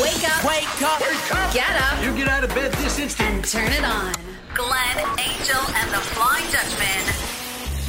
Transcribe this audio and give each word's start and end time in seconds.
Wake 0.00 0.24
up, 0.28 0.44
Wake 0.44 0.82
up! 0.82 1.00
Wake 1.00 1.34
up! 1.34 1.52
get 1.52 1.68
up, 1.76 2.02
You 2.02 2.16
get 2.16 2.26
out 2.28 2.44
of 2.44 2.54
bed 2.54 2.72
this 2.72 2.98
instant. 2.98 3.28
and 3.28 3.44
turn 3.44 3.70
it 3.72 3.84
on. 3.84 4.14
Glenn, 4.54 4.98
Angel, 5.18 5.60
and 5.76 5.90
the 5.90 5.98
Flying 6.14 6.50
Dutchman. 6.50 7.04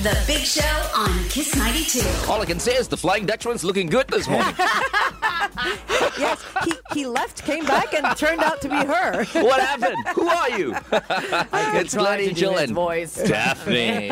The 0.04 0.22
Big 0.28 0.42
Show 0.46 0.90
on 0.96 1.10
Kiss 1.30 1.56
92. 1.56 2.02
All 2.30 2.42
I 2.42 2.46
can 2.46 2.60
say 2.60 2.76
is 2.76 2.90
the 2.90 2.98
Flying 2.98 3.26
Dutchman's 3.26 3.64
looking 3.64 3.88
good 3.88 4.08
this 4.10 4.28
morning. 4.28 4.54
Yes, 6.20 6.44
he, 6.64 6.74
he 6.94 7.06
left, 7.08 7.44
came 7.44 7.66
back, 7.66 7.94
and 7.94 8.16
turned 8.18 8.42
out 8.42 8.62
to 8.62 8.70
be 8.70 8.76
her. 8.76 9.24
what 9.42 9.60
happened? 9.60 9.98
Who 10.16 10.28
are 10.28 10.50
you? 10.52 10.76
it's 10.92 11.96
Glenn 11.96 12.20
Angel 12.20 12.54
voice. 12.68 13.16
Daphne. 13.16 14.10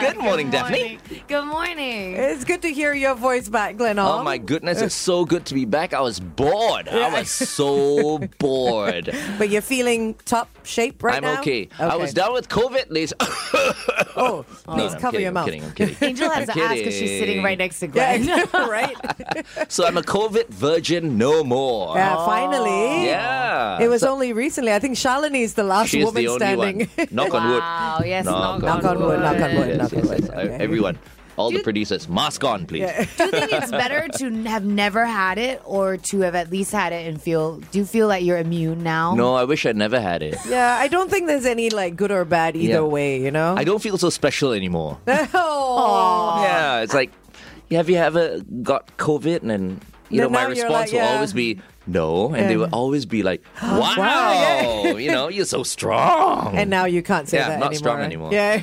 good 0.00 0.18
morning, 0.18 0.50
Daphne. 0.50 0.98
Good 1.28 1.44
morning. 1.44 2.14
It's 2.16 2.44
good 2.44 2.60
to 2.62 2.72
hear 2.72 2.92
your 2.92 3.14
voice 3.14 3.48
back, 3.48 3.76
Glenn. 3.76 3.98
Oh 3.98 4.22
my 4.22 4.38
goodness, 4.38 4.80
it's 4.80 4.94
so 4.94 5.24
good 5.24 5.46
to 5.46 5.54
be 5.54 5.64
back. 5.64 5.94
I 5.94 6.00
was 6.00 6.18
bored. 6.18 6.88
I 6.88 7.08
was 7.20 7.30
so 7.30 8.18
bored. 8.38 9.14
But 9.38 9.50
you're 9.50 9.62
feeling 9.62 10.14
top 10.24 10.48
shape 10.64 11.02
right 11.02 11.22
now? 11.22 11.28
I'm 11.28 11.34
now? 11.36 11.40
okay. 11.40 11.68
I 11.78 11.96
was 11.96 12.12
down 12.12 12.32
with 12.32 12.48
COVID. 12.48 12.88
They 12.88 13.04
s- 13.04 13.12
Oh, 14.14 14.44
No, 14.66 14.74
please 14.74 14.90
no, 14.92 14.96
I'm 14.96 15.00
cover 15.00 15.10
kidding, 15.12 15.20
your 15.20 15.28
I'm 15.28 15.34
mouth. 15.34 15.44
kidding, 15.46 15.64
I'm 15.64 15.72
kidding. 15.72 15.96
Angel 16.02 16.30
has 16.30 16.46
to 16.48 16.60
ask 16.60 16.74
because 16.76 16.94
she's 16.94 17.10
sitting 17.18 17.42
right 17.42 17.56
next 17.56 17.80
to 17.80 17.86
Glenn. 17.86 18.24
Yeah, 18.24 18.44
right? 18.68 18.94
So 19.68 19.86
I'm 19.86 19.96
a 19.96 20.02
COVID 20.02 20.41
virgin 20.50 21.18
no 21.18 21.42
more. 21.44 21.96
Yeah, 21.96 22.16
finally. 22.24 22.68
Oh. 22.70 23.04
Yeah. 23.04 23.78
It 23.80 23.88
was 23.88 24.00
So- 24.02 24.12
only 24.12 24.32
recently. 24.32 24.72
I 24.72 24.78
think 24.78 24.96
Shalini 24.96 25.40
is 25.42 25.54
the 25.54 25.62
last 25.64 25.90
She's 25.90 26.04
woman 26.04 26.22
the 26.22 26.28
only 26.28 26.38
standing. 26.38 26.88
one. 26.96 27.08
Knock 27.10 27.34
on 27.34 27.48
wood. 27.50 27.58
Wow, 27.60 28.00
yes, 28.04 28.24
Knock 28.24 28.62
knock, 28.62 28.84
on 28.84 28.98
wood, 29.00 29.20
knock 29.20 29.36
on 29.40 29.54
wood. 29.56 29.68
Yes, 29.68 29.78
knock 29.78 29.92
on 30.02 30.08
wood. 30.08 30.20
yes. 30.22 30.30
Okay. 30.30 30.56
Everyone, 30.64 30.98
all 31.36 31.50
the 31.50 31.62
producers, 31.62 32.08
mask 32.08 32.44
on, 32.44 32.66
please. 32.66 32.86
Do 33.16 33.24
you 33.24 33.30
think 33.30 33.52
it's 33.52 33.70
better 33.70 34.06
to 34.18 34.30
have 34.44 34.64
never 34.64 35.06
had 35.06 35.38
it 35.38 35.62
or 35.64 35.96
to 35.96 36.20
have 36.20 36.34
at 36.34 36.50
least 36.50 36.72
had 36.72 36.92
it 36.92 37.06
and 37.08 37.20
feel? 37.20 37.56
Do 37.72 37.78
you 37.78 37.84
feel 37.86 38.06
like 38.08 38.22
you're 38.24 38.38
immune 38.38 38.82
now? 38.82 39.14
No, 39.14 39.34
I 39.34 39.44
wish 39.44 39.64
I 39.64 39.72
never 39.72 39.98
had 40.00 40.22
it. 40.22 40.36
yeah, 40.48 40.76
I 40.78 40.88
don't 40.88 41.10
think 41.10 41.26
there's 41.28 41.46
any 41.46 41.70
like 41.70 41.96
good 41.96 42.10
or 42.12 42.24
bad 42.24 42.54
either 42.56 42.74
Yeah. 42.74 42.80
way, 42.82 43.20
you 43.20 43.30
know? 43.30 43.54
I 43.56 43.64
don't 43.64 43.80
feel 43.82 43.96
so 43.98 44.10
special 44.10 44.52
anymore. 44.52 44.98
oh. 45.08 46.42
Yeah, 46.42 46.80
it's 46.80 46.94
like, 46.94 47.10
have 47.70 47.88
you 47.88 47.96
ever 47.96 48.40
got 48.62 48.96
COVID? 48.98 49.40
And 49.40 49.50
then, 49.50 49.80
you 50.12 50.20
Then 50.20 50.30
know, 50.32 50.38
my 50.38 50.44
response 50.44 50.70
like, 50.72 50.92
will 50.92 50.98
yeah. 50.98 51.14
always 51.14 51.32
be 51.32 51.60
no. 51.86 52.32
And 52.34 52.48
they 52.48 52.56
will 52.56 52.68
always 52.72 53.06
be 53.06 53.22
like, 53.24 53.42
wow, 53.62 54.82
yeah. 54.84 54.92
you 54.96 55.10
know, 55.10 55.26
you're 55.28 55.44
so 55.46 55.62
strong. 55.64 56.56
And 56.56 56.70
now 56.70 56.84
you 56.84 57.02
can't 57.02 57.28
say 57.28 57.38
Yeah, 57.38 57.48
that 57.48 57.54
I'm 57.54 57.60
not 57.60 57.66
anymore. 57.72 57.78
strong 57.78 58.00
anymore. 58.00 58.32
Yeah, 58.32 58.54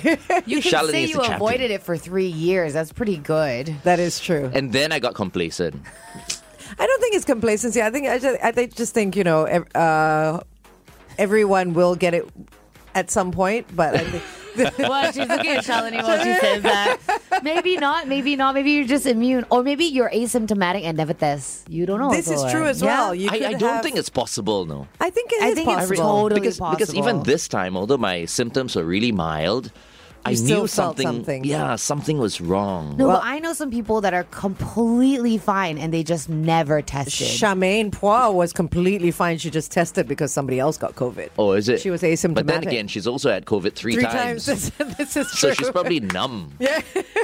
You 0.45 0.61
can 0.61 0.72
Shalini 0.72 0.92
say 0.92 1.02
you 1.05 1.16
the 1.16 1.22
champion. 1.23 1.33
avoided 1.36 1.72
it 1.72 1.83
for 1.83 1.97
three 1.97 2.27
years. 2.27 2.72
That's 2.73 2.94
pretty 2.94 3.17
good. 3.17 3.75
that 3.83 4.00
is 4.00 4.20
true. 4.22 4.50
and 4.53 4.72
then 4.72 4.92
I 4.94 5.00
got 5.00 5.16
complacent. 5.16 5.75
I 6.80 6.86
don't 6.88 7.02
think 7.02 7.16
it's 7.16 7.25
complacency. 7.25 7.81
I 7.81 7.89
think 7.89 8.08
I 8.08 8.20
just, 8.20 8.42
I 8.44 8.52
think- 8.53 8.75
just 8.75 8.94
think 8.94 9.16
you 9.17 9.23
know, 9.25 9.45
uh, 9.47 10.39
everyone 11.17 11.73
will 11.73 11.95
get 11.95 12.14
it 12.14 12.25
at 12.95 13.11
some 13.11 13.31
point, 13.31 13.67
but 13.75 13.95
I 13.95 14.03
think. 14.05 14.23
Well, 14.80 15.11
she's 15.11 15.28
looking 15.28 15.52
at 15.52 15.64
Shalini 15.64 16.02
while 16.03 16.17
she 16.23 16.33
says 16.39 16.64
that. 16.64 16.97
Maybe 17.44 17.78
not. 17.78 18.08
Maybe 18.08 18.36
not. 18.36 18.53
Maybe 18.55 18.72
you're 18.72 18.86
just 18.88 19.05
immune, 19.05 19.45
or 19.50 19.64
maybe 19.64 19.86
you're 19.86 20.09
asymptomatic 20.09 20.83
and 20.83 20.97
never 20.97 21.14
test. 21.14 21.69
You 21.69 21.86
don't 21.86 22.00
know. 22.00 22.11
This 22.11 22.30
is 22.30 22.44
true 22.52 22.66
as 22.66 22.81
Yeah. 22.81 22.88
well. 22.88 23.16
You 23.16 23.30
I, 23.31 23.36
I 23.36 23.53
don't 23.53 23.61
have- 23.75 23.83
think 23.83 23.97
it's 23.97 24.09
possible, 24.09 24.66
no. 24.66 24.88
I 25.00 25.09
think 25.09 25.31
it 25.33 25.42
I 25.44 25.47
is 25.50 25.55
think 25.55 25.70
it's 25.70 25.75
possible. 25.89 25.95
totally 25.97 26.42
because 26.42 26.59
because 26.59 26.94
even 26.95 27.23
this 27.23 27.47
time, 27.47 27.77
although 27.77 27.97
my 27.97 28.25
symptoms 28.25 28.75
were 28.75 28.83
really 28.83 29.11
mild, 29.11 29.72
I 30.25 30.33
still 30.33 30.61
knew 30.61 30.67
felt 30.67 30.97
something, 30.97 31.07
something. 31.07 31.43
Yeah, 31.45 31.75
something 31.75 32.17
was 32.19 32.41
wrong. 32.41 32.97
No, 32.97 33.07
Well- 33.07 33.17
but 33.17 33.25
I 33.25 33.39
know 33.39 33.53
some 33.53 33.71
people 33.71 34.01
that 34.01 34.13
are 34.13 34.25
completely 34.25 35.37
fine 35.37 35.77
and 35.77 35.93
they 35.93 36.03
just 36.03 36.29
never 36.29 36.81
tested. 36.81 37.27
Charmaine 37.27 37.91
Poix 37.91 38.29
was 38.31 38.51
completely 38.53 39.11
fine. 39.11 39.37
She 39.37 39.49
just 39.49 39.71
tested 39.71 40.07
because 40.07 40.31
somebody 40.31 40.59
else 40.59 40.77
got 40.77 40.95
COVID. 40.95 41.29
Oh, 41.37 41.53
is 41.53 41.69
it? 41.69 41.79
She 41.81 41.89
was 41.89 42.01
asymptomatic. 42.01 42.35
But 42.35 42.47
then 42.47 42.63
again, 42.67 42.87
she's 42.87 43.07
also 43.07 43.29
had 43.31 43.45
COVID 43.45 43.73
three, 43.73 43.93
Three 43.93 44.03
times. 44.03 44.45
this, 44.51 44.69
this 44.97 45.15
is 45.17 45.31
So 45.31 45.53
she's 45.53 45.69
probably 45.71 45.99
numb. 45.99 46.52
Yeah. 46.59 46.81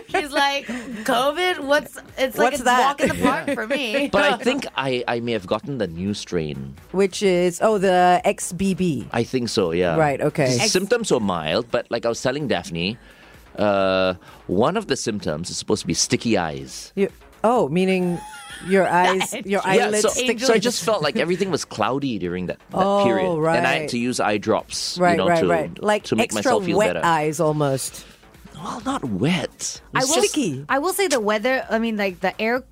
She's 0.09 0.31
like, 0.31 0.65
COVID? 0.67 1.59
What's 1.65 1.97
it's 2.17 2.37
like 2.37 2.45
What's 2.45 2.55
it's 2.55 2.63
that? 2.63 2.79
walk 2.87 3.01
in 3.01 3.09
the 3.09 3.23
park 3.29 3.51
for 3.53 3.67
me. 3.67 4.09
But 4.11 4.23
I 4.33 4.37
think 4.37 4.65
I, 4.77 5.03
I 5.07 5.19
may 5.19 5.33
have 5.33 5.47
gotten 5.47 5.77
the 5.77 5.87
new 5.87 6.13
strain. 6.13 6.75
Which 6.91 7.21
is 7.21 7.59
oh 7.61 7.77
the 7.77 8.21
XBB. 8.25 9.07
I 9.11 9.23
think 9.23 9.49
so, 9.49 9.71
yeah. 9.71 9.95
Right, 9.97 10.21
okay. 10.21 10.57
The 10.57 10.69
symptoms 10.69 11.11
were 11.11 11.19
mild, 11.19 11.69
but 11.71 11.89
like 11.89 12.05
I 12.05 12.09
was 12.09 12.21
telling 12.21 12.47
Daphne, 12.47 12.84
uh, 13.57 14.13
one 14.47 14.77
of 14.77 14.87
the 14.87 14.95
symptoms 14.95 15.49
is 15.49 15.57
supposed 15.57 15.81
to 15.81 15.87
be 15.87 15.93
sticky 15.93 16.37
eyes. 16.37 16.91
You, 16.95 17.09
oh, 17.43 17.69
meaning 17.69 18.19
your 18.67 18.87
eyes, 19.03 19.33
your 19.33 19.61
Yeah, 19.65 19.85
eyelids 19.85 20.01
so, 20.01 20.09
stick. 20.09 20.39
so 20.39 20.53
I 20.53 20.59
just 20.59 20.83
felt 20.83 21.01
like 21.01 21.15
everything 21.17 21.51
was 21.51 21.63
cloudy 21.65 22.19
during 22.19 22.47
that, 22.47 22.59
that 22.71 22.77
Oh, 22.85 23.03
period. 23.05 23.31
And 23.57 23.65
I 23.67 23.79
had 23.79 23.89
to 23.89 23.97
use 23.97 24.19
eye 24.19 24.37
drops, 24.37 24.97
right, 24.97 25.11
you 25.11 25.17
know, 25.17 25.27
right, 25.27 25.41
to, 25.41 25.47
right. 25.47 25.83
Like 25.83 26.03
to 26.05 26.15
make 26.15 26.25
extra 26.33 26.39
myself 26.39 26.65
feel 26.65 26.77
wet 26.77 26.93
better. 26.95 27.05
eyes 27.05 27.39
almost. 27.39 28.05
Well, 28.55 28.81
not 28.85 29.03
wet. 29.03 29.81
I 29.93 29.99
will, 30.05 30.15
just- 30.15 30.29
Sticky. 30.31 30.65
I 30.69 30.79
will 30.79 30.93
say 30.93 31.07
the 31.07 31.19
weather, 31.19 31.65
I 31.69 31.79
mean, 31.79 31.97
like 31.97 32.19
the 32.21 32.39
air 32.41 32.63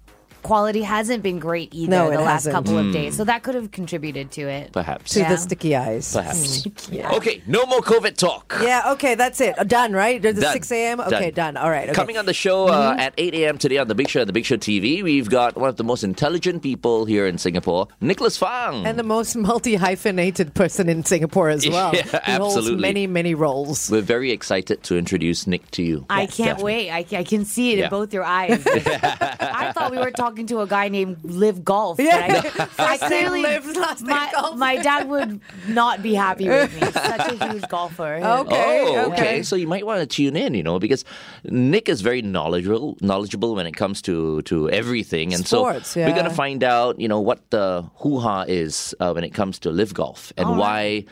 quality 0.44 0.82
hasn't 0.82 1.24
been 1.24 1.40
great 1.40 1.74
either 1.74 1.90
No, 1.90 2.10
the 2.12 2.18
last 2.18 2.46
hasn't. 2.46 2.56
couple 2.56 2.74
Hmm. 2.74 2.88
of 2.88 2.94
days. 2.94 3.16
So 3.18 3.24
that 3.24 3.44
could 3.44 3.56
have 3.56 3.72
contributed 3.72 4.32
to 4.32 4.42
it. 4.44 4.72
Perhaps. 4.74 5.14
To 5.14 5.20
Yeah. 5.20 5.30
the 5.30 5.38
sticky 5.38 5.76
eyes. 5.76 6.14
Perhaps. 6.14 6.64
Mm. 6.68 7.12
Okay, 7.18 7.42
no 7.48 7.66
more 7.66 7.80
COVID 7.82 8.18
talk. 8.18 8.56
Yeah, 8.62 8.92
okay, 8.94 9.16
that's 9.16 9.40
it. 9.42 9.58
Uh, 9.58 9.64
Done, 9.64 9.94
right? 9.94 10.22
There's 10.22 10.36
the 10.36 10.42
Done. 10.42 10.54
6 10.54 10.72
a.m. 10.72 11.00
Okay, 11.00 11.32
done. 11.32 11.58
All 11.58 11.70
right. 11.70 11.86
Okay. 11.90 11.94
Coming 11.94 12.18
on 12.18 12.26
the 12.26 12.34
show 12.34 12.68
uh, 12.68 12.96
at 13.00 13.14
8 13.18 13.34
a.m. 13.36 13.58
today 13.58 13.78
on 13.78 13.88
The 13.88 13.96
Big 13.96 14.08
Show 14.10 14.22
at 14.22 14.28
The 14.28 14.34
Big 14.34 14.46
Show 14.46 14.58
TV, 14.58 15.02
we've 15.04 15.30
got 15.30 15.56
one 15.56 15.70
of 15.70 15.78
the 15.78 15.84
most 15.84 16.04
intelligent 16.04 16.62
people 16.62 17.06
here 17.06 17.26
in 17.26 17.38
Singapore, 17.38 17.88
Nicholas 18.02 18.38
Fang. 18.38 18.86
and 18.86 19.00
the 19.00 19.04
most 19.04 19.36
multi 19.36 19.76
hyphenated 19.76 20.54
person 20.54 20.90
in 20.90 21.04
Singapore 21.06 21.50
as 21.50 21.68
well. 21.76 21.92
Yeah, 21.96 22.02
He 22.26 22.32
holds 22.34 22.58
absolutely. 22.58 22.82
many, 22.82 23.08
many 23.08 23.34
roles. 23.36 23.90
We're 23.90 24.02
very 24.02 24.32
excited 24.32 24.84
to 24.84 24.98
introduce 24.98 25.48
Nick 25.48 25.70
to 25.72 25.82
you. 25.84 26.06
I 26.10 26.22
Yes, 26.22 26.36
can't 26.38 26.48
definitely. 26.50 26.74
wait. 26.74 26.90
I, 26.92 27.06
I 27.20 27.24
can 27.24 27.46
see 27.46 27.72
it 27.74 27.78
Yeah. 27.80 27.86
in 27.86 27.90
both 27.90 28.14
your 28.14 28.24
eyes. 28.24 28.62
I 28.68 29.72
thought 29.74 29.92
we 29.92 29.98
were 29.98 30.12
talking 30.12 30.33
to 30.34 30.62
a 30.62 30.68
guy 30.68 30.90
named 30.90 31.18
Live 31.24 31.64
Golf. 31.64 32.00
Yeah. 32.00 32.42
I, 32.78 32.94
I 32.94 32.98
clearly 32.98 33.42
Liv, 33.44 33.66
last 33.76 34.02
name 34.02 34.10
my, 34.10 34.32
Golf. 34.34 34.58
my 34.58 34.76
dad 34.78 35.10
would 35.10 35.40
not 35.68 36.02
be 36.02 36.14
happy 36.14 36.50
with 36.50 36.74
me. 36.74 36.80
He's 36.80 36.94
such 36.94 37.42
a 37.42 37.52
huge 37.52 37.68
golfer. 37.70 38.16
Okay. 38.16 38.26
oh, 38.26 39.12
okay. 39.12 39.14
okay. 39.14 39.44
So 39.44 39.56
you 39.56 39.68
might 39.68 39.86
want 39.86 40.02
to 40.02 40.08
tune 40.08 40.36
in, 40.36 40.54
you 40.54 40.64
know, 40.64 40.80
because 40.80 41.06
Nick 41.44 41.88
is 41.88 42.02
very 42.02 42.22
knowledgeable, 42.22 42.98
knowledgeable 43.02 43.56
when 43.56 43.68
it 43.68 43.76
comes 43.76 44.02
to 44.04 44.42
to 44.44 44.70
everything, 44.70 45.34
and 45.34 45.46
Sports, 45.46 45.90
so 45.90 46.02
we're 46.02 46.12
going 46.12 46.26
to 46.26 46.30
find 46.30 46.64
out, 46.64 47.00
you 47.00 47.08
know, 47.08 47.20
what 47.20 47.50
the 47.52 47.88
hoo 47.96 48.20
ha 48.20 48.46
is 48.48 48.96
uh, 49.00 49.12
when 49.12 49.24
it 49.24 49.34
comes 49.34 49.60
to 49.60 49.70
LIV 49.70 49.94
Golf 49.94 50.34
and 50.38 50.58
why 50.58 51.06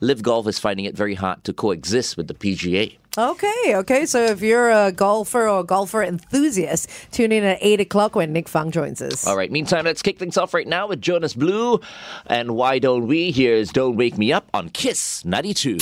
LIV 0.00 0.22
Golf 0.22 0.46
is 0.46 0.58
finding 0.58 0.84
it 0.84 0.96
very 0.96 1.14
hard 1.14 1.42
to 1.44 1.52
coexist 1.52 2.16
with 2.16 2.28
the 2.28 2.34
PGA. 2.34 2.96
Okay, 3.18 3.74
okay. 3.74 4.06
So 4.06 4.24
if 4.24 4.40
you're 4.42 4.70
a 4.70 4.92
golfer 4.92 5.48
or 5.48 5.60
a 5.60 5.64
golfer 5.64 6.04
enthusiast, 6.04 6.88
tune 7.10 7.32
in 7.32 7.42
at 7.42 7.58
8 7.60 7.80
o'clock 7.80 8.14
when 8.14 8.32
Nick 8.32 8.48
Fang 8.48 8.70
joins 8.70 9.02
us. 9.02 9.26
All 9.26 9.36
right. 9.36 9.50
Meantime, 9.50 9.86
let's 9.86 10.02
kick 10.02 10.20
things 10.20 10.36
off 10.38 10.54
right 10.54 10.68
now 10.68 10.86
with 10.86 11.00
Jonas 11.02 11.34
Blue. 11.34 11.80
And 12.26 12.52
why 12.54 12.78
don't 12.78 13.08
we? 13.08 13.32
Here's 13.32 13.72
Don't 13.72 13.96
Wake 13.96 14.16
Me 14.18 14.32
Up 14.32 14.48
on 14.54 14.68
Kiss 14.68 15.24
92. 15.24 15.78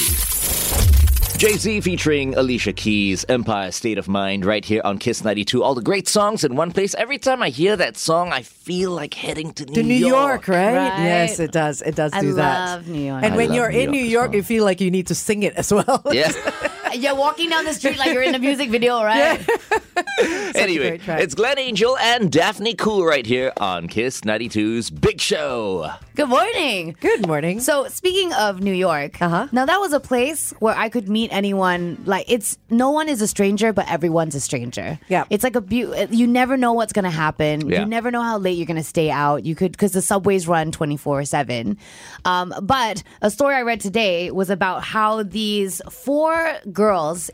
Jay 1.36 1.52
Z 1.58 1.82
featuring 1.82 2.34
Alicia 2.34 2.72
Keys, 2.72 3.26
Empire 3.28 3.70
State 3.70 3.98
of 3.98 4.08
Mind, 4.08 4.46
right 4.46 4.64
here 4.64 4.80
on 4.84 4.96
Kiss 4.96 5.22
92. 5.22 5.62
All 5.62 5.74
the 5.74 5.82
great 5.82 6.08
songs 6.08 6.42
in 6.42 6.56
one 6.56 6.72
place. 6.72 6.94
Every 6.94 7.18
time 7.18 7.42
I 7.42 7.50
hear 7.50 7.76
that 7.76 7.98
song, 7.98 8.32
I 8.32 8.40
feel 8.40 8.92
like 8.92 9.12
heading 9.12 9.52
to 9.52 9.66
New, 9.66 9.74
To 9.74 9.82
New 9.82 9.94
York, 9.94 10.48
right? 10.48 10.74
Right. 10.74 11.04
Yes, 11.04 11.38
it 11.38 11.52
does. 11.52 11.82
It 11.82 11.94
does 11.94 12.14
I 12.14 12.22
do 12.22 12.32
that. 12.34 12.56
I 12.68 12.74
love 12.76 12.88
New 12.88 13.02
York. 13.02 13.22
And 13.22 13.34
I 13.34 13.36
when 13.36 13.52
you're 13.52 13.70
New 13.70 13.80
in 13.80 13.90
New 13.90 13.98
York 13.98 14.06
as 14.06 14.12
York, 14.12 14.28
well. 14.30 14.36
you 14.36 14.42
feel 14.44 14.64
like 14.64 14.80
you 14.80 14.90
need 14.90 15.08
to 15.08 15.14
sing 15.14 15.42
it 15.42 15.52
as 15.56 15.70
well. 15.70 16.02
Yeah. 16.10 16.32
You're 16.96 17.14
walking 17.14 17.50
down 17.50 17.64
the 17.64 17.74
street 17.74 17.98
like 17.98 18.12
you're 18.12 18.22
in 18.22 18.34
a 18.34 18.38
music 18.38 18.70
video, 18.70 19.02
right? 19.04 19.38
anyway, 20.54 20.98
it's 21.06 21.34
Glenn 21.34 21.58
Angel 21.58 21.96
and 21.98 22.30
Daphne 22.32 22.74
Khoo 22.74 23.06
right 23.06 23.26
here 23.26 23.52
on 23.58 23.86
Kiss 23.88 24.22
92's 24.22 24.90
Big 24.90 25.20
Show. 25.20 25.90
Good 26.14 26.28
morning. 26.30 26.96
Good 27.00 27.26
morning. 27.26 27.60
So 27.60 27.88
speaking 27.88 28.32
of 28.32 28.60
New 28.62 28.72
York, 28.72 29.20
Uh-huh. 29.20 29.48
now 29.52 29.66
that 29.66 29.78
was 29.78 29.92
a 29.92 30.00
place 30.00 30.52
where 30.60 30.74
I 30.74 30.88
could 30.88 31.08
meet 31.08 31.30
anyone. 31.32 32.02
Like 32.06 32.24
it's 32.28 32.56
no 32.70 32.90
one 32.90 33.08
is 33.10 33.20
a 33.20 33.26
stranger, 33.28 33.72
but 33.74 33.90
everyone's 33.90 34.34
a 34.34 34.40
stranger. 34.40 34.98
Yeah. 35.08 35.24
it's 35.28 35.44
like 35.44 35.56
a 35.56 35.60
beau- 35.60 36.06
You 36.10 36.26
never 36.26 36.56
know 36.56 36.72
what's 36.72 36.94
gonna 36.94 37.10
happen. 37.10 37.68
Yeah. 37.68 37.80
You 37.80 37.86
never 37.86 38.10
know 38.10 38.22
how 38.22 38.38
late 38.38 38.56
you're 38.56 38.66
gonna 38.66 38.82
stay 38.82 39.10
out. 39.10 39.44
You 39.44 39.54
could 39.54 39.72
because 39.72 39.92
the 39.92 40.00
subways 40.02 40.48
run 40.48 40.72
twenty 40.72 40.96
four 40.96 41.24
seven. 41.26 41.76
Um, 42.24 42.54
But 42.62 43.02
a 43.20 43.30
story 43.30 43.54
I 43.54 43.60
read 43.62 43.80
today 43.82 44.30
was 44.30 44.48
about 44.48 44.82
how 44.82 45.22
these 45.22 45.82
four 45.90 46.52
girls 46.72 46.85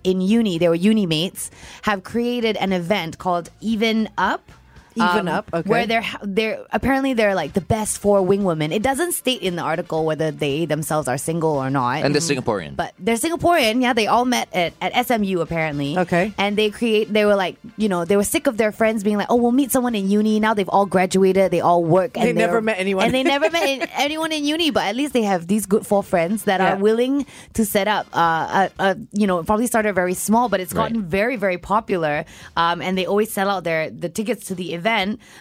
in 0.04 0.20
uni, 0.20 0.58
they 0.58 0.69
were 0.69 0.75
uni 0.75 1.06
mates, 1.06 1.50
have 1.82 2.04
created 2.04 2.56
an 2.56 2.72
event 2.72 3.19
called 3.19 3.50
Even 3.60 4.08
Up. 4.16 4.50
Even 4.96 5.28
up, 5.28 5.48
okay. 5.52 5.68
Where 5.68 5.86
they're 5.86 6.04
they're 6.22 6.64
apparently 6.70 7.14
they're 7.14 7.34
like 7.34 7.52
the 7.54 7.60
best 7.60 7.98
four 7.98 8.22
wing 8.22 8.44
women. 8.44 8.72
It 8.72 8.82
doesn't 8.82 9.12
state 9.12 9.42
in 9.42 9.56
the 9.56 9.62
article 9.62 10.04
whether 10.04 10.30
they 10.30 10.66
themselves 10.66 11.08
are 11.08 11.18
single 11.18 11.52
or 11.56 11.70
not. 11.70 12.02
And 12.04 12.14
they're 12.14 12.20
Singaporean. 12.20 12.76
But 12.76 12.94
they're 12.98 13.16
Singaporean, 13.16 13.82
yeah. 13.82 13.92
They 13.92 14.06
all 14.06 14.24
met 14.24 14.48
at, 14.52 14.72
at 14.80 15.06
SMU 15.06 15.40
apparently. 15.40 15.96
Okay. 15.98 16.32
And 16.38 16.56
they 16.58 16.70
create. 16.70 17.12
They 17.12 17.24
were 17.24 17.36
like, 17.36 17.56
you 17.76 17.88
know, 17.88 18.04
they 18.04 18.16
were 18.16 18.24
sick 18.24 18.46
of 18.46 18.56
their 18.56 18.72
friends 18.72 19.02
being 19.04 19.16
like, 19.16 19.28
oh, 19.30 19.36
we'll 19.36 19.52
meet 19.52 19.70
someone 19.72 19.94
in 19.94 20.10
uni. 20.10 20.40
Now 20.40 20.54
they've 20.54 20.68
all 20.68 20.86
graduated. 20.86 21.50
They 21.50 21.60
all 21.60 21.82
work. 21.84 22.16
And 22.16 22.26
They 22.28 22.32
never 22.32 22.60
met 22.60 22.78
anyone. 22.78 23.04
And 23.06 23.14
they 23.14 23.22
never 23.22 23.50
met 23.56 23.68
in- 23.68 23.88
anyone 23.96 24.32
in 24.32 24.44
uni. 24.44 24.70
But 24.70 24.84
at 24.84 24.96
least 24.96 25.12
they 25.12 25.22
have 25.22 25.46
these 25.46 25.66
good 25.66 25.86
four 25.86 26.02
friends 26.02 26.44
that 26.44 26.60
Yeah. 26.60 26.74
are 26.74 26.76
willing 26.76 27.26
to 27.54 27.64
set 27.64 27.88
up. 27.88 28.06
Uh, 28.12 28.68
a, 28.78 28.82
a, 28.82 28.96
you 29.12 29.26
know, 29.26 29.42
probably 29.42 29.66
started 29.66 29.94
very 29.94 30.14
small, 30.14 30.48
but 30.48 30.60
it's 30.60 30.72
gotten 30.72 30.98
Right. 31.00 31.06
very, 31.06 31.36
very 31.36 31.58
popular. 31.58 32.24
Um, 32.56 32.82
and 32.82 32.98
they 32.98 33.06
always 33.06 33.32
sell 33.32 33.48
out 33.48 33.64
their 33.64 33.88
the 33.90 34.08
tickets 34.08 34.46
to 34.48 34.54
the 34.54 34.74
event. 34.74 34.81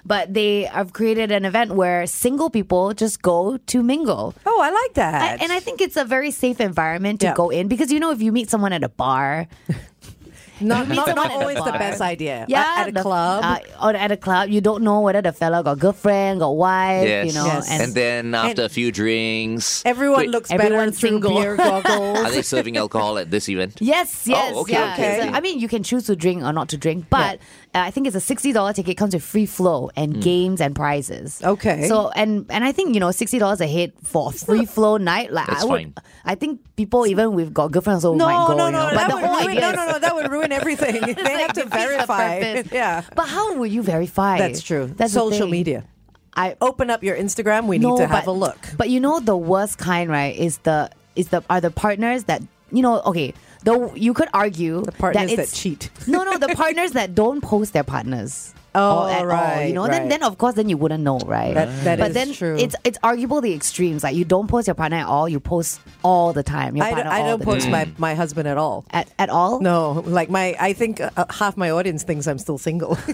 But 0.05 0.33
they 0.33 0.63
have 0.63 0.93
created 0.93 1.31
an 1.31 1.45
event 1.45 1.73
where 1.75 2.05
single 2.07 2.49
people 2.49 2.93
just 2.93 3.21
go 3.21 3.57
to 3.57 3.83
mingle. 3.83 4.33
Oh, 4.45 4.59
I 4.61 4.69
like 4.69 4.93
that. 4.95 5.39
I, 5.39 5.43
and 5.43 5.51
I 5.51 5.59
think 5.59 5.81
it's 5.81 5.97
a 5.97 6.05
very 6.05 6.31
safe 6.31 6.59
environment 6.61 7.19
to 7.21 7.27
Yeah. 7.27 7.33
go 7.35 7.49
in 7.49 7.67
because 7.67 7.91
you 7.91 7.99
know 7.99 8.11
if 8.11 8.21
you 8.21 8.31
meet 8.31 8.49
someone 8.49 8.73
at 8.73 8.83
a 8.83 8.89
bar, 8.89 9.47
not, 10.61 10.87
not, 10.89 11.15
not 11.15 11.31
always 11.31 11.57
the 11.57 11.71
best 11.73 12.01
idea. 12.01 12.45
yeah, 12.47 12.61
at, 12.77 12.81
at 12.83 12.89
a 12.89 12.91
the- 12.91 13.01
club. 13.01 13.41
uh, 13.43 13.59
or 13.81 13.95
at 13.95 14.11
a 14.11 14.17
club, 14.17 14.49
you 14.49 14.61
don't 14.61 14.83
know 14.83 15.01
whether 15.01 15.21
the 15.21 15.33
fella 15.33 15.63
got 15.63 15.79
girlfriend, 15.79 16.39
got 16.39 16.51
wife, 16.55 17.07
Yes. 17.07 17.25
you 17.25 17.33
know, 17.33 17.45
Yes. 17.45 17.65
and, 17.71 17.81
And 17.81 17.93
then 17.95 18.35
after 18.35 18.61
And- 18.61 18.69
a 18.69 18.69
few 18.69 18.91
drinks, 18.91 19.81
Everyone 19.85 20.19
Wait, 20.19 20.29
looks 20.29 20.49
better 20.49 20.61
everyone's 20.63 20.99
through 20.99 21.17
single. 21.17 21.41
beer 21.41 21.55
goggles. 21.57 22.19
Are 22.25 22.29
they 22.29 22.43
serving 22.43 22.77
alcohol 22.77 23.17
at 23.17 23.31
this 23.31 23.49
event? 23.49 23.77
Yes, 23.81 24.27
yes, 24.27 24.53
okay, 24.53 24.73
yeah. 24.73 24.93
okay. 24.93 25.19
So, 25.23 25.33
I 25.33 25.41
mean, 25.41 25.59
you 25.59 25.67
can 25.67 25.81
choose 25.81 26.05
to 26.05 26.15
drink 26.15 26.43
or 26.43 26.53
not 26.53 26.69
to 26.69 26.77
drink, 26.77 27.05
but 27.09 27.37
uh, 27.37 27.39
Uh, 27.73 27.79
I 27.79 27.91
think 27.91 28.05
it's 28.05 28.15
a 28.15 28.21
sixty 28.21 28.51
dollar 28.51 28.73
ticket. 28.73 28.97
Comes 28.97 29.13
with 29.13 29.23
free 29.23 29.45
flow 29.45 29.89
and 29.95 30.15
hmm. 30.15 30.19
games 30.19 30.59
and 30.59 30.75
prizes. 30.75 31.41
Okay. 31.43 31.87
So 31.87 32.09
and 32.09 32.45
and 32.49 32.65
I 32.65 32.73
think 32.73 32.93
you 32.93 32.99
know 32.99 33.11
sixty 33.11 33.39
dollars 33.39 33.61
a 33.61 33.67
head 33.67 33.93
for 34.03 34.31
free 34.31 34.65
flow 34.65 34.97
night. 34.97 35.31
Like 35.31 35.47
That's 35.47 35.63
I 35.63 35.65
would, 35.65 35.81
fine. 35.81 35.93
I 36.25 36.35
think 36.35 36.59
people 36.75 37.07
even 37.07 37.33
with 37.33 37.53
got 37.53 37.71
girlfriends 37.71 38.03
also 38.03 38.17
no, 38.17 38.25
might 38.25 38.47
go. 38.47 38.57
no, 38.57 38.65
you 38.65 38.71
no, 38.73 38.79
know. 38.79 38.89
But 38.89 38.95
that 38.95 39.09
the 39.09 39.15
would 39.15 39.45
ruin, 39.47 39.55
no, 39.61 39.71
no, 39.71 39.91
no, 39.91 39.99
that 39.99 40.15
would 40.15 40.31
ruin 40.31 40.51
everything. 40.51 41.01
they 41.15 41.41
have 41.41 41.53
to 41.53 41.65
verify. 41.65 42.63
Yeah, 42.71 43.03
But 43.15 43.27
how 43.27 43.55
will 43.55 43.67
you 43.67 43.81
verify? 43.83 44.37
that's 44.37 44.61
true. 44.61 44.87
That's 44.87 45.13
Social 45.13 45.47
media. 45.47 45.85
I 46.33 46.55
Open 46.61 46.89
up 46.89 47.03
your 47.03 47.15
Instagram. 47.15 47.67
We 47.67 47.77
no, 47.77 47.91
need 47.91 47.97
to 47.97 48.07
have 48.07 48.25
but, 48.25 48.31
a 48.31 48.33
look. 48.33 48.57
But 48.77 48.89
you 48.89 48.99
know 48.99 49.19
the 49.19 49.35
worst 49.35 49.77
kind, 49.77 50.09
right? 50.09 50.35
Is 50.35 50.59
the 50.59 50.89
is 51.15 51.29
the 51.29 51.43
are 51.49 51.61
the 51.61 51.71
partners 51.71 52.25
that 52.25 52.41
you 52.71 52.81
know? 52.81 53.01
Okay, 53.01 53.33
though 53.63 53.93
you 53.95 54.13
could 54.13 54.29
argue 54.33 54.81
The 54.81 54.91
partners 54.91 55.29
that, 55.29 55.35
that 55.37 55.43
it's, 55.43 55.59
cheat. 55.61 55.89
No, 56.07 56.23
no, 56.23 56.37
the 56.37 56.49
partners 56.49 56.91
that 56.91 57.15
don't 57.15 57.41
post 57.41 57.73
their 57.73 57.83
partners. 57.83 58.53
Oh, 58.73 59.03
or 59.03 59.09
at 59.09 59.19
all, 59.19 59.25
right, 59.25 59.65
you 59.65 59.73
know, 59.73 59.87
then 59.87 60.03
right. 60.03 60.09
then 60.09 60.23
of 60.23 60.37
course 60.37 60.55
then 60.55 60.69
you 60.69 60.77
wouldn't 60.77 61.03
know, 61.03 61.19
right? 61.19 61.53
That- 61.53 61.83
that 61.83 61.99
but 61.99 62.07
is 62.09 62.13
then 62.13 62.33
true. 62.33 62.55
it's 62.57 62.75
it's 62.85 62.97
arguable 63.03 63.41
the 63.41 63.53
extremes. 63.53 64.03
Like 64.03 64.15
you 64.15 64.23
don't 64.23 64.47
post 64.47 64.67
your 64.67 64.75
partner 64.75 64.97
at 64.97 65.07
all, 65.07 65.27
you 65.27 65.39
post 65.41 65.81
all 66.03 66.31
the 66.31 66.43
time. 66.43 66.77
Your 66.77 66.85
I 66.85 66.91
don't, 66.93 67.07
I 67.07 67.19
don't 67.23 67.39
the 67.39 67.45
post 67.45 67.63
time. 67.67 67.71
my, 67.97 68.11
my 68.11 68.13
husband 68.15 68.47
at 68.47 68.57
all. 68.57 68.85
at, 68.91 69.11
at 69.19 69.29
all. 69.29 69.59
No, 69.59 70.03
like 70.07 70.29
my, 70.29 70.55
I 70.59 70.71
think 70.73 71.01
uh, 71.01 71.09
half 71.29 71.57
my 71.57 71.69
audience 71.71 72.03
thinks 72.03 72.27
I'm 72.27 72.37
still 72.37 72.57
single. 72.57 72.97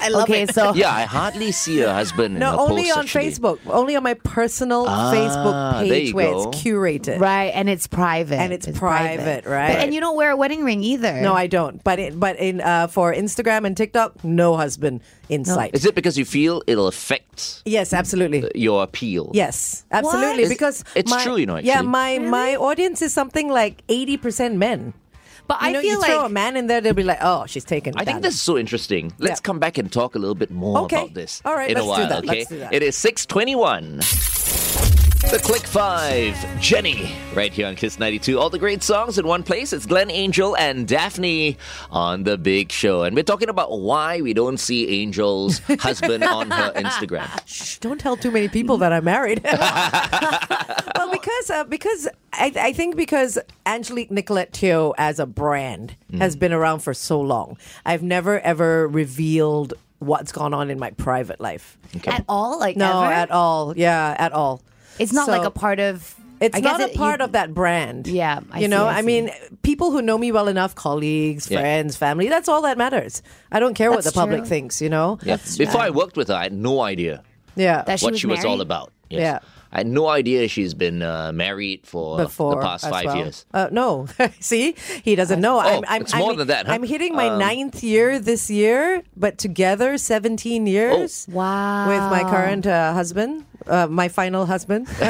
I 0.00 0.08
love 0.08 0.22
Okay, 0.30 0.42
it. 0.42 0.54
so 0.54 0.72
Yeah, 0.74 0.90
I 0.94 1.02
hardly 1.02 1.52
see 1.52 1.78
her 1.80 1.92
husband. 1.92 2.34
in 2.34 2.40
No, 2.40 2.52
her 2.52 2.58
only 2.60 2.84
posts, 2.84 2.96
on 2.96 3.04
actually. 3.04 3.30
Facebook. 3.30 3.58
Only 3.66 3.96
on 3.96 4.02
my 4.02 4.14
personal 4.14 4.86
Ah, 4.88 5.12
Facebook 5.14 5.82
page 5.88 6.14
where 6.14 6.32
go. 6.32 6.48
it's 6.48 6.58
curated. 6.62 7.20
right, 7.20 7.52
and 7.54 7.68
it's 7.68 7.86
private, 7.86 8.36
And 8.40 8.52
it's 8.52 8.66
private, 8.78 9.44
right. 9.44 9.74
But, 9.74 9.78
and 9.84 9.92
you 9.94 10.00
don't 10.00 10.16
wear 10.16 10.30
a 10.30 10.36
wedding 10.36 10.64
ring 10.64 10.82
either. 10.82 11.20
No, 11.20 11.34
I 11.34 11.46
don't. 11.48 11.82
But 11.84 11.98
it, 11.98 12.18
but 12.18 12.36
in 12.38 12.60
uh, 12.62 12.86
for 12.86 13.12
Instagram 13.12 13.66
and 13.66 13.76
TikTok, 13.76 14.24
no 14.24 14.56
husband 14.56 15.01
in 15.28 15.44
sight. 15.44 15.70
Is 15.74 15.84
it 15.86 15.94
because 15.94 16.16
you 16.18 16.24
feel 16.24 16.62
it'll 16.66 16.86
affect 16.88 17.62
Yes, 17.64 17.92
absolutely. 17.92 18.44
Uh, 18.44 18.48
your 18.54 18.82
appeal? 18.82 19.30
Yes, 19.34 19.84
absolutely. 19.90 20.42
It's- 20.44 20.48
Because 20.48 20.84
it's 20.94 21.10
my- 21.10 21.22
true, 21.22 21.36
you 21.36 21.46
know, 21.46 21.56
Yeah, 21.58 21.74
actually. 21.74 21.88
my 21.88 22.18
my 22.18 22.56
audience 22.56 23.02
is 23.02 23.12
something 23.14 23.48
like 23.48 23.82
eighty 23.88 24.16
percent 24.16 24.56
men. 24.56 24.92
but 25.48 25.60
You 25.60 25.68
I 25.68 25.72
know, 25.72 25.80
feel 25.80 25.90
you 25.90 25.98
like 26.00 26.10
throw 26.12 26.24
a 26.24 26.28
man 26.28 26.56
in 26.56 26.66
there, 26.68 26.80
they'll 26.80 26.94
be 26.94 27.02
like, 27.02 27.18
"Oh, 27.20 27.44
she's 27.46 27.64
taken." 27.64 27.92
I 27.96 28.04
think 28.04 28.22
this 28.22 28.34
is 28.34 28.42
so 28.42 28.56
interesting. 28.56 29.12
Let's 29.18 29.40
Yeah. 29.40 29.48
come 29.48 29.58
back 29.58 29.76
and 29.76 29.90
talk 29.90 30.14
a 30.14 30.18
little 30.18 30.36
bit 30.38 30.50
more 30.50 30.78
Okay. 30.86 30.96
about 31.02 31.14
this 31.14 31.42
All 31.44 31.54
right, 31.54 31.68
in 31.70 31.76
a 31.76 31.82
let's 31.82 31.86
do 31.86 31.90
while. 32.02 32.08
that. 32.08 32.24
Okay, 32.24 32.38
Let's 32.38 32.50
do 32.50 32.58
that. 32.60 32.72
it 32.72 32.82
is 32.82 32.94
six 32.96 33.26
twenty-one. 33.26 34.00
The 35.30 35.38
Click 35.42 35.62
Five, 35.62 36.60
Jenny, 36.60 37.10
right 37.34 37.50
here 37.52 37.66
on 37.66 37.74
Kiss 37.74 37.98
92. 37.98 38.38
All 38.38 38.50
the 38.50 38.58
great 38.58 38.82
songs 38.82 39.18
in 39.18 39.26
one 39.26 39.42
place. 39.42 39.72
It's 39.72 39.86
Glenn 39.86 40.10
Angel 40.10 40.54
and 40.56 40.86
Daphne 40.86 41.56
on 41.90 42.24
The 42.24 42.36
Big 42.36 42.70
Show. 42.70 43.04
And 43.04 43.16
we're 43.16 43.22
talking 43.22 43.48
about 43.48 43.80
why 43.80 44.20
we 44.20 44.34
don't 44.34 44.58
see 44.58 45.00
Angel's 45.02 45.60
husband 45.80 46.22
on 46.24 46.50
her 46.50 46.72
Instagram. 46.76 47.30
Shh, 47.46 47.78
don't 47.78 47.98
tell 47.98 48.16
too 48.16 48.30
many 48.30 48.48
people 48.48 48.76
that 48.78 48.92
I'm 48.92 49.04
married. 49.04 49.40
well, 49.44 51.10
because 51.10 51.50
uh, 51.50 51.64
because 51.64 52.08
I, 52.34 52.52
I 52.56 52.72
think 52.74 52.96
because 52.96 53.38
Angelique 53.64 54.10
Nicolette 54.10 54.52
Teo 54.52 54.92
as 54.98 55.18
a 55.18 55.26
brand 55.26 55.96
Mm. 56.12 56.18
has 56.18 56.36
been 56.36 56.52
around 56.52 56.80
for 56.80 56.92
so 56.92 57.18
long, 57.22 57.56
I've 57.86 58.02
never 58.02 58.38
ever 58.40 58.86
revealed 58.86 59.72
what's 59.98 60.30
gone 60.30 60.52
on 60.52 60.68
in 60.68 60.78
my 60.78 60.90
private 60.90 61.40
life. 61.40 61.78
at 62.06 62.22
all, 62.28 62.58
like 62.60 62.76
No, 62.76 63.02
ever? 63.04 63.12
at 63.14 63.30
all. 63.30 63.72
Yeah, 63.78 64.14
at 64.18 64.32
all. 64.32 64.60
It's 64.98 65.12
not 65.12 65.26
So- 65.26 65.32
like 65.32 65.44
a 65.46 65.50
part 65.50 65.80
of. 65.80 66.14
It's 66.40 66.56
I 66.56 66.60
not 66.60 66.80
a 66.80 66.90
it- 66.90 66.96
part 66.96 67.20
you- 67.20 67.24
of 67.26 67.32
that 67.32 67.54
brand. 67.54 68.08
Yeah, 68.08 68.40
I 68.50 68.58
you 68.58 68.64
see, 68.64 68.68
know, 68.68 68.86
I 68.86 68.94
I, 68.96 69.00
see. 69.00 69.06
mean, 69.06 69.30
people 69.62 69.92
who 69.92 70.02
know 70.02 70.18
me 70.18 70.32
well 70.32 70.48
enough, 70.48 70.74
colleagues, 70.74 71.48
Yeah. 71.48 71.60
friends, 71.60 71.96
family, 71.96 72.28
that's 72.28 72.48
all 72.48 72.62
that 72.62 72.76
matters. 72.76 73.22
I 73.52 73.60
don't 73.60 73.74
care 73.74 73.90
what 73.90 74.02
That's 74.02 74.12
the 74.12 74.20
public 74.20 74.44
thinks, 74.44 74.82
you 74.82 74.88
know? 74.88 75.18
Yeah. 75.22 75.36
Before 75.56 75.80
I 75.80 75.90
worked 75.90 76.16
with 76.16 76.26
her, 76.28 76.34
I 76.34 76.42
had 76.42 76.52
no 76.52 76.80
idea 76.80 77.22
Yeah. 77.54 77.82
That 77.86 78.00
she 78.00 78.06
what 78.06 78.12
was 78.14 78.20
she 78.20 78.26
was 78.26 78.44
all 78.44 78.60
about. 78.60 78.90
Yes. 79.08 79.20
Yeah. 79.20 79.38
I 79.74 79.78
had 79.78 79.86
no 79.86 80.08
idea 80.08 80.48
she's 80.48 80.74
been 80.74 81.00
uh, 81.00 81.30
married 81.32 81.86
for 81.86 82.18
before 82.18 82.56
the 82.56 82.60
past 82.62 82.90
five 82.90 83.06
well. 83.06 83.16
years. 83.18 83.46
Uh, 83.54 83.68
no, 83.70 84.06
see, 84.40 84.74
he 85.02 85.14
doesn't 85.14 85.40
know. 85.40 85.60
I'm, 85.60 85.84
I'm, 85.88 86.02
Oh, 86.02 86.04
it's 86.04 86.14
more 86.14 86.30
I'm, 86.32 86.36
than 86.38 86.48
that, 86.48 86.66
huh? 86.66 86.72
I'm 86.74 86.82
hitting 86.82 87.14
my 87.14 87.28
Um, 87.28 87.38
ninth 87.38 87.82
year 87.84 88.18
this 88.18 88.50
year, 88.50 89.02
but 89.16 89.38
together 89.38 89.96
17 89.96 90.66
years. 90.66 91.26
Oh. 91.30 91.36
Wow. 91.36 91.88
With 91.88 92.02
my 92.10 92.28
current 92.28 92.66
uh, 92.66 92.92
husband, 92.92 93.44
uh, 93.66 93.86
my 93.88 94.08
final 94.08 94.46
husband. 94.46 94.86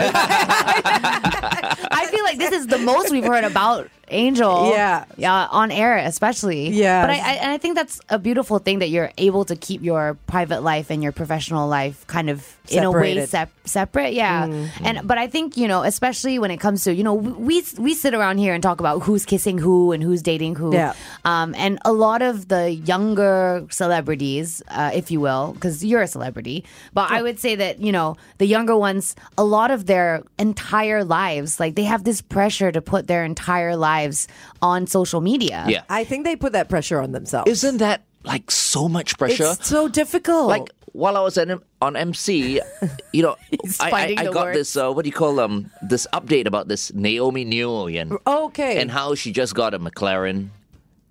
I 1.91 2.09
feel 2.11 2.25
like 2.25 2.39
this 2.39 2.53
is 2.53 2.67
the 2.67 2.79
most 2.79 3.11
we've 3.11 3.25
heard 3.25 3.45
about 3.45 3.89
Angel. 4.13 4.71
Yeah. 4.71 5.05
Yeah, 5.17 5.47
on 5.51 5.71
air 5.71 5.97
especially. 5.97 6.69
Yeah. 6.71 7.03
But 7.03 7.11
I, 7.11 7.15
I 7.19 7.33
and 7.43 7.51
I 7.51 7.59
think 7.59 7.75
that's 7.75 8.01
a 8.09 8.19
beautiful 8.19 8.59
thing 8.59 8.79
that 8.81 8.89
you're 8.89 9.11
able 9.19 9.45
to 9.47 9.57
keep 9.57 9.83
your 9.83 10.17
private 10.27 10.63
life 10.63 10.91
and 10.91 11.03
your 11.03 11.13
professional 11.13 11.69
life 11.69 12.07
kind 12.07 12.31
of 12.31 12.47
in 12.69 12.85
a 12.85 12.91
way 12.91 13.15
Separated. 13.15 13.29
sep- 13.29 13.51
separate. 13.65 14.13
Yeah. 14.15 14.47
Mm-hmm. 14.47 14.87
And 14.87 15.09
but 15.09 15.19
I 15.19 15.27
think, 15.27 15.57
you 15.57 15.67
know, 15.69 15.83
especially 15.83 16.39
when 16.39 16.51
it 16.51 16.59
comes 16.59 16.85
to, 16.85 16.95
you 16.95 17.03
know, 17.05 17.15
we 17.15 17.63
we 17.79 17.95
sit 17.95 18.15
around 18.15 18.39
here 18.39 18.55
and 18.55 18.63
talk 18.63 18.81
about 18.81 19.03
who's 19.03 19.25
kissing 19.27 19.59
who 19.59 19.93
and 19.93 20.03
who's 20.03 20.23
dating 20.23 20.55
who. 20.57 20.73
Yeah. 20.75 20.95
Um 21.25 21.55
and 21.57 21.79
a 21.85 21.93
lot 21.93 22.23
of 22.23 22.49
the 22.49 22.71
younger 22.71 23.67
celebrities, 23.71 24.63
uh, 24.69 24.91
if 24.95 25.11
you 25.11 25.21
will, 25.21 25.53
because 25.55 25.85
you're 25.85 26.03
a 26.03 26.07
celebrity, 26.07 26.65
but 26.95 27.11
I 27.11 27.23
would 27.23 27.39
say 27.39 27.57
that, 27.57 27.81
you 27.81 27.93
know, 27.93 28.17
the 28.39 28.47
younger 28.47 28.77
ones, 28.77 29.15
a 29.37 29.45
lot 29.45 29.71
of 29.71 29.87
their 29.87 30.23
entire 30.39 31.05
lives, 31.05 31.61
like 31.61 31.75
they 31.75 31.85
have 31.85 32.05
this 32.05 32.21
pressure 32.23 32.71
to 32.73 32.81
put 32.81 33.07
their 33.07 33.25
entire 33.25 33.77
lives 33.77 34.02
on 34.61 34.87
social 34.87 35.21
media. 35.21 35.65
Yeah. 35.69 35.83
I 35.89 36.05
think 36.05 36.25
they 36.25 36.37
put 36.37 36.53
that 36.53 36.69
pressure 36.69 37.01
on 37.01 37.13
themselves. 37.13 37.51
Isn't 37.51 37.79
that 37.79 38.03
like 38.25 38.51
so 38.51 38.89
much 38.89 39.19
pressure? 39.19 39.53
It's 39.53 39.69
so 39.69 39.89
difficult. 39.89 40.49
like 40.49 40.69
while 40.93 41.17
I 41.17 41.21
was 41.21 41.39
at, 41.39 41.49
on 41.81 41.97
MC, 41.97 42.61
you 43.13 43.23
know, 43.23 43.37
I, 43.81 43.91
I, 43.91 44.15
I 44.19 44.25
got 44.25 44.35
words. 44.35 44.59
this 44.59 44.77
uh, 44.77 44.93
what 44.93 45.05
do 45.05 45.09
you 45.09 45.15
call 45.15 45.41
um 45.41 45.71
this 45.83 46.07
update 46.13 46.47
about 46.47 46.69
this 46.69 46.93
Naomi 46.93 47.45
Neo 47.45 47.89
okay. 48.27 48.81
and 48.81 48.91
how 48.91 49.15
she 49.15 49.33
just 49.33 49.55
got 49.55 49.75
a 49.75 49.79
McLaren 49.79 50.51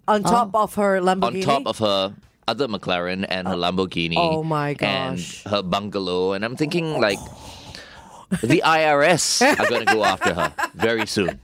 on 0.07 0.23
top 0.23 0.53
of 0.55 0.75
her 0.75 0.99
Lamborghini 1.01 1.47
on 1.47 1.63
top 1.63 1.67
of 1.67 1.77
her 1.79 2.15
other 2.47 2.67
McLaren 2.67 3.25
and 3.29 3.47
her 3.47 3.55
Lamborghini. 3.55 4.15
oh 4.17 4.43
my 4.43 4.73
gosh. 4.73 5.45
And 5.45 5.53
her 5.53 5.61
bungalow, 5.61 6.33
and 6.33 6.45
I'm 6.45 6.55
thinking 6.55 6.99
like. 6.99 7.19
The 8.41 8.61
IRS 8.65 9.41
are 9.59 9.67
going 9.69 9.85
to 9.85 9.93
go 9.93 10.05
after 10.05 10.33
her 10.33 10.53
very 10.73 11.05
soon 11.05 11.39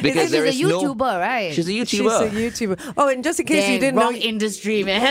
because 0.00 0.22
She's 0.22 0.30
there 0.30 0.44
a 0.44 0.48
is 0.48 0.60
no. 0.60 0.94
YouTuber, 0.94 1.20
right? 1.20 1.52
She's 1.52 1.66
a 1.68 1.72
YouTuber. 1.72 1.88
She's 1.88 2.00
YouTuber. 2.00 2.72
a 2.72 2.76
YouTuber. 2.86 2.94
Oh, 2.96 3.08
and 3.08 3.24
just 3.24 3.40
in 3.40 3.46
case 3.46 3.64
Dang, 3.64 3.72
you 3.74 3.78
didn't 3.80 3.98
wrong 3.98 4.12
know, 4.12 4.18
industry, 4.18 4.84
man. 4.84 5.02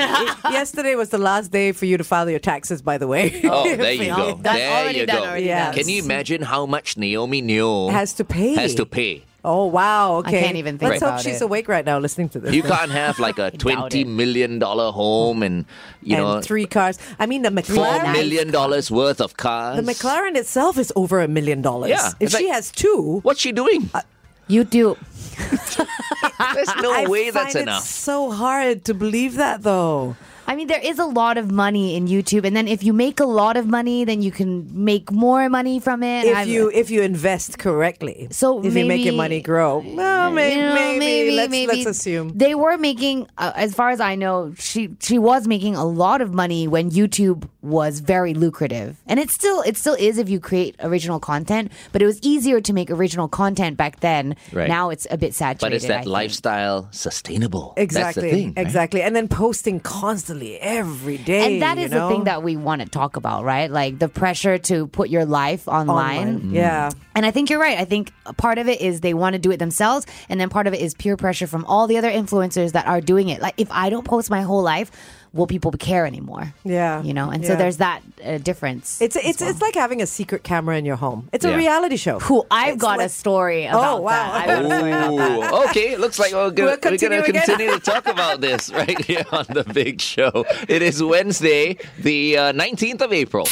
yesterday 0.50 0.96
was 0.96 1.10
the 1.10 1.18
last 1.18 1.52
day 1.52 1.74
for 1.74 1.86
you 1.86 1.98
to 1.98 2.04
file 2.06 2.30
your 2.30 2.40
taxes. 2.40 2.82
By 2.82 2.98
the 2.98 3.08
way, 3.08 3.42
Oh, 3.44 3.64
there 3.76 3.92
you 3.94 4.06
go. 4.16 4.32
Done, 4.36 4.44
there 4.44 4.72
already 4.82 5.00
you 5.00 5.06
done, 5.06 5.18
go. 5.18 5.24
already 5.30 5.48
done. 5.48 5.74
Can 5.74 5.90
you 5.90 6.02
imagine 6.04 6.42
how 6.42 6.66
much 6.66 6.96
Naomi 6.98 7.42
Neo 7.42 7.90
has 7.90 8.14
to 8.14 8.24
pay. 8.24 8.56
has 8.56 8.76
to 8.76 8.86
pay? 8.86 9.24
Oh 9.46 9.68
wow! 9.68 10.18
Okay, 10.18 10.42
can't 10.42 10.58
even 10.58 10.78
think 10.78 10.92
Let's 10.92 11.04
hope 11.04 11.20
she's 11.22 11.42
it. 11.42 11.46
awake 11.46 11.70
right 11.70 11.86
now, 11.86 11.98
listening 11.98 12.28
to 12.30 12.40
this. 12.40 12.54
You 12.54 12.62
can't 12.62 12.92
have 12.92 13.20
like 13.20 13.40
a 13.40 13.52
doubt 13.52 13.60
twenty 13.60 14.02
it. 14.02 14.08
million 14.08 14.60
dollar 14.60 14.92
home 14.92 15.44
and 15.44 15.64
you 16.04 16.18
and 16.18 16.26
know 16.26 16.42
three 16.42 16.66
cars. 16.66 17.00
I 17.20 17.26
mean, 17.26 17.44
the 17.44 17.50
four 17.50 17.86
McLaren. 17.86 18.12
million 18.12 18.52
dollars 18.52 18.92
worth 18.92 19.22
of 19.22 19.38
cars. 19.38 19.78
The 19.84 19.90
McLaren 19.92 20.36
itself 20.36 20.78
is 20.78 20.92
over 20.98 21.22
a 21.22 21.28
million 21.30 21.62
dollars. 21.62 21.90
Yeah, 21.92 22.12
If 22.20 22.32
she 22.32 22.46
like- 22.48 22.54
has 22.56 22.70
two, 22.72 23.20
What's 23.24 23.40
she 23.40 23.54
doing? 23.54 23.90
Uh, 23.94 24.02
YouTube. 24.50 24.98
There's 26.54 26.76
no 26.82 26.92
I 26.94 27.06
way 27.08 27.32
find 27.32 27.46
that's 27.46 27.56
it 27.56 27.62
enough. 27.64 27.84
so 27.84 28.32
hard 28.32 28.84
to 28.86 28.94
believe 28.94 29.36
that, 29.36 29.62
though. 29.64 30.16
I 30.50 30.56
mean, 30.56 30.66
there 30.68 30.82
is 30.82 30.98
a 30.98 31.06
lot 31.06 31.38
of 31.38 31.52
money 31.52 31.96
in 31.96 32.08
YouTube, 32.08 32.44
and 32.44 32.56
then 32.58 32.68
if 32.68 32.82
you 32.84 32.92
make 32.92 33.20
a 33.20 33.26
lot 33.26 33.56
of 33.56 33.68
money, 33.68 34.04
then 34.04 34.24
you 34.24 34.32
can 34.32 34.68
make 34.74 35.12
more 35.12 35.48
money 35.48 35.80
from 35.80 36.02
it. 36.02 36.26
if 36.26 36.36
I've- 36.36 36.52
you 36.52 36.72
if 36.74 36.90
you 36.90 37.04
invest 37.04 37.60
correctly. 37.60 38.28
So 38.32 38.64
if 38.66 38.76
you 38.76 38.86
make 38.86 39.06
your 39.06 39.14
money 39.14 39.42
grow, 39.42 39.84
well, 39.86 40.32
maybe, 40.32 40.56
you 40.60 40.66
know, 40.66 40.74
maybe, 40.98 41.32
let's, 41.36 41.52
maybe 41.52 41.72
let's 41.74 41.86
assume. 41.86 42.32
they 42.36 42.56
were 42.56 42.78
making, 42.80 43.28
uh, 43.38 43.52
as 43.56 43.76
far 43.76 43.92
as 43.92 44.00
I 44.00 44.16
know, 44.16 44.54
she 44.58 44.90
she 45.00 45.20
was 45.20 45.48
making 45.48 45.76
a 45.76 45.86
lot 45.86 46.20
of 46.22 46.34
money 46.34 46.68
when 46.68 46.90
YouTube 46.90 47.48
was 47.62 48.00
very 48.00 48.34
lucrative, 48.34 48.98
and 49.06 49.20
it 49.20 49.30
still 49.30 49.62
it 49.62 49.78
still 49.78 49.98
is 50.00 50.18
if 50.18 50.30
you 50.30 50.40
create 50.40 50.76
original 50.82 51.20
content. 51.20 51.72
But 51.92 52.02
it 52.02 52.08
was 52.08 52.18
easier 52.24 52.60
to 52.62 52.74
make 52.74 52.90
original 52.90 53.28
content 53.28 53.78
back 53.78 54.00
then. 54.00 54.36
Right. 54.52 54.68
Now 54.68 54.90
it's 54.90 55.06
a 55.12 55.18
bit 55.18 55.36
saturated. 55.36 55.62
But 55.62 55.74
is 55.74 55.86
I 55.86 55.88
that 55.90 55.98
think. 56.06 56.12
lifestyle 56.20 56.88
sustainable? 56.90 57.74
Exactly, 57.78 58.02
That's 58.02 58.16
the 58.16 58.32
thing. 58.32 58.54
right? 58.58 58.66
exactly, 58.66 59.02
and 59.04 59.16
then 59.16 59.28
posting 59.28 59.80
constantly 59.80 60.39
every 60.42 61.18
day. 61.18 61.56
And 61.56 61.62
that 61.62 61.78
is 61.78 61.92
you 61.92 61.98
is 61.98 62.02
the 62.02 62.10
thing 62.10 62.24
that 62.26 62.44
we 62.44 62.56
want 62.56 62.82
to 62.82 62.88
talk 62.88 63.16
about, 63.16 63.44
right? 63.44 63.70
Like 63.70 64.00
the 64.00 64.10
pressure 64.10 64.58
to 64.58 64.88
put 64.88 65.10
your 65.10 65.26
life 65.26 65.68
online. 65.68 65.90
Online. 65.90 66.40
Mm-hmm. 66.40 66.56
Yeah. 66.56 66.92
And 67.16 67.26
I 67.26 67.32
think 67.32 67.50
you're 67.50 67.60
right. 67.60 67.78
I 67.78 67.86
think 67.86 68.14
part 68.38 68.58
of 68.58 68.68
it 68.68 68.82
is 68.82 69.02
they 69.02 69.14
want 69.14 69.34
to 69.34 69.40
do 69.40 69.52
it 69.52 69.58
themselves, 69.58 70.06
and 70.30 70.40
then 70.40 70.50
part 70.50 70.68
of 70.68 70.74
it 70.74 70.80
is 70.80 70.94
peer 70.94 71.18
pressure 71.18 71.48
from 71.48 71.66
all 71.66 71.88
the 71.88 71.98
other 71.98 72.10
influencers 72.10 72.72
that 72.72 72.88
are 72.88 73.02
doing 73.02 73.30
it. 73.30 73.42
Like, 73.42 73.56
if 73.58 73.70
I 73.72 73.90
don't 73.90 74.06
post 74.06 74.30
my 74.30 74.42
whole 74.42 74.62
life, 74.62 74.92
will 75.34 75.48
people 75.48 75.72
care 75.72 76.06
anymore? 76.06 76.54
Yeah. 76.64 77.02
You 77.04 77.14
know, 77.14 77.30
and 77.30 77.46
so 77.46 77.56
there's 77.56 77.78
that 77.78 78.02
uh, 78.24 78.38
difference. 78.38 79.02
It's 79.02 79.16
it's 79.16 79.42
well. 79.42 79.50
it's 79.50 79.62
like 79.62 79.76
having 79.76 80.02
a 80.02 80.08
secret 80.08 80.44
camera 80.44 80.78
in 80.78 80.86
your 80.86 80.96
home. 80.96 81.30
It's 81.32 81.46
a 81.46 81.56
reality 81.56 81.98
show. 81.98 82.20
Cool. 82.20 82.48
I've 82.52 82.76
It's 82.76 82.82
got 82.82 83.02
a 83.02 83.10
story 83.10 83.66
about 83.66 84.04
wow. 84.04 84.12
that. 84.12 84.34
I've 84.36 84.48
got 84.48 84.72
a 84.72 84.78
story 84.78 84.92
that. 84.92 85.54
Ooh, 85.54 85.64
okay, 85.70 85.98
looks 85.98 86.20
like 86.20 86.34
we're 86.34 86.52
gonna, 86.52 86.78
We'll 86.84 86.92
we're 86.92 86.98
gonna 86.98 87.22
continue 87.22 87.40
continue 87.40 87.72
to 87.72 87.80
talk 87.80 88.08
about 88.16 88.42
this 88.42 88.72
right 88.72 89.00
here 89.06 89.26
on 89.32 89.46
the 89.50 89.64
Big 89.64 90.02
Show. 90.02 90.46
It 90.68 90.82
is 90.82 91.02
Wednesday, 91.04 91.78
the 92.00 92.38
uh, 92.38 92.54
19th 92.54 93.02
of 93.02 93.14
April. 93.14 93.48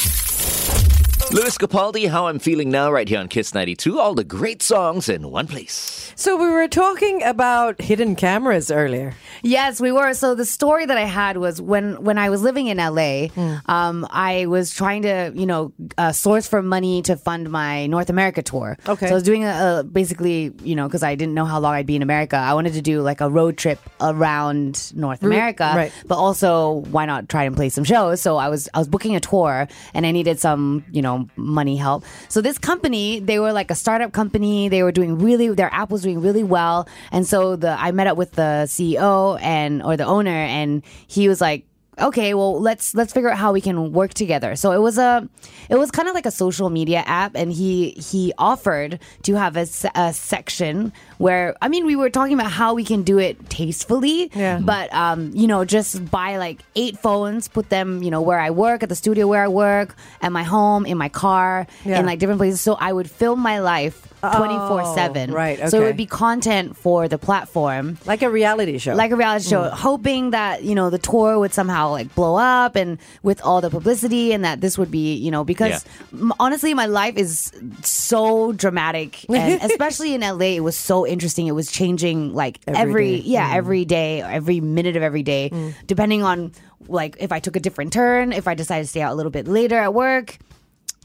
Lewis 1.30 1.58
Capaldi, 1.58 2.08
How 2.08 2.26
I'm 2.28 2.38
Feeling 2.38 2.70
Now, 2.70 2.90
right 2.90 3.06
here 3.06 3.18
on 3.18 3.28
Kiss 3.28 3.52
92. 3.52 4.00
All 4.00 4.14
the 4.14 4.24
great 4.24 4.62
songs 4.62 5.10
in 5.10 5.30
one 5.30 5.46
place. 5.46 6.10
So 6.16 6.36
we 6.36 6.48
were 6.48 6.68
talking 6.68 7.22
about 7.22 7.78
hidden 7.82 8.16
cameras 8.16 8.70
earlier. 8.70 9.12
Yes, 9.42 9.78
we 9.78 9.92
were. 9.92 10.14
So 10.14 10.34
the 10.34 10.46
story 10.46 10.86
that 10.86 10.96
I 10.96 11.04
had 11.04 11.36
was 11.36 11.60
when 11.60 12.02
when 12.02 12.16
I 12.16 12.30
was 12.30 12.40
living 12.42 12.68
in 12.68 12.78
LA, 12.78 13.28
Hmm. 13.28 13.56
um, 13.66 14.06
I 14.10 14.46
was 14.46 14.72
trying 14.74 15.02
to 15.02 15.30
you 15.34 15.44
know 15.44 15.72
uh, 15.98 16.12
source 16.12 16.48
for 16.48 16.62
money 16.62 17.02
to 17.02 17.14
fund 17.16 17.50
my 17.50 17.86
North 17.88 18.08
America 18.08 18.42
tour. 18.42 18.78
Okay. 18.88 19.06
So 19.06 19.12
I 19.12 19.14
was 19.14 19.22
doing 19.22 19.44
a, 19.44 19.80
a 19.80 19.84
basically 19.84 20.54
you 20.64 20.74
know 20.74 20.88
because 20.88 21.02
I 21.02 21.14
didn't 21.14 21.34
know 21.34 21.44
how 21.44 21.60
long 21.60 21.74
I'd 21.74 21.86
be 21.86 21.94
in 21.94 22.02
America. 22.02 22.36
I 22.36 22.54
wanted 22.54 22.72
to 22.72 22.80
do 22.82 23.02
like 23.02 23.20
a 23.20 23.28
road 23.28 23.58
trip 23.58 23.78
around 24.00 24.92
North 24.96 25.22
America, 25.22 25.70
right. 25.76 25.92
but 26.06 26.16
also 26.16 26.84
why 26.90 27.04
not 27.04 27.28
try 27.28 27.44
and 27.44 27.54
play 27.54 27.68
some 27.68 27.84
shows? 27.84 28.22
So 28.22 28.38
I 28.38 28.48
was 28.48 28.68
I 28.72 28.78
was 28.78 28.88
booking 28.88 29.14
a 29.14 29.20
tour 29.20 29.68
and 29.92 30.06
I 30.06 30.10
needed 30.10 30.40
some 30.40 30.84
you 30.90 31.02
know 31.02 31.17
money 31.36 31.76
help. 31.76 32.04
So 32.28 32.40
this 32.40 32.58
company, 32.58 33.20
they 33.20 33.38
were 33.38 33.52
like 33.52 33.70
a 33.70 33.74
startup 33.74 34.12
company. 34.12 34.68
They 34.68 34.82
were 34.82 34.92
doing 34.92 35.18
really 35.18 35.48
their 35.54 35.72
app 35.72 35.90
was 35.90 36.02
doing 36.02 36.20
really 36.20 36.44
well, 36.44 36.88
and 37.12 37.26
so 37.26 37.56
the 37.56 37.70
I 37.70 37.92
met 37.92 38.06
up 38.06 38.16
with 38.16 38.32
the 38.32 38.66
CEO 38.66 39.38
and 39.40 39.82
or 39.82 39.96
the 39.96 40.04
owner, 40.04 40.30
and 40.30 40.82
he 41.06 41.28
was 41.28 41.40
like. 41.40 41.67
Okay, 42.00 42.34
well 42.34 42.60
let's 42.60 42.94
let's 42.94 43.12
figure 43.12 43.30
out 43.30 43.38
how 43.38 43.52
we 43.52 43.60
can 43.60 43.92
work 43.92 44.14
together. 44.14 44.54
So 44.56 44.72
it 44.72 44.78
was 44.78 44.98
a, 44.98 45.28
it 45.68 45.76
was 45.76 45.90
kind 45.90 46.08
of 46.08 46.14
like 46.14 46.26
a 46.26 46.30
social 46.30 46.70
media 46.70 47.02
app, 47.06 47.32
and 47.34 47.52
he 47.52 47.90
he 47.90 48.32
offered 48.38 49.00
to 49.22 49.34
have 49.34 49.56
a, 49.56 49.66
a 49.94 50.12
section 50.12 50.92
where 51.18 51.56
I 51.60 51.68
mean 51.68 51.84
we 51.86 51.96
were 51.96 52.10
talking 52.10 52.34
about 52.34 52.50
how 52.52 52.74
we 52.74 52.84
can 52.84 53.02
do 53.02 53.18
it 53.18 53.50
tastefully, 53.50 54.30
Yeah. 54.34 54.60
but 54.62 54.92
um, 54.94 55.32
you 55.34 55.46
know, 55.46 55.64
just 55.64 56.08
buy 56.10 56.36
like 56.36 56.62
eight 56.76 56.98
phones, 56.98 57.48
put 57.48 57.68
them, 57.70 58.02
you 58.02 58.10
know, 58.10 58.20
where 58.22 58.38
I 58.38 58.50
work, 58.50 58.82
at 58.82 58.88
the 58.88 58.94
studio 58.96 59.26
where 59.26 59.42
I 59.42 59.48
work, 59.48 59.96
at 60.22 60.30
my 60.32 60.44
home, 60.44 60.86
in 60.86 60.96
my 60.98 61.08
car, 61.08 61.66
Yeah. 61.84 61.98
in 62.00 62.06
like 62.06 62.18
different 62.20 62.38
places. 62.38 62.60
So 62.60 62.74
I 62.74 62.92
would 62.92 63.10
film 63.10 63.40
my 63.40 63.58
life 63.60 64.12
twenty 64.20 64.56
four 64.56 64.84
seven. 64.94 65.30
Oh, 65.30 65.34
right, 65.34 65.68
So 65.68 65.80
it 65.80 65.84
would 65.84 65.96
be 65.96 66.06
content 66.06 66.76
for 66.76 67.08
the 67.08 67.18
platform. 67.18 67.98
Like 68.06 68.22
a 68.22 68.30
reality 68.30 68.78
show. 68.78 68.94
Like 68.94 69.10
a 69.10 69.16
reality 69.16 69.48
show, 69.48 69.62
mm. 69.62 69.70
hoping 69.70 70.30
that 70.30 70.64
you 70.64 70.74
know 70.74 70.90
the 70.90 70.98
tour 70.98 71.38
would 71.38 71.52
somehow 71.52 71.90
like 71.90 72.14
blow 72.14 72.36
up, 72.36 72.76
and 72.76 72.98
with 73.22 73.40
all 73.42 73.60
the 73.60 73.70
publicity, 73.70 74.32
and 74.32 74.44
that 74.44 74.60
this 74.60 74.78
would 74.78 74.90
be 74.90 75.14
you 75.14 75.30
know 75.30 75.44
because 75.44 75.84
m- 76.12 76.32
honestly, 76.40 76.74
my 76.74 76.86
life 76.86 77.16
is 77.16 77.52
so 77.82 78.52
dramatic, 78.52 79.28
and 79.34 79.62
especially 79.62 80.14
in 80.14 80.20
LA, 80.20 80.56
it 80.56 80.64
was 80.64 80.76
so 80.76 81.06
interesting. 81.06 81.46
It 81.46 81.52
was 81.52 81.70
changing 81.70 82.34
like 82.34 82.60
Every 82.66 82.80
every, 82.80 83.16
day. 83.20 83.28
yeah 83.28 83.50
mm. 83.50 83.56
every 83.56 83.84
day, 83.84 84.22
every 84.22 84.60
minute 84.60 84.96
of 84.96 85.02
every 85.02 85.22
day, 85.22 85.50
mm. 85.52 85.74
depending 85.86 86.22
on 86.22 86.52
like 86.86 87.16
if 87.20 87.32
I 87.32 87.40
took 87.40 87.56
a 87.56 87.60
different 87.60 87.92
turn, 87.92 88.32
if 88.32 88.48
I 88.48 88.54
decided 88.54 88.84
to 88.84 88.88
stay 88.88 89.02
out 89.02 89.12
a 89.12 89.16
little 89.16 89.32
bit 89.32 89.46
later 89.48 89.76
at 89.78 89.94
work. 89.94 90.38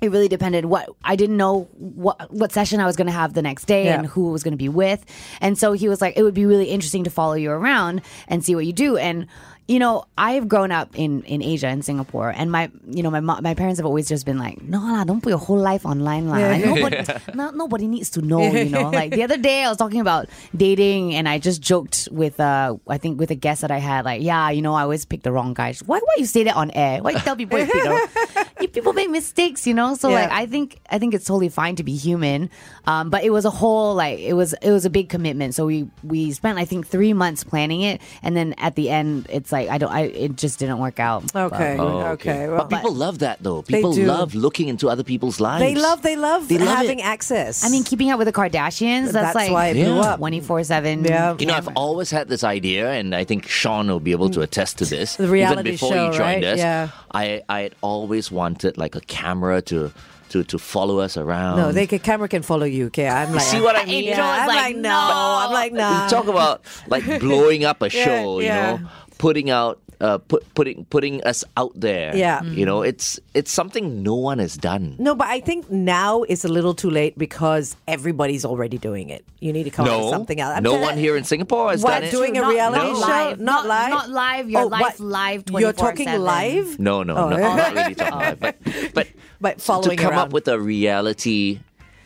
It 0.03 0.11
really 0.11 0.27
depended 0.27 0.65
what 0.65 0.89
I 1.03 1.15
didn't 1.15 1.37
know 1.37 1.63
what 1.79 2.29
what 2.31 2.51
session 2.51 2.79
I 2.79 2.85
was 2.85 2.95
going 2.95 3.07
to 3.07 3.13
have 3.13 3.33
the 3.33 3.41
next 3.41 3.65
day 3.65 3.85
Yeah. 3.85 3.97
and 3.99 4.05
who 4.05 4.31
was 4.31 4.43
going 4.43 4.51
to 4.53 4.57
be 4.57 4.69
with. 4.69 5.05
And 5.41 5.57
so 5.57 5.71
he 5.71 5.87
was 5.87 6.01
like 6.01 6.13
it 6.17 6.23
would 6.23 6.33
be 6.35 6.45
really 6.45 6.65
interesting 6.75 7.03
to 7.05 7.09
follow 7.09 7.33
you 7.33 7.51
around 7.51 8.01
and 8.27 8.43
see 8.43 8.53
what 8.55 8.65
you 8.65 8.73
do 8.73 8.97
and 8.97 9.27
you 9.65 9.79
know, 9.79 10.03
I've 10.17 10.49
grown 10.49 10.73
up 10.73 10.89
in, 10.99 11.23
in 11.23 11.41
Asia 11.41 11.69
in 11.69 11.83
Singapore, 11.83 12.33
and 12.35 12.51
my 12.51 12.69
you 12.85 13.01
know 13.01 13.09
my 13.09 13.21
my 13.21 13.53
parents 13.53 13.79
have 13.79 13.85
always 13.85 14.09
just 14.09 14.25
been 14.25 14.37
like, 14.37 14.61
no 14.61 14.79
lah, 14.79 15.05
don't 15.05 15.23
put 15.23 15.29
your 15.29 15.39
whole 15.39 15.57
life 15.57 15.85
online 15.85 16.27
lah. 16.27 16.35
Yeah. 16.35 16.57
Nobody 16.67 16.97
no, 17.33 17.49
nobody 17.51 17.87
needs 17.87 18.09
to 18.11 18.21
know, 18.21 18.43
you 18.43 18.67
know. 18.67 18.89
Like 18.91 19.11
the 19.11 19.23
other 19.23 19.37
day, 19.37 19.63
I 19.63 19.69
was 19.69 19.77
talking 19.77 20.01
about 20.01 20.27
dating, 20.53 21.15
and 21.15 21.29
I 21.29 21.39
just 21.39 21.61
joked 21.61 22.09
with 22.11 22.41
uh 22.43 22.75
I 22.89 22.97
think 22.97 23.21
with 23.21 23.31
a 23.31 23.35
guest 23.39 23.61
that 23.61 23.71
I 23.71 23.77
had, 23.79 24.03
like, 24.03 24.21
yeah, 24.21 24.49
you 24.51 24.61
know, 24.61 24.73
I 24.75 24.81
always 24.83 25.05
pick 25.05 25.23
the 25.23 25.31
wrong 25.31 25.53
guys. 25.53 25.79
Why 25.81 25.99
why 25.99 26.15
you 26.17 26.25
say 26.25 26.43
that 26.43 26.57
on 26.57 26.69
air? 26.71 26.99
Why 27.01 27.11
you 27.11 27.19
tell 27.19 27.37
people 27.37 27.57
you 27.57 27.65
pick 27.65 27.83
the 27.83 27.89
wrong? 27.89 28.45
You 28.63 28.69
people 28.69 28.93
make 28.93 29.09
mistakes, 29.09 29.67
you 29.67 29.73
know. 29.73 29.95
So 29.95 30.09
Yeah. 30.09 30.21
like, 30.21 30.31
I 30.31 30.45
think 30.45 30.79
I 30.89 30.97
think 30.99 31.13
it's 31.13 31.25
totally 31.25 31.49
fine 31.49 31.75
to 31.75 31.83
be 31.83 31.95
human, 31.95 32.49
um, 32.87 33.09
but 33.09 33.23
it 33.23 33.29
was 33.31 33.45
a 33.45 33.49
whole 33.49 33.93
like 33.95 34.19
it 34.19 34.33
was 34.33 34.53
it 34.61 34.71
was 34.71 34.85
a 34.85 34.89
big 34.89 35.09
commitment. 35.09 35.53
So 35.55 35.65
we 35.65 35.87
we 36.03 36.31
spent 36.31 36.57
I 36.57 36.65
think 36.65 36.87
three 36.87 37.13
months 37.13 37.43
planning 37.43 37.81
it, 37.81 38.01
and 38.23 38.35
then 38.37 38.53
at 38.57 38.75
the 38.75 38.89
end, 38.89 39.27
it's 39.29 39.51
like 39.51 39.69
I 39.69 39.77
don't 39.77 39.91
I 39.91 40.01
it 40.03 40.35
just 40.37 40.59
didn't 40.59 40.79
work 40.79 40.99
out. 40.99 41.23
Okay. 41.35 41.77
Oh, 41.77 42.15
okay. 42.15 42.47
Well, 42.47 42.65
but 42.65 42.69
people 42.77 42.93
love 42.93 43.19
that 43.19 43.43
though. 43.43 43.61
People 43.63 43.93
love 43.93 44.33
looking 44.35 44.67
into 44.69 44.89
other 44.89 45.03
people's 45.03 45.39
lives. 45.39 45.61
they 45.63 45.75
love 45.75 46.01
they 46.01 46.15
love 46.15 46.47
They 46.47 46.57
love 46.57 46.77
having 46.77 46.99
it. 46.99 47.05
access. 47.05 47.63
I 47.65 47.69
mean, 47.69 47.83
keeping 47.83 48.11
up 48.11 48.17
with 48.17 48.27
the 48.27 48.33
Kardashians, 48.33 49.11
that's, 49.11 49.33
That's 49.33 49.35
like 49.35 49.51
why 49.51 49.67
it 49.67 49.73
blew 49.75 49.99
up. 49.99 50.19
twenty 50.19 50.39
four 50.41 50.63
seven. 50.63 51.03
Yeah. 51.03 51.35
You 51.37 51.47
know, 51.47 51.55
I've 51.55 51.69
always 51.75 52.11
had 52.11 52.27
this 52.29 52.43
idea, 52.43 52.91
and 52.93 53.13
I 53.13 53.23
think 53.25 53.47
Sean 53.47 53.87
will 53.87 53.99
be 53.99 54.11
able 54.11 54.29
to 54.31 54.41
attest 54.41 54.77
to 54.79 54.85
this. 54.85 55.15
The 55.17 55.27
reality 55.27 55.61
even 55.61 55.73
before 55.73 55.91
show, 55.93 56.11
he 56.11 56.17
joined 56.17 56.43
right? 56.43 56.53
us. 56.55 56.57
Yeah. 56.59 56.89
I 57.11 57.41
I 57.49 57.59
had 57.61 57.75
always 57.81 58.31
wanted 58.31 58.52
like 58.77 58.95
a 58.95 59.01
camera 59.01 59.61
to 59.63 59.91
to 60.29 60.43
to 60.43 60.57
follow 60.57 60.99
us 60.99 61.15
around. 61.17 61.57
no, 61.57 61.71
they 61.71 61.85
can, 61.85 61.99
camera 61.99 62.27
can 62.27 62.41
follow 62.41 62.65
you. 62.65 62.87
Okay, 62.87 63.07
I'm 63.07 63.31
like, 63.33 63.41
see 63.41 63.61
what 63.61 63.75
I 63.75 63.85
mean? 63.93 64.05
Yeah, 64.05 64.23
I'm 64.25 64.47
like, 64.47 64.55
like, 64.57 64.75
no. 64.77 64.81
no. 64.89 65.37
I'm 65.45 65.51
like, 65.53 65.71
We 65.73 65.77
nah. 65.77 66.07
talk 66.07 66.27
about 66.27 66.63
like 66.87 67.05
blowing 67.19 67.65
up 67.65 67.81
a 67.81 67.89
Yeah, 67.91 68.05
show, 68.05 68.39
you 68.39 68.45
yeah. 68.47 68.75
know, 68.77 68.89
putting 69.19 69.49
out. 69.51 69.79
Uh, 70.01 70.17
put, 70.17 70.41
putting 70.53 70.85
putting 70.85 71.23
us 71.23 71.43
out 71.57 71.71
there, 71.75 72.15
Yeah. 72.15 72.41
You 72.43 72.65
know, 72.65 72.81
it's 72.81 73.19
it's 73.33 73.51
something 73.51 74.03
no 74.03 74.15
one 74.15 74.39
has 74.39 74.55
done. 74.57 74.95
No, 74.99 75.15
but 75.15 75.27
I 75.27 75.39
think 75.39 75.69
now 75.71 76.23
is 76.23 76.43
a 76.45 76.47
little 76.47 76.73
too 76.73 76.89
late 76.89 77.17
because 77.17 77.75
everybody's 77.87 78.43
already 78.45 78.77
doing 78.77 79.09
it. 79.09 79.23
You 79.39 79.53
need 79.53 79.63
to 79.63 79.69
come 79.69 79.87
up 79.87 79.99
with 80.01 80.09
something 80.09 80.39
else. 80.39 80.57
I'm 80.57 80.63
no 80.63 80.71
telling- 80.71 80.85
one 80.85 80.97
here 80.97 81.15
in 81.17 81.23
Singapore 81.23 81.71
has 81.71 81.83
What, 81.83 81.91
done 81.91 82.03
it. 82.03 82.11
doing 82.11 82.37
a 82.37 82.41
Not- 82.41 82.51
reality 82.51 82.87
not 82.91 82.95
show? 82.99 83.07
live. 83.07 83.39
Not 83.39 83.65
Not- 83.65 83.67
live? 83.67 83.89
not 83.89 84.09
live. 84.09 84.49
Your 84.49 84.61
Oh, 84.63 84.67
life 84.67 84.81
what? 84.81 84.99
live 84.99 85.43
You're 85.51 85.73
talking 85.73 86.07
24/7. 86.07 86.23
live? 86.23 86.79
No, 86.79 87.03
no, 87.03 87.15
Oh, 87.15 87.29
no, 87.29 87.37
yeah. 87.37 87.55
Not 87.55 87.73
really 87.75 87.95
talking 87.95 88.27
about 88.33 88.55
it. 88.65 88.93
But, 88.93 89.07
but, 89.39 89.57
But 89.65 89.83
to 89.83 89.95
come 89.95 90.11
around. 90.11 90.19
up 90.19 90.33
with 90.33 90.47
a 90.47 90.59
reality 90.59 91.59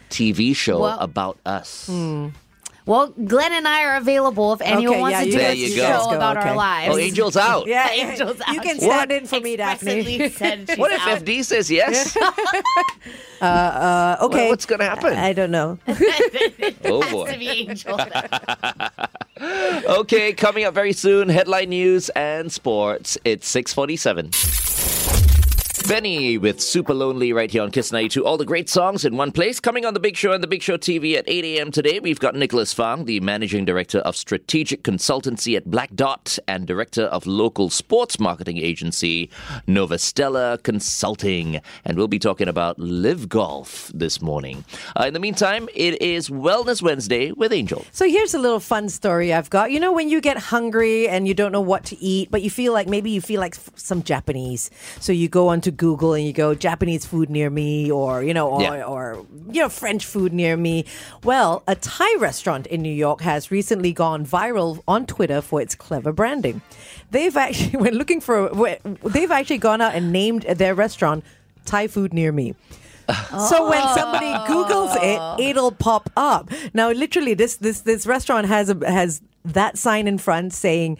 TV 0.09 0.55
show 0.55 0.79
Well- 0.81 0.99
about 0.99 1.37
us. 1.45 1.89
Well, 2.87 3.07
Glenn 3.25 3.51
and 3.53 3.67
I 3.67 3.83
are 3.83 3.97
available 3.97 4.53
if 4.53 4.61
anyone 4.61 4.87
Okay, 4.95 5.01
wants 5.01 5.13
yeah, 5.19 5.23
to 5.25 5.31
do 5.55 5.65
a 5.65 5.69
show 5.69 6.05
go. 6.09 6.15
About 6.15 6.37
okay. 6.37 6.49
our 6.49 6.55
lives. 6.55 6.95
Oh, 6.95 6.97
Angel's 6.97 7.35
out. 7.37 7.67
Yeah, 7.67 7.87
Angel's 7.89 8.39
out. 8.41 8.53
you 8.53 8.59
out. 8.59 8.65
can 8.65 8.77
What? 8.77 8.83
stand 8.95 9.11
in 9.11 9.27
for 9.27 9.39
me, 9.41 9.57
Daphne. 9.57 9.91
Expressly 9.99 10.29
said 10.29 10.69
she's 10.69 10.77
What 10.77 10.91
if 10.93 11.01
out. 11.01 11.19
FD 11.23 11.43
says 11.43 11.69
yes? 11.69 12.17
Uh, 13.39 14.17
okay, 14.21 14.49
what's 14.49 14.65
gonna 14.65 14.83
happen? 14.83 15.13
I, 15.15 15.27
I 15.27 15.33
don't 15.33 15.51
know. 15.51 15.77
oh 15.87 15.93
Has 15.93 16.07
to 16.85 17.11
boy. 17.11 17.35
be 17.37 17.47
Angel. 17.49 17.99
Okay, 19.99 20.33
coming 20.33 20.65
up 20.65 20.73
very 20.73 20.91
soon, 20.91 21.29
headline 21.29 21.69
news 21.69 22.09
and 22.15 22.51
sports. 22.51 23.15
It's 23.23 23.47
647. 23.47 24.31
Benny 25.87 26.37
with 26.37 26.59
Super 26.59 26.93
Lonely 26.93 27.31
right 27.31 27.49
here 27.49 27.61
on 27.61 27.71
Kiss 27.71 27.93
92. 27.93 28.25
All 28.25 28.35
the 28.35 28.43
great 28.43 28.67
songs 28.67 29.05
in 29.05 29.15
one 29.15 29.31
place. 29.31 29.61
Coming 29.61 29.85
on 29.85 29.93
The 29.93 30.01
Big 30.01 30.17
Show 30.17 30.33
and 30.33 30.43
The 30.43 30.47
Big 30.47 30.61
Show 30.61 30.75
TV 30.75 31.15
at 31.15 31.23
8 31.29 31.45
a.m. 31.45 31.71
today, 31.71 32.01
we've 32.01 32.19
got 32.19 32.35
Nicholas 32.35 32.73
Fang, 32.73 33.05
the 33.05 33.21
Managing 33.21 33.63
Director 33.63 33.99
of 33.99 34.17
Strategic 34.17 34.83
Consultancy 34.83 35.55
at 35.55 35.71
Black 35.71 35.95
Dot 35.95 36.39
and 36.45 36.67
Director 36.67 37.03
of 37.03 37.25
Local 37.25 37.69
Sports 37.69 38.19
Marketing 38.19 38.57
Agency 38.57 39.29
Nova 39.65 39.97
Stella 39.97 40.57
Consulting. 40.61 41.61
And 41.85 41.97
we'll 41.97 42.09
be 42.09 42.19
talking 42.19 42.49
about 42.49 42.77
LIV 42.77 43.29
Golf 43.29 43.89
this 43.93 44.21
morning. 44.21 44.65
Uh, 44.99 45.05
in 45.05 45.13
the 45.13 45.21
meantime, 45.21 45.69
it 45.73 46.01
is 46.01 46.27
Wellness 46.27 46.81
Wednesday 46.81 47.31
with 47.31 47.53
Angel. 47.53 47.85
So 47.93 48.09
here's 48.09 48.33
a 48.33 48.39
little 48.39 48.59
fun 48.59 48.89
story 48.89 49.33
I've 49.33 49.49
got. 49.49 49.71
You 49.71 49.79
know, 49.79 49.93
when 49.93 50.09
you 50.09 50.19
get 50.19 50.37
hungry 50.37 51.07
and 51.07 51.29
you 51.29 51.33
don't 51.33 51.53
know 51.53 51.61
what 51.61 51.85
to 51.85 51.97
eat, 52.03 52.29
but 52.29 52.41
you 52.41 52.49
feel 52.49 52.73
like 52.73 52.87
maybe 52.89 53.09
you 53.09 53.21
feel 53.21 53.39
like 53.39 53.55
some 53.75 54.03
Japanese. 54.03 54.69
So 54.99 55.13
you 55.13 55.29
go 55.29 55.47
onto 55.47 55.76
Google 55.77 56.13
and 56.13 56.25
you 56.25 56.33
go 56.33 56.53
Japanese 56.55 57.05
food 57.05 57.29
near 57.29 57.49
me, 57.49 57.91
or 57.91 58.23
you 58.23 58.33
know, 58.33 58.49
or, 58.49 58.61
Yeah. 58.61 58.83
or 58.83 59.25
you 59.51 59.61
know, 59.61 59.69
French 59.69 60.05
food 60.05 60.33
near 60.33 60.57
me. 60.57 60.85
Well, 61.23 61.63
a 61.67 61.75
Thai 61.75 62.15
restaurant 62.19 62.67
in 62.67 62.81
New 62.81 62.93
York 62.93 63.21
has 63.21 63.51
recently 63.51 63.93
gone 63.93 64.25
viral 64.25 64.81
on 64.87 65.05
Twitter 65.05 65.41
for 65.41 65.61
its 65.61 65.75
clever 65.75 66.11
branding. 66.11 66.61
They've 67.11 67.35
actually, 67.37 67.77
when 67.83 67.93
looking 67.93 68.19
for, 68.21 68.49
they've 69.03 69.31
actually 69.31 69.59
gone 69.59 69.81
out 69.81 69.95
and 69.95 70.11
named 70.11 70.43
their 70.43 70.75
restaurant 70.75 71.23
Thai 71.65 71.87
food 71.87 72.13
near 72.13 72.31
me. 72.31 72.55
So 73.49 73.69
when 73.69 73.81
somebody 73.95 74.25
oh. 74.25 74.45
Googles 74.49 74.97
it, 75.01 75.49
it'll 75.49 75.71
pop 75.71 76.09
up. 76.17 76.51
Now, 76.73 76.91
literally, 76.91 77.33
this 77.35 77.55
this 77.55 77.81
this 77.81 78.05
restaurant 78.05 78.47
has 78.47 78.69
a 78.69 78.77
has 78.85 79.21
that 79.45 79.77
sign 79.77 80.07
in 80.07 80.17
front 80.17 80.53
saying. 80.53 80.97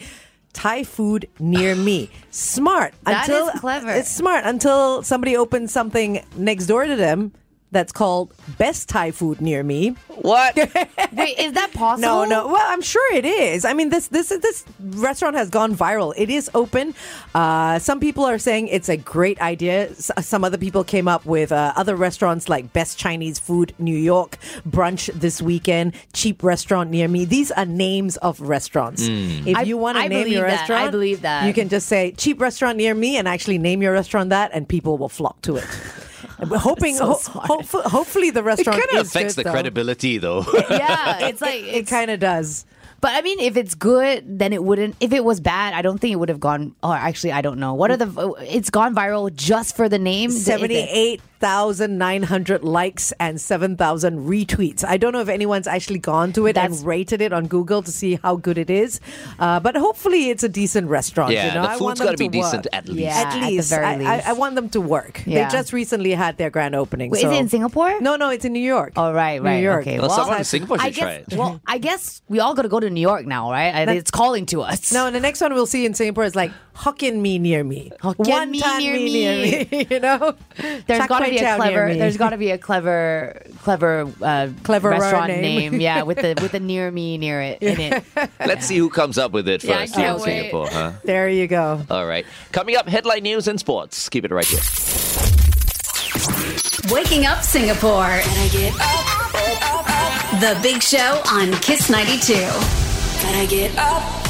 Thai 0.57 0.83
food 0.83 1.29
near 1.39 1.75
me. 1.75 2.09
Smart. 2.31 2.95
That 3.05 3.29
until 3.29 3.49
is 3.49 3.59
clever. 3.59 3.91
It's 3.91 4.09
smart 4.09 4.43
until 4.43 5.03
somebody 5.03 5.37
opens 5.37 5.71
something 5.71 6.25
next 6.35 6.65
door 6.65 6.85
to 6.85 6.95
them 6.95 7.31
that's 7.71 7.91
called 7.91 8.33
best 8.57 8.87
Thai 8.89 9.11
food 9.11 9.41
near 9.41 9.61
me. 9.63 9.89
What? 10.21 10.55
Wait, 11.13 11.37
is 11.37 11.53
that 11.53 11.71
possible? 11.73 11.99
No, 12.01 12.25
no. 12.25 12.47
Well, 12.47 12.63
I'm 12.65 12.81
sure 12.81 13.13
it 13.13 13.25
is. 13.25 13.65
I 13.65 13.73
mean, 13.73 13.89
this 13.89 14.07
this 14.07 14.29
this 14.29 14.63
restaurant 14.79 15.35
has 15.35 15.49
gone 15.49 15.75
viral. 15.75 16.13
It 16.17 16.29
is 16.29 16.49
open. 16.53 16.95
Uh, 17.35 17.77
some 17.79 17.99
people 17.99 18.23
are 18.25 18.39
saying 18.39 18.67
it's 18.69 18.89
a 18.89 18.97
great 18.97 19.39
idea. 19.41 19.89
S- 19.89 20.11
some 20.21 20.43
other 20.43 20.57
people 20.57 20.83
came 20.83 21.07
up 21.07 21.25
with 21.25 21.51
uh, 21.51 21.73
other 21.75 21.95
restaurants 21.95 22.47
like 22.49 22.71
Best 22.73 22.97
Chinese 22.97 23.37
Food 23.37 23.73
New 23.79 23.97
York, 23.97 24.37
brunch 24.67 25.11
this 25.13 25.41
weekend, 25.41 25.93
cheap 26.13 26.43
restaurant 26.43 26.89
near 26.89 27.07
me. 27.07 27.25
These 27.25 27.51
are 27.51 27.65
names 27.65 28.17
of 28.17 28.39
restaurants. 28.41 29.01
If 29.07 29.55
I- 29.57 29.61
you 29.63 29.77
want 29.77 29.97
to 29.97 30.07
name 30.07 30.27
your 30.29 30.41
that. 30.43 30.59
restaurant, 30.59 30.87
I 30.87 30.89
believe 30.89 31.21
that. 31.21 31.45
you 31.45 31.53
can 31.53 31.67
just 31.69 31.87
say 31.87 32.11
cheap 32.13 32.39
restaurant 32.41 32.77
near 32.77 32.93
me 32.95 33.17
and 33.17 33.27
actually 33.27 33.57
name 33.57 33.81
your 33.81 33.91
restaurant 33.93 34.29
that, 34.29 34.51
and 34.53 34.67
people 34.67 34.97
will 34.97 35.09
flock 35.09 35.41
to 35.41 35.57
it. 35.57 35.65
hoping, 36.59 36.95
so 36.95 37.13
ho- 37.13 37.61
ho- 37.61 37.81
hopefully, 37.89 38.29
the 38.29 38.43
restaurant. 38.43 38.79
It 38.79 38.87
kind 38.87 39.01
of 39.01 39.07
affects 39.07 39.35
good, 39.35 39.41
the 39.45 39.49
though. 39.49 39.53
credibility, 39.53 40.17
though. 40.17 40.45
yeah, 40.69 41.19
it's 41.27 41.41
like 41.41 41.63
it 41.63 41.87
kind 41.87 42.11
of 42.11 42.19
does. 42.19 42.65
But 42.99 43.11
I 43.13 43.21
mean, 43.21 43.39
if 43.39 43.57
it's 43.57 43.75
good, 43.75 44.39
then 44.39 44.53
it 44.53 44.63
wouldn't. 44.63 44.95
If 44.99 45.13
it 45.13 45.23
was 45.23 45.39
bad, 45.39 45.75
I 45.75 45.83
don't 45.83 45.99
think 45.99 46.13
it 46.13 46.15
would 46.15 46.29
have 46.29 46.39
gone. 46.39 46.73
Oh, 46.81 46.91
actually, 46.91 47.31
I 47.31 47.41
don't 47.41 47.59
know. 47.59 47.75
What 47.75 47.91
are 47.91 47.97
the? 47.97 48.33
It's 48.41 48.71
gone 48.71 48.95
viral 48.95 49.33
just 49.33 49.75
for 49.75 49.87
the 49.87 49.99
name. 49.99 50.31
Seventy-eight 50.31 51.21
Thousand 51.39 51.97
nine 51.97 52.23
hundred 52.23 52.63
likes 52.63 53.13
and 53.19 53.39
7,000 53.39 54.27
retweets. 54.27 54.83
I 54.83 54.97
don't 54.97 55.13
know 55.13 55.21
if 55.21 55.29
anyone's 55.29 55.67
actually 55.67 55.99
gone 55.99 56.33
to 56.33 56.47
it 56.47 56.53
That's... 56.53 56.79
and 56.79 56.87
rated 56.87 57.21
it 57.21 57.31
on 57.31 57.47
Google 57.47 57.83
to 57.83 57.91
see 57.91 58.15
how 58.23 58.35
good 58.37 58.57
it 58.57 58.69
is, 58.69 58.99
uh, 59.39 59.59
but 59.59 59.75
hopefully 59.75 60.29
it's 60.29 60.43
a 60.43 60.49
decent 60.49 60.87
restaurant. 60.87 61.31
Yeah, 61.31 61.47
you 61.47 61.53
know? 61.53 61.61
the 61.67 61.77
food's 61.77 62.01
got 62.01 62.11
to 62.11 62.17
be 62.17 62.27
decent 62.27 62.67
at 62.73 62.87
least. 62.87 62.99
Yeah, 62.99 63.23
at 63.25 63.41
least. 63.41 63.71
At 63.71 63.83
I, 63.83 63.97
least. 63.97 64.09
I, 64.09 64.31
I, 64.31 64.33
want 64.33 64.55
them 64.55 64.69
to 64.69 64.81
work. 64.81 65.23
Yeah. 65.25 65.47
They 65.47 65.51
just 65.57 65.73
recently 65.73 66.11
had 66.11 66.37
their 66.37 66.49
grand 66.49 66.75
opening. 66.75 67.11
Wait, 67.11 67.21
so. 67.21 67.29
Is 67.29 67.37
it 67.37 67.39
in 67.39 67.49
Singapore? 67.49 68.01
No, 68.01 68.15
no, 68.15 68.29
it's 68.29 68.45
in 68.45 68.53
New 68.53 68.59
York. 68.59 68.93
Oh, 68.95 69.13
right, 69.13 69.41
right. 69.41 69.57
New 69.57 69.63
York. 69.63 69.81
Okay. 69.81 69.99
Well, 69.99 70.09
well 70.09 70.17
someone 70.17 70.37
in 70.39 70.43
Singapore 70.43 70.79
should 70.79 70.93
guess, 70.93 71.03
try 71.03 71.11
it. 71.13 71.33
Well, 71.33 71.61
I 71.67 71.77
guess 71.77 72.21
we 72.27 72.39
all 72.39 72.55
got 72.55 72.63
to 72.63 72.69
go 72.69 72.79
to 72.79 72.89
New 72.89 73.01
York 73.01 73.25
now, 73.25 73.51
right? 73.51 73.85
That, 73.85 73.95
it's 73.95 74.11
calling 74.11 74.45
to 74.47 74.61
us. 74.61 74.91
No, 74.91 75.05
and 75.05 75.15
the 75.15 75.19
next 75.19 75.41
one 75.41 75.53
we'll 75.53 75.65
see 75.65 75.85
in 75.85 75.93
Singapore 75.93 76.23
is 76.23 76.35
like 76.35 76.51
Hokkien 76.75 77.19
Mee 77.19 77.39
near 77.39 77.63
me. 77.63 77.91
Hokkien 78.01 78.49
Mee 78.49 78.61
near 78.77 78.93
me. 78.93 79.13
Near 79.13 79.65
me. 79.65 79.87
you 79.91 79.99
know? 79.99 80.35
There's 80.87 81.07
got 81.07 81.19
to 81.19 81.26
kway 81.27 81.39
be 81.39 81.45
a 81.45 81.55
clever. 81.55 81.93
There's 81.95 82.17
got 82.17 82.29
to 82.31 82.37
be 82.37 82.51
a 82.51 82.57
clever, 82.57 83.41
clever, 83.61 84.11
uh, 84.21 84.49
Cleverer 84.63 84.91
restaurant 84.91 85.27
name. 85.29 85.71
name. 85.73 85.81
Yeah, 85.81 86.01
with 86.09 86.17
the 86.17 86.37
with 86.41 86.51
the 86.51 86.59
near 86.59 86.89
me 86.91 87.17
near 87.17 87.41
it 87.41 87.61
in 87.61 87.79
it. 87.79 88.03
Let's 88.39 88.65
see 88.65 88.77
who 88.77 88.89
comes 88.89 89.17
up 89.17 89.31
with 89.31 89.47
it 89.47 89.63
Yeah, 89.63 89.79
first 89.79 89.95
here 89.95 90.07
in 90.09 90.13
wait. 90.15 90.23
Singapore, 90.23 90.67
huh? 90.69 90.91
There 91.03 91.29
you 91.29 91.47
go. 91.47 91.81
All 91.89 92.05
right. 92.05 92.25
Coming 92.51 92.75
up, 92.75 92.87
headline 92.87 93.23
news 93.23 93.47
and 93.47 93.59
sports. 93.59 94.09
Keep 94.09 94.25
it 94.25 94.31
right 94.31 94.45
here. 94.45 94.59
Waking 96.89 97.25
up 97.25 97.43
Singapore. 97.43 98.21
Gotta 98.23 98.49
get 98.51 98.73
The 100.39 100.57
Big 100.63 100.81
Show 100.81 101.21
on 101.27 101.51
Kiss 101.61 101.89
92. 101.89 102.33
Gotta 102.33 103.47
get 103.47 103.77
up. 103.77 104.26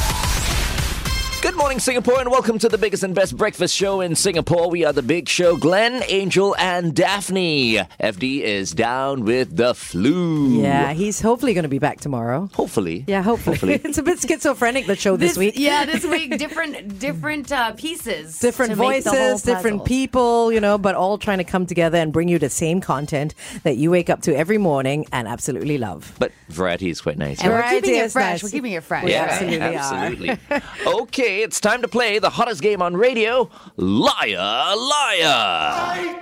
Good 1.48 1.56
morning, 1.56 1.78
Singapore, 1.78 2.20
and 2.20 2.30
welcome 2.30 2.58
to 2.58 2.68
the 2.68 2.76
biggest 2.76 3.02
and 3.02 3.14
best 3.14 3.34
breakfast 3.34 3.74
show 3.74 4.02
in 4.02 4.14
Singapore. 4.14 4.68
We 4.68 4.84
are 4.84 4.92
the 4.92 5.00
Big 5.00 5.30
Show. 5.30 5.56
Glenn, 5.56 6.02
Angel, 6.08 6.54
and 6.58 6.94
Daphne. 6.94 7.76
FD 7.98 8.42
is 8.42 8.72
down 8.72 9.24
with 9.24 9.56
the 9.56 9.74
flu. 9.74 10.60
Yeah, 10.60 10.92
he's 10.92 11.22
hopefully 11.22 11.54
going 11.54 11.62
to 11.62 11.70
be 11.70 11.78
back 11.78 12.00
tomorrow. 12.00 12.50
Hopefully. 12.52 13.06
Yeah, 13.06 13.22
hopefully. 13.22 13.56
Hopefully. 13.56 13.72
it's 13.84 13.96
a 13.96 14.02
bit 14.02 14.20
schizophrenic, 14.20 14.86
the 14.86 14.94
show 14.94 15.16
this, 15.16 15.38
week. 15.38 15.54
Yeah, 15.56 15.86
this 15.86 16.04
week 16.06 16.36
different 16.36 16.98
different 16.98 17.50
uh, 17.50 17.72
pieces, 17.72 18.38
Different 18.40 18.72
to 18.72 18.76
make 18.76 19.04
the 19.04 19.10
whole 19.10 19.18
voices, 19.30 19.42
different 19.42 19.86
people, 19.86 20.52
you 20.52 20.60
know, 20.60 20.76
but 20.76 20.96
all 20.96 21.16
trying 21.16 21.38
to 21.38 21.44
come 21.44 21.64
together 21.64 21.96
and 21.96 22.12
bring 22.12 22.28
you 22.28 22.38
the 22.38 22.50
same 22.50 22.82
content 22.82 23.34
that 23.62 23.78
you 23.78 23.90
wake 23.90 24.10
up 24.10 24.20
to 24.22 24.36
every 24.36 24.58
morning 24.58 25.06
and 25.12 25.26
absolutely 25.26 25.78
love. 25.78 26.14
But 26.18 26.30
variety 26.50 26.90
is 26.90 27.00
quite 27.00 27.16
nice. 27.16 27.40
And 27.40 27.50
we're 27.50 27.56
Variety 27.56 27.80
keeping 27.80 28.00
it 28.00 28.04
is 28.04 28.12
fresh. 28.12 28.32
nice. 28.34 28.42
We're 28.42 28.50
keeping 28.50 28.72
it 28.72 28.84
fresh. 28.84 29.04
We 29.04 29.12
yeah, 29.12 29.22
absolutely 29.30 29.60
are. 29.60 29.72
absolutely. 29.72 30.38
okay, 30.86 31.37
it's 31.42 31.60
time 31.60 31.82
to 31.82 31.88
play 31.88 32.18
the 32.18 32.30
hottest 32.30 32.62
game 32.62 32.82
on 32.82 32.96
radio, 32.96 33.48
Liar 33.76 34.74
Liar. 34.76 36.18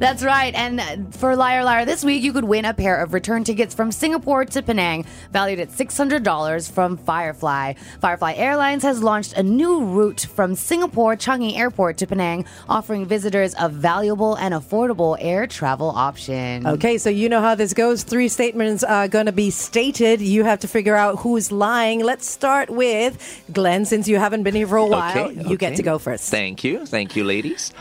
That's 0.00 0.24
right. 0.24 0.54
And 0.54 1.14
for 1.14 1.36
Liar 1.36 1.62
Liar 1.62 1.84
this 1.84 2.02
week, 2.02 2.22
you 2.22 2.32
could 2.32 2.44
win 2.44 2.64
a 2.64 2.72
pair 2.72 2.96
of 2.96 3.12
return 3.12 3.44
tickets 3.44 3.74
from 3.74 3.92
Singapore 3.92 4.46
to 4.46 4.62
Penang, 4.62 5.04
valued 5.30 5.60
at 5.60 5.68
$600 5.68 6.70
from 6.72 6.96
Firefly. 6.96 7.74
Firefly 8.00 8.32
Airlines 8.32 8.82
has 8.82 9.02
launched 9.02 9.34
a 9.34 9.42
new 9.42 9.84
route 9.84 10.26
from 10.34 10.54
Singapore 10.54 11.16
Changi 11.16 11.58
Airport 11.58 11.98
to 11.98 12.06
Penang, 12.06 12.46
offering 12.66 13.04
visitors 13.04 13.54
a 13.60 13.68
valuable 13.68 14.36
and 14.36 14.54
affordable 14.54 15.18
air 15.20 15.46
travel 15.46 15.90
option. 15.90 16.66
Okay, 16.66 16.96
so 16.96 17.10
you 17.10 17.28
know 17.28 17.42
how 17.42 17.54
this 17.54 17.74
goes. 17.74 18.02
Three 18.02 18.28
statements 18.28 18.82
are 18.82 19.06
going 19.06 19.26
to 19.26 19.32
be 19.32 19.50
stated. 19.50 20.22
You 20.22 20.44
have 20.44 20.60
to 20.60 20.68
figure 20.68 20.96
out 20.96 21.18
who's 21.18 21.52
lying. 21.52 22.00
Let's 22.00 22.26
start 22.26 22.70
with 22.70 23.42
Glenn, 23.52 23.84
since 23.84 24.08
you 24.08 24.16
haven't 24.16 24.44
been 24.44 24.54
here 24.54 24.66
for 24.66 24.78
a 24.78 24.86
while. 24.86 25.26
Okay, 25.28 25.46
You 25.46 25.58
get 25.58 25.76
to 25.76 25.82
go 25.82 25.98
first. 25.98 26.30
Thank 26.30 26.64
you. 26.64 26.86
Thank 26.86 27.16
you, 27.16 27.24
ladies. 27.24 27.74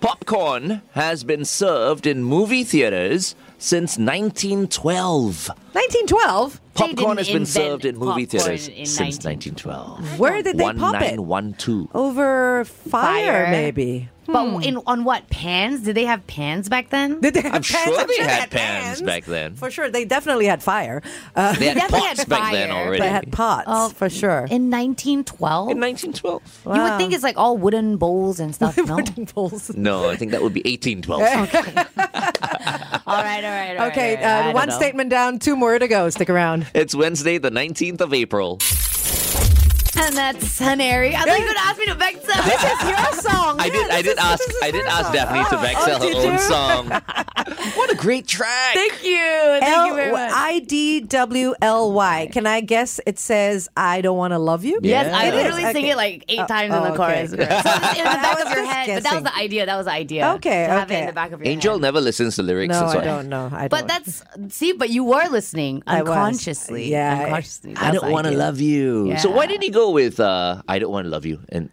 Popcorn 0.00 0.82
has 0.92 1.24
been 1.24 1.44
served 1.44 2.06
in 2.06 2.22
movie 2.22 2.64
theaters 2.64 3.34
since 3.58 3.98
1912. 3.98 5.48
1912? 5.48 6.60
Popcorn 6.74 7.16
has 7.16 7.28
been 7.28 7.46
served 7.46 7.84
in 7.86 7.96
movie 7.96 8.26
theaters 8.26 8.68
in 8.68 8.84
since 8.86 9.24
1912. 9.24 10.18
Where 10.18 10.42
did 10.42 10.58
they 10.58 10.64
pop 10.64 11.00
it? 11.02 11.18
1912. 11.18 11.88
Over 11.94 12.64
fire, 12.66 13.46
Fire. 13.46 13.50
maybe. 13.50 14.10
But 14.28 14.66
in 14.66 14.76
on 14.88 15.04
what 15.04 15.30
pans? 15.30 15.82
Did 15.84 15.94
they 15.94 16.04
have 16.04 16.26
pans 16.26 16.68
back 16.68 16.90
then? 16.90 17.20
Did 17.20 17.34
they 17.34 17.42
have 17.42 17.54
I'm 17.54 17.62
pans? 17.62 17.66
sure 17.66 18.06
they 18.08 18.16
had 18.24 18.50
pans 18.50 19.00
back 19.00 19.24
then. 19.24 19.54
For 19.54 19.70
sure. 19.70 19.88
They 19.88 20.04
definitely 20.04 20.46
had 20.46 20.64
fire. 20.64 21.00
Uh, 21.36 21.54
They 21.54 21.66
had 21.68 21.76
definitely 21.76 22.00
pots 22.08 22.18
had 22.20 22.28
back 22.28 22.52
then 22.52 22.70
fire, 22.70 22.86
already. 22.86 23.02
they 23.02 23.08
had 23.08 23.30
pots, 23.30 23.68
Oh, 23.68 23.88
for 23.90 24.10
sure. 24.10 24.40
In 24.50 24.68
1912? 24.68 25.70
in 25.70 25.78
1912. 25.80 26.62
You 26.76 26.82
would 26.82 26.98
think 26.98 27.12
it's 27.14 27.22
like 27.22 27.36
all 27.38 27.56
wooden 27.56 27.98
bowls 27.98 28.40
and 28.40 28.52
stuff. 28.54 28.76
No. 28.86 28.96
Wooden 28.96 29.26
bowls. 29.32 29.70
No, 29.76 30.10
I 30.10 30.16
think 30.16 30.32
that 30.32 30.42
would 30.42 30.52
be 30.52 30.62
1812. 30.64 32.32
all 33.06 33.22
right, 33.22 33.44
all 33.44 33.50
right, 33.50 33.70
all 33.70 33.76
right. 33.76 33.92
Okay, 33.92 34.16
all 34.16 34.22
right. 34.22 34.48
Uh, 34.50 34.52
one 34.52 34.68
know. 34.68 34.76
statement 34.76 35.10
down, 35.10 35.38
two 35.38 35.56
more 35.56 35.78
to 35.78 35.88
go. 35.88 36.10
Stick 36.10 36.28
around. 36.28 36.66
It's 36.74 36.94
Wednesday, 36.94 37.38
the 37.38 37.50
19th 37.50 38.00
of 38.00 38.12
April. 38.12 38.58
And 39.98 40.14
that's 40.16 40.60
Haneri. 40.60 41.14
I 41.14 41.20
thought 41.24 41.26
you 41.26 41.32
were 41.32 41.38
going 41.38 41.54
to 41.54 41.60
ask 41.62 41.78
me 41.78 41.86
to 41.86 41.94
vex 41.94 42.20
This 42.20 42.64
is 42.64 42.88
your 42.88 43.22
song. 43.32 43.58
I 43.60 43.68
did. 43.70 43.88
Yeah, 43.88 43.94
I 43.94 44.02
did 44.02 44.12
is- 44.12 44.18
ask. 44.18 44.42
I 44.62 44.70
did 44.70 44.84
ask 44.86 45.04
song. 45.06 45.12
Daphne 45.14 45.44
to 45.44 45.58
Oh, 45.58 45.62
back 45.62 45.76
oh, 45.78 45.84
sell 45.86 46.00
her 46.00 46.16
own 46.16 46.32
you? 46.32 46.38
song. 46.38 46.88
what 47.76 47.90
a 47.90 47.94
great 47.94 48.26
track! 48.26 48.74
Thank 48.74 49.02
you. 49.04 49.16
Thank 49.18 49.88
you 49.88 49.94
very 49.94 50.12
much. 50.12 50.32
I 50.34 50.58
D 50.60 51.00
W 51.00 51.54
L 51.62 51.92
Y. 51.92 52.28
Can 52.32 52.46
I 52.46 52.60
guess 52.60 53.00
it 53.06 53.18
says 53.18 53.68
I 53.76 54.00
don't 54.02 54.16
want 54.18 54.32
to 54.32 54.38
love 54.38 54.64
you? 54.64 54.80
Yes, 54.82 55.12
I 55.12 55.26
It 55.26 55.34
is, 55.34 55.34
literally 55.34 55.72
sing 55.72 55.86
it 55.86 55.96
like 55.96 56.24
eight 56.28 56.40
Oh, 56.40 56.46
times 56.46 56.74
in 56.74 56.78
oh, 56.80 56.84
the 56.84 57.02
okay. 57.02 57.26
So 57.26 57.32
it's 57.32 57.32
in 57.32 57.38
the 57.38 57.46
back 57.46 58.40
of 58.40 58.52
your 58.52 58.64
just 58.64 58.70
head. 58.72 58.94
But 58.96 59.02
that 59.04 59.14
was 59.14 59.22
the 59.24 59.36
idea. 59.36 59.66
That 59.66 59.76
was 59.76 59.86
the 59.86 59.92
idea. 59.92 60.32
Okay, 60.34 60.66
to 60.66 60.72
have 60.72 60.90
it 60.90 60.94
okay. 60.94 61.00
in 61.02 61.06
the 61.06 61.12
back 61.14 61.32
of 61.32 61.40
your 61.40 61.48
Angel 61.48 61.74
head. 61.74 61.82
never 61.82 62.00
listens 62.00 62.36
to 62.36 62.42
lyrics. 62.42 62.72
No, 62.72 62.86
I 62.86 63.02
don't 63.04 63.28
know. 63.28 63.48
I 63.52 63.68
don't. 63.68 63.70
But 63.70 63.88
that's 63.88 64.22
see, 64.54 64.72
but 64.72 64.90
you 64.90 65.04
were 65.04 65.26
listening 65.28 65.82
unconsciously. 65.86 66.90
Yeah. 66.90 67.22
unconsciously. 67.24 67.76
I 67.76 67.92
don't 67.92 68.10
want 68.10 68.26
to 68.26 68.32
love 68.32 68.60
you. 68.60 69.16
So 69.18 69.30
why 69.30 69.46
did 69.46 69.62
he 69.62 69.70
go 69.70 69.85
with 69.92 70.20
uh, 70.20 70.62
"I 70.68 70.78
don't 70.78 70.90
want 70.92 71.04
to 71.06 71.10
love 71.10 71.26
you"? 71.26 71.40
And 71.48 71.70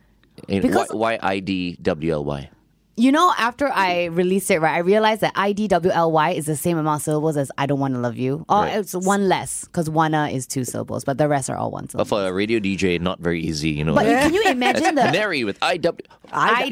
And 0.49 0.61
Because- 0.61 0.89
why, 0.91 1.17
why 1.19 1.39
IDWLY? 1.39 2.49
You 2.95 3.11
know, 3.11 3.33
after 3.39 3.67
I 3.69 4.05
released 4.05 4.51
it, 4.51 4.59
right, 4.59 4.75
I 4.75 4.77
realized 4.79 5.21
that 5.21 5.33
IDWLY 5.33 6.35
is 6.35 6.45
the 6.45 6.55
same 6.55 6.77
amount 6.77 6.99
of 6.99 7.03
syllables 7.03 7.37
as 7.37 7.51
I 7.57 7.65
don't 7.65 7.79
want 7.79 7.95
to 7.95 7.99
love 7.99 8.17
you. 8.17 8.45
Oh, 8.49 8.61
Right. 8.61 8.77
it's 8.77 8.93
one 8.93 9.27
less 9.27 9.65
because 9.65 9.89
wanna 9.89 10.27
is 10.29 10.45
two 10.45 10.63
syllables, 10.63 11.03
but 11.03 11.17
the 11.17 11.27
rest 11.27 11.49
are 11.49 11.57
all 11.57 11.71
one 11.71 11.89
But 11.91 12.05
for 12.07 12.23
a 12.23 12.31
radio 12.31 12.59
DJ, 12.59 12.99
not 13.01 13.19
very 13.19 13.41
easy, 13.41 13.71
you 13.71 13.83
know. 13.83 13.95
But 13.95 14.05
you- 14.05 14.11
can 14.13 14.33
you 14.35 14.43
imagine 14.47 14.93
the 14.93 15.01
Canary 15.09 15.43
with 15.43 15.59
IW. 15.61 16.01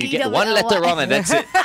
You 0.04 0.10
get 0.10 0.30
one 0.32 0.54
letter 0.54 0.80
wrong 0.80 1.00
and 1.00 1.10
that's 1.12 1.32
it. 1.32 1.44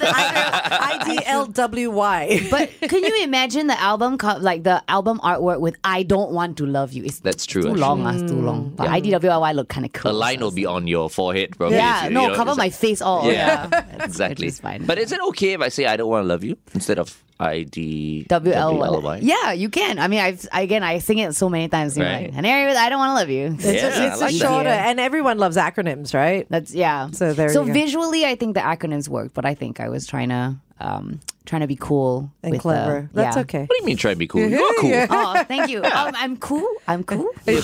I 0.00 1.02
D 1.04 1.18
L 1.26 1.46
W 1.46 1.90
Y. 1.90 2.46
But 2.50 2.70
can 2.88 3.02
you 3.04 3.22
imagine 3.22 3.66
the 3.66 3.78
album, 3.80 4.16
co- 4.16 4.38
like 4.40 4.62
the 4.62 4.82
album 4.88 5.18
artwork 5.22 5.60
with 5.60 5.76
"I 5.84 6.02
don't 6.02 6.30
want 6.32 6.56
to 6.58 6.66
love 6.66 6.92
you"? 6.92 7.04
It's 7.04 7.20
That's 7.20 7.44
true, 7.46 7.62
Too 7.62 7.68
actually. 7.68 7.80
long, 7.80 8.06
ah, 8.06 8.12
it's 8.14 8.30
too 8.30 8.40
long. 8.40 8.72
But 8.76 8.88
IDWLY 8.88 9.54
look 9.54 9.68
kind 9.68 9.84
of 9.86 9.92
cool. 9.92 10.12
A 10.12 10.12
line 10.12 10.40
will 10.40 10.50
be 10.50 10.64
on 10.66 10.86
your 10.86 11.10
forehead, 11.10 11.56
probably. 11.56 11.76
Yeah, 11.76 12.04
you 12.04 12.10
no, 12.10 12.28
know, 12.28 12.34
cover 12.36 12.54
my 12.54 12.64
like- 12.64 12.72
face 12.74 13.02
all. 13.02 13.26
Yeah, 13.26 13.68
Yeah, 13.70 13.97
exactly. 14.04 14.46
Which 14.46 14.54
is 14.54 14.60
fine. 14.60 14.84
But 14.86 14.98
is 14.98 15.12
it 15.12 15.20
okay 15.28 15.52
if 15.52 15.60
I 15.60 15.68
say 15.68 15.86
I 15.86 15.96
don't 15.96 16.08
want 16.08 16.24
to 16.24 16.28
love 16.28 16.44
you 16.44 16.56
instead 16.74 16.98
of 16.98 17.22
IDWLY? 17.40 19.18
Yeah, 19.22 19.52
you 19.52 19.68
can. 19.68 19.98
I 19.98 20.08
mean, 20.08 20.20
I've 20.20 20.46
again, 20.52 20.82
I 20.82 20.98
sing 20.98 21.18
it 21.18 21.34
so 21.34 21.48
many 21.48 21.68
times. 21.68 21.96
You 21.96 22.02
know, 22.04 22.10
Right. 22.10 22.24
like, 22.26 22.34
Canary 22.34 22.66
with 22.66 22.76
"I 22.76 22.88
don't 22.88 22.98
want 22.98 23.10
to 23.10 23.14
love 23.14 23.30
you." 23.30 23.54
It's, 23.54 23.64
Yeah, 23.64 24.12
it's 24.12 24.20
like 24.20 24.34
a 24.34 24.38
that. 24.38 24.44
shorter, 24.46 24.68
and 24.68 24.98
everyone 25.00 25.38
loves 25.38 25.56
acronyms, 25.56 26.14
right? 26.14 26.46
That's 26.50 26.74
yeah. 26.74 27.10
So 27.12 27.32
there 27.32 27.48
So 27.50 27.60
you 27.62 27.68
go. 27.68 27.72
visually, 27.72 28.24
I 28.26 28.34
think 28.34 28.54
the 28.54 28.60
acronyms 28.60 29.08
worked, 29.08 29.34
but 29.34 29.44
I 29.44 29.54
think 29.54 29.80
I 29.80 29.88
was 29.88 30.06
trying 30.06 30.30
to 30.30 30.56
um 30.80 31.20
trying 31.44 31.62
to 31.62 31.66
be 31.66 31.76
cool 31.76 32.30
And 32.42 32.52
with 32.52 32.58
the- 32.58 32.62
clever. 32.62 33.08
That's 33.14 33.36
yeah. 33.36 33.42
okay. 33.42 33.60
What 33.60 33.70
do 33.70 33.76
you 33.80 33.86
mean 33.86 33.96
try 33.96 34.12
to 34.12 34.18
be 34.18 34.26
cool? 34.26 34.42
You're 34.48 34.74
cool. 34.80 34.92
Oh, 35.10 35.42
thank 35.44 35.70
you. 35.70 35.82
Um, 35.98 36.12
I'm 36.16 36.36
cool. 36.36 36.68
I'm 36.86 37.02
cool. 37.04 37.30
You're 37.46 37.62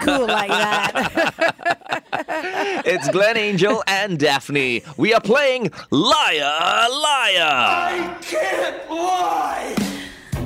cool 0.00 0.26
like 0.26 0.48
that. 0.50 2.01
It's 2.28 3.08
Glenn 3.10 3.36
Angel 3.36 3.82
and 3.86 4.18
Daphne. 4.18 4.82
We 4.96 5.14
are 5.14 5.20
playing 5.20 5.70
Liar 5.90 6.88
Liar. 6.90 7.48
I 7.48 8.16
can't 8.22 8.90
lie. 8.90 9.76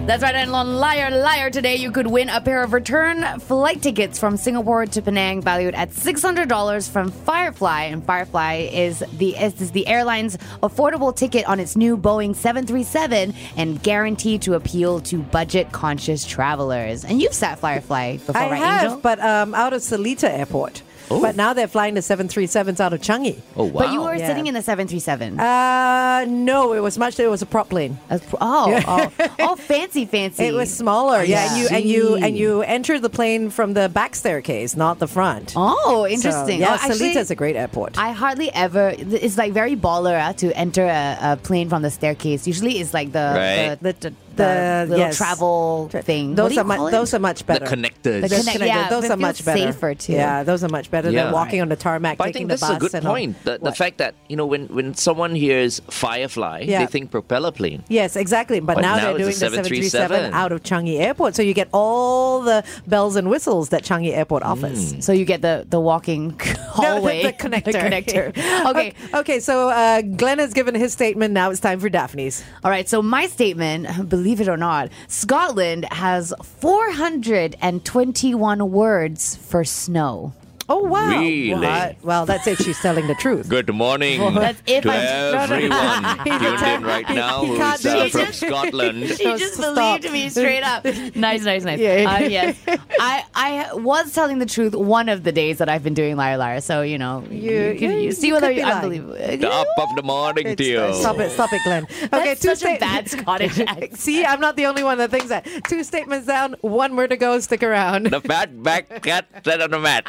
That's 0.07 0.23
right, 0.23 0.37
and 0.37 0.53
on 0.53 0.77
Liar 0.77 1.11
Liar 1.11 1.51
today, 1.51 1.75
you 1.75 1.91
could 1.91 2.07
win 2.07 2.29
a 2.29 2.41
pair 2.41 2.63
of 2.63 2.73
return 2.73 3.25
flight 3.41 3.83
tickets 3.83 4.21
from 4.21 4.37
Singapore 4.37 4.87
to 4.87 5.03
Penang, 5.03 5.43
valued 5.43 5.75
at 5.75 5.93
six 5.93 6.23
hundred 6.23 6.49
dollars 6.49 6.89
from 6.89 7.11
Firefly. 7.11 7.83
And 7.83 8.05
Firefly 8.05 8.69
is 8.73 9.03
the 9.19 9.37
is 9.37 9.61
is 9.61 9.73
the 9.73 9.85
airline's 9.89 10.37
affordable 10.63 11.15
ticket 11.15 11.45
on 11.49 11.59
its 11.59 11.75
new 11.75 11.97
Boeing 11.97 12.37
seven 12.37 12.65
three 12.65 12.85
seven, 12.85 13.35
and 13.57 13.83
guaranteed 13.83 14.43
to 14.43 14.55
appeal 14.55 15.01
to 15.01 15.19
budget 15.19 15.73
conscious 15.73 16.25
travelers. 16.25 17.05
And 17.05 17.21
you've 17.21 17.35
sat 17.35 17.59
Firefly 17.59 18.19
before, 18.19 18.37
I 18.37 18.51
right, 18.51 18.59
have, 18.59 18.85
Angel? 18.85 19.01
but 19.01 19.19
um, 19.19 19.57
out 19.57 19.73
of 19.73 19.83
Seletar 19.83 20.31
Airport. 20.31 20.83
But 21.09 21.37
now 21.37 21.53
they're 21.53 21.69
flying 21.69 21.95
the 21.95 22.01
737s 22.01 22.81
out 22.81 22.93
of 22.93 23.01
Changi. 23.01 23.41
Oh 23.57 23.65
wow! 23.65 23.81
But 23.83 23.93
you 23.93 24.03
were 24.03 24.15
Yeah. 24.15 24.27
sitting 24.27 24.47
in 24.47 24.55
the 24.55 24.63
seven 24.63 24.89
three 24.89 24.99
seven. 25.01 25.39
Uh, 25.39 26.25
no, 26.29 26.73
it 26.73 26.81
was 26.81 26.99
much. 26.99 27.19
It 27.21 27.29
was 27.29 27.43
a 27.43 27.47
prop 27.47 27.69
plane. 27.69 27.99
Oh, 28.11 28.21
oh, 28.41 29.13
oh, 29.41 29.57
fancy, 29.73 30.05
fancy. 30.07 30.45
It 30.45 30.55
was 30.55 30.73
smaller, 30.73 31.23
yeah. 31.23 31.49
And 31.53 31.61
you 31.61 31.69
and 31.69 31.85
you 31.85 32.15
and 32.17 32.37
you 32.37 32.63
entered 32.63 33.03
the 33.03 33.11
plane 33.11 33.51
from 33.51 33.75
the 33.75 33.89
back 33.89 34.15
staircase, 34.15 34.77
not 34.77 34.99
the 34.99 35.07
front. 35.09 35.53
Oh, 35.57 36.05
So, 36.05 36.07
interesting. 36.09 36.61
yeah, 36.61 36.73
oh, 36.73 36.75
actually, 36.75 37.15
Seletar's 37.15 37.31
a 37.31 37.35
great 37.37 37.57
airport. 37.57 37.99
I 37.99 38.13
hardly 38.13 38.53
ever. 38.53 38.95
It's 38.99 39.37
like 39.39 39.53
very 39.53 39.77
baller 39.77 40.19
uh, 40.21 40.33
to 40.35 40.53
enter 40.57 40.85
a, 40.85 41.19
a 41.21 41.37
plane 41.37 41.69
from 41.69 41.83
the 41.83 41.91
staircase. 41.91 42.47
Usually, 42.47 42.79
it's 42.81 42.93
like 42.95 43.13
the 43.13 43.33
Right. 43.37 43.79
the, 43.81 43.93
the, 43.93 44.11
the, 44.11 44.15
The- 44.37 44.87
little 44.89 44.99
yes. 44.99 45.17
travel 45.17 45.89
thing. 45.89 46.35
those 46.35 46.43
what 46.45 46.49
do 46.51 46.55
you 46.55 46.61
are 46.61 46.65
much. 46.65 46.77
call 46.79 46.87
it? 46.89 46.91
Those 46.93 47.15
are 47.15 47.19
much 47.19 47.39
the 47.41 47.45
better. 47.45 47.67
connectors. 47.67 48.03
The 48.03 48.21
Those 48.21 48.31
connect- 48.31 48.53
connected- 48.59 48.67
yeah, 48.67 48.89
those 48.89 49.11
are 49.11 49.17
much 49.17 49.43
feels 49.43 49.57
better. 49.57 49.73
safer, 49.73 49.95
too. 49.95 50.13
Yeah, 50.13 50.43
those 50.43 50.63
are 50.65 50.69
much 50.69 50.91
better 50.91 51.11
Yeah. 51.11 51.25
than 51.25 51.33
walking 51.33 51.61
on 51.61 51.69
the 51.69 51.77
tarmac, 51.77 52.19
But 52.19 52.25
I 52.25 52.27
taking 52.33 52.49
think 52.49 52.61
the 52.61 52.67
this 52.67 52.71
is 52.71 52.77
a 52.95 52.99
good 52.99 53.03
point. 53.03 53.37
The, 53.45 53.59
the 53.63 53.73
fact 53.73 53.99
that 53.99 54.15
you 54.29 54.37
know 54.37 54.47
when 54.47 54.67
when 54.69 54.95
someone 54.95 55.35
hears 55.35 55.81
Firefly, 55.91 56.65
Yeah. 56.67 56.81
they 56.81 56.87
think 56.87 57.11
propeller 57.11 57.51
plane. 57.51 57.83
Yes, 57.89 58.17
exactly. 58.17 58.61
But, 58.61 58.77
But 58.77 58.83
now, 58.83 58.97
now 58.97 59.03
they're 59.07 59.19
doing 59.19 59.27
the 59.29 59.33
737 59.33 59.91
737. 59.91 60.35
out 60.35 60.53
of 60.53 60.63
Changi 60.63 61.01
Airport, 61.01 61.35
so 61.35 61.43
you 61.43 61.55
get 61.55 61.69
all 61.73 62.41
the 62.43 62.63
bells 62.87 63.17
and 63.17 63.29
whistles 63.31 63.71
that 63.71 63.83
Changi 63.83 64.17
Airport 64.17 64.43
offers. 64.43 64.95
So 65.05 65.13
you 65.13 65.25
get 65.25 65.43
the 65.43 65.65
the 65.69 65.81
walking 65.81 66.39
hallway, 66.71 67.23
the, 67.23 67.29
the 67.33 67.33
connector. 67.33 67.73
connector. 67.73 68.25
Okay. 68.67 68.93
Okay, 69.15 69.41
so 69.41 69.69
uh, 69.71 70.03
Glenn 70.03 70.39
has 70.39 70.53
given 70.53 70.75
his 70.75 70.93
statement. 70.93 71.33
Now 71.33 71.51
it's 71.51 71.61
time 71.61 71.79
for 71.81 71.89
Daphne's. 71.89 72.43
All 72.65 72.71
right, 72.71 72.89
so 72.89 73.01
my 73.01 73.27
statement, 73.27 74.09
believe 74.09 74.26
it 74.41 74.49
or 74.49 74.57
not, 74.57 74.89
Scotland 75.09 75.85
has 75.93 76.33
421 76.43 78.71
words 78.71 79.37
for 79.37 79.65
snow. 79.65 80.33
Oh 80.69 80.79
wow! 80.81 81.09
Really? 81.21 81.55
What? 81.55 81.97
Well, 82.03 82.27
that's 82.27 82.45
it. 82.49 82.59
She's 82.59 82.79
telling 82.81 83.07
the 83.07 83.15
truth. 83.15 83.49
Good 83.49 83.73
morning 83.73 84.19
That's 84.35 84.61
if 84.67 84.83
to 84.83 84.91
I- 84.91 84.97
no, 84.97 85.31
no, 85.33 85.47
no. 85.47 85.55
everyone 85.55 86.19
He 86.25 86.31
tuned 86.31 86.41
just- 86.59 86.65
in 86.67 86.85
right 86.85 87.09
now 87.09 87.45
he 87.45 87.57
can't 87.57 87.81
who's 87.81 87.83
do 87.83 87.89
uh, 87.91 88.05
it. 88.05 88.11
from 88.13 88.21
just- 88.27 88.41
Scotland. 88.41 89.09
She 89.17 89.25
No, 89.25 89.39
just 89.39 89.55
stop. 89.55 89.75
believed 90.01 90.13
me 90.13 90.29
straight 90.29 90.63
up. 90.65 90.85
nice, 91.15 91.45
nice, 91.45 91.63
nice. 91.63 91.79
Yeah. 91.79 92.17
Uh, 92.17 92.27
yes, 92.27 92.57
I 92.99 93.25
I 93.37 93.75
was 93.75 94.13
telling 94.13 94.39
the 94.41 94.47
truth 94.47 94.75
one 94.75 95.09
of 95.09 95.23
the 95.23 95.31
days 95.31 95.59
that 95.59 95.69
I've 95.69 95.85
been 95.85 95.95
doing 95.95 96.17
liar 96.17 96.37
liar. 96.37 96.61
So 96.61 96.83
you 96.83 96.99
know, 96.99 97.23
you, 97.31 97.37
You- 97.53 97.79
can 97.79 97.91
you- 97.93 97.99
you 97.99 98.13
see 98.13 98.27
you 98.29 98.35
whether 98.35 98.49
could 98.49 98.57
be 98.57 98.63
I'm 98.65 99.41
Top 99.41 99.67
of 99.79 99.95
the 99.97 100.03
morning 100.03 100.47
It's- 100.49 100.57
to 100.57 100.65
you. 100.65 100.81
uh, 100.81 100.93
stop 100.95 101.19
it! 101.21 101.31
Stop 101.31 101.53
it, 101.53 101.61
Glenn. 101.63 101.85
Okay, 101.85 102.09
That's 102.11 102.41
two 102.41 102.49
such 102.57 102.63
a 102.69 102.75
sta- 102.75 102.79
bad 102.81 103.09
Scottish 103.09 103.61
accent. 103.61 103.97
See, 103.99 104.25
I'm 104.25 104.41
not 104.41 104.57
the 104.57 104.67
only 104.67 104.83
one 104.83 104.99
that 104.99 105.13
thinks 105.13 105.29
that. 105.29 105.47
Two 105.69 105.85
statements 105.85 106.27
down, 106.27 106.57
one 106.61 106.93
more 106.93 107.07
to 107.07 107.17
go. 107.17 107.39
Stick 107.39 107.63
around. 107.63 108.07
The 108.07 108.21
fat 108.21 108.63
back 108.65 109.03
cat 109.05 109.27
sat 109.45 109.61
on 109.61 109.71
the 109.71 109.79
mat. 109.79 110.05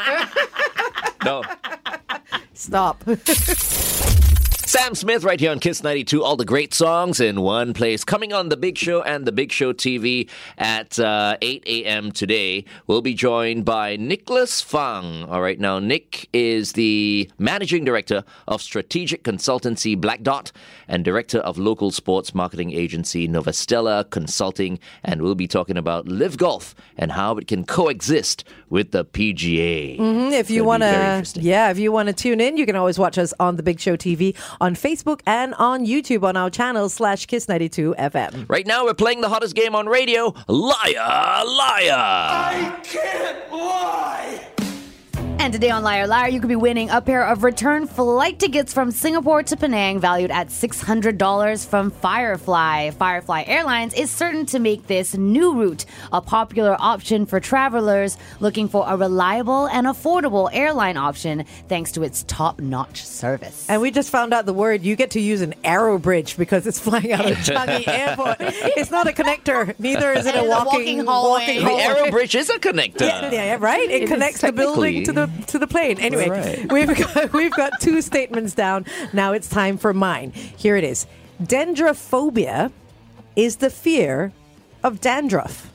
No. 1.23 1.43
Stop. 2.53 3.03
Sam 4.67 4.95
Smith 4.95 5.23
right 5.23 5.39
here 5.39 5.51
on 5.51 5.62
Kiss 5.62 5.82
92. 5.82 6.21
All 6.21 6.36
the 6.36 6.43
great 6.43 6.73
songs 6.73 7.21
in 7.21 7.39
one 7.39 7.73
place. 7.73 8.03
Coming 8.03 8.34
on 8.34 8.49
The 8.49 8.58
Big 8.58 8.77
Show 8.77 9.01
and 9.01 9.25
The 9.25 9.32
Big 9.32 9.53
Show 9.53 9.71
TV 9.71 10.30
at 10.58 10.99
uh, 10.99 11.38
8 11.41 11.63
a.m. 11.65 12.12
today. 12.12 12.65
We'll 12.86 13.01
be 13.01 13.13
joined 13.13 13.63
by 13.63 13.95
Nicholas 13.95 14.60
Fang. 14.60 15.23
All 15.23 15.41
right, 15.41 15.58
now 15.58 15.80
Nick 15.80 16.27
is 16.34 16.73
the 16.73 17.32
managing 17.38 17.86
director 17.86 18.25
of 18.45 18.62
strategic 18.62 19.23
consultancy 19.23 19.97
Black 19.97 20.21
Dot 20.21 20.51
and 20.89 21.06
director 21.06 21.39
of 21.39 21.58
local 21.58 21.89
sports 21.89 22.36
marketing 22.36 22.73
agency 22.73 23.25
Novastella 23.25 24.10
Consulting. 24.10 24.80
And 25.01 25.21
we'll 25.21 25.36
be 25.36 25.47
talking 25.47 25.77
about 25.77 26.10
LIV 26.10 26.36
Golf 26.36 26.75
and 26.97 27.13
how 27.13 27.38
it 27.38 27.47
can 27.47 27.63
coexist 27.63 28.43
with 28.69 28.91
the 28.91 29.06
PGA. 29.06 30.34
if 30.34 30.49
you 30.49 30.65
want 30.65 30.84
to, 30.84 31.23
yeah, 31.36 31.69
if 31.69 31.80
you 31.80 31.93
want 31.93 32.08
to 32.08 32.13
tune 32.13 32.41
in, 32.41 32.58
you 32.58 32.65
can 32.65 32.75
always 32.75 32.99
watch 32.99 33.17
us 33.17 33.34
on 33.39 33.56
the 33.56 33.63
Big 33.63 33.80
Show 33.80 33.95
TV 33.95 34.36
on 34.60 34.76
Facebook 34.76 35.22
and 35.26 35.54
on 35.56 35.86
YouTube 35.86 36.24
on 36.24 36.36
our 36.38 36.50
channel 36.50 36.89
slash 36.89 37.26
Kiss 37.26 37.48
92 37.48 37.96
FM. 37.98 38.50
Right 38.50 38.67
now, 38.67 38.86
we're 38.86 38.93
playing 38.93 39.22
the 39.22 39.30
hottest 39.30 39.56
game 39.56 39.76
on 39.76 39.88
radio, 39.88 40.34
Liar 40.48 41.43
Liar. 41.46 42.82
And 45.39 45.54
today 45.54 45.69
on 45.69 45.82
Liar 45.84 46.08
Liar, 46.08 46.28
you 46.30 46.39
could 46.41 46.50
be 46.50 46.56
winning 46.58 46.89
a 46.89 47.00
pair 47.00 47.23
of 47.26 47.43
return 47.43 47.88
flight 47.88 48.38
tickets 48.39 48.73
from 48.73 48.91
Singapore 48.91 49.43
to 49.43 49.56
Penang, 49.56 50.00
valued 50.00 50.30
at 50.32 50.47
$600 50.47 51.65
from 51.67 51.91
Firefly. 51.91 52.89
Firefly 52.91 53.43
Airlines 53.45 53.93
is 53.93 54.10
certain 54.12 54.45
to 54.47 54.60
make 54.60 54.88
this 54.88 55.15
new 55.15 55.54
route 55.56 55.86
a 56.12 56.21
popular 56.21 56.76
option 56.80 57.26
for 57.26 57.39
travelers 57.39 58.17
looking 58.41 58.67
for 58.67 58.84
a 58.89 58.97
reliable 58.97 59.67
and 59.67 59.88
affordable 59.88 60.50
airline 60.52 60.97
option 60.97 61.45
thanks 61.69 61.93
to 61.93 62.04
its 62.04 62.23
top 62.23 62.60
notch 62.60 63.06
service. 63.06 63.69
And 63.69 63.80
we 63.82 63.91
just 63.91 64.10
found 64.10 64.34
out 64.34 64.45
the 64.47 64.54
word 64.54 64.82
you 64.84 64.95
get 64.97 65.12
to 65.12 65.21
use 65.21 65.41
an 65.41 65.54
aero 65.63 65.97
bridge 66.00 66.36
because 66.36 66.67
it's 66.67 66.80
flying 66.80 67.13
out 67.13 67.26
of 67.30 67.38
Changi 67.38 67.88
Airport. 67.88 68.38
It's 68.41 68.91
not 68.91 69.08
a 69.08 69.12
connector, 69.12 69.78
neither 69.80 70.12
is 70.12 70.26
it 70.26 70.36
And 70.36 70.45
a 70.47 70.50
it's 70.52 70.62
a 70.62 70.65
walking, 70.65 70.97
walking 70.97 71.06
hallway. 71.06 71.39
walking 71.39 71.56
The 71.60 71.63
hallway. 71.69 71.84
aero 71.84 72.12
bridge 72.12 72.36
is 72.36 72.50
a 72.50 72.58
connector. 72.60 73.02
Yeah, 73.02 73.32
yeah, 73.32 73.58
right. 73.60 73.89
It, 73.89 74.04
is 74.04 74.10
connects 74.10 74.41
the 74.41 74.52
building 74.52 75.04
to 75.06 75.13
the 75.13 75.26
to 75.47 75.59
the 75.59 75.67
plane. 75.67 75.99
Anyway, 75.99 76.29
Right. 76.29 76.71
we've 76.71 76.95
got 76.97 77.33
we've 77.39 77.53
got 77.53 77.79
two 77.79 78.01
statements 78.01 78.53
down. 78.53 78.85
Now 79.13 79.33
it's 79.33 79.47
time 79.49 79.77
for 79.77 79.93
mine. 79.93 80.31
Here 80.31 80.75
it 80.75 80.83
is. 80.83 81.05
Dendrophobia 81.41 82.71
is 83.35 83.57
the 83.57 83.69
fear 83.69 84.31
of 84.83 84.99
dandruff. 85.01 85.71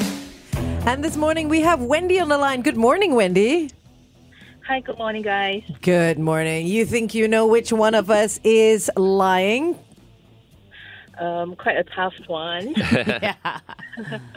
And 0.85 1.03
this 1.03 1.17
morning 1.17 1.49
we 1.49 1.61
have 1.61 1.81
Wendy 1.81 2.19
on 2.19 2.29
the 2.29 2.37
line. 2.37 2.61
Good 2.61 2.77
morning, 2.77 3.15
Wendy. 3.15 3.69
Hi, 4.65 4.79
good 4.79 4.97
morning, 4.97 5.23
guys. 5.23 5.63
Good 5.81 6.19
morning. 6.19 6.67
You 6.67 6.85
think 6.85 7.13
you 7.13 7.27
know 7.27 7.47
which 7.47 7.73
one 7.73 7.95
of 7.95 8.09
us 8.09 8.39
is 8.43 8.89
lying? 8.95 9.77
Um, 11.19 11.55
quite 11.55 11.77
a 11.77 11.83
tough 11.83 12.13
one. 12.27 12.73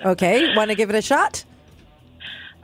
Okay, 0.05 0.57
want 0.57 0.71
to 0.71 0.75
give 0.75 0.91
it 0.91 0.97
a 0.97 1.03
shot? 1.03 1.45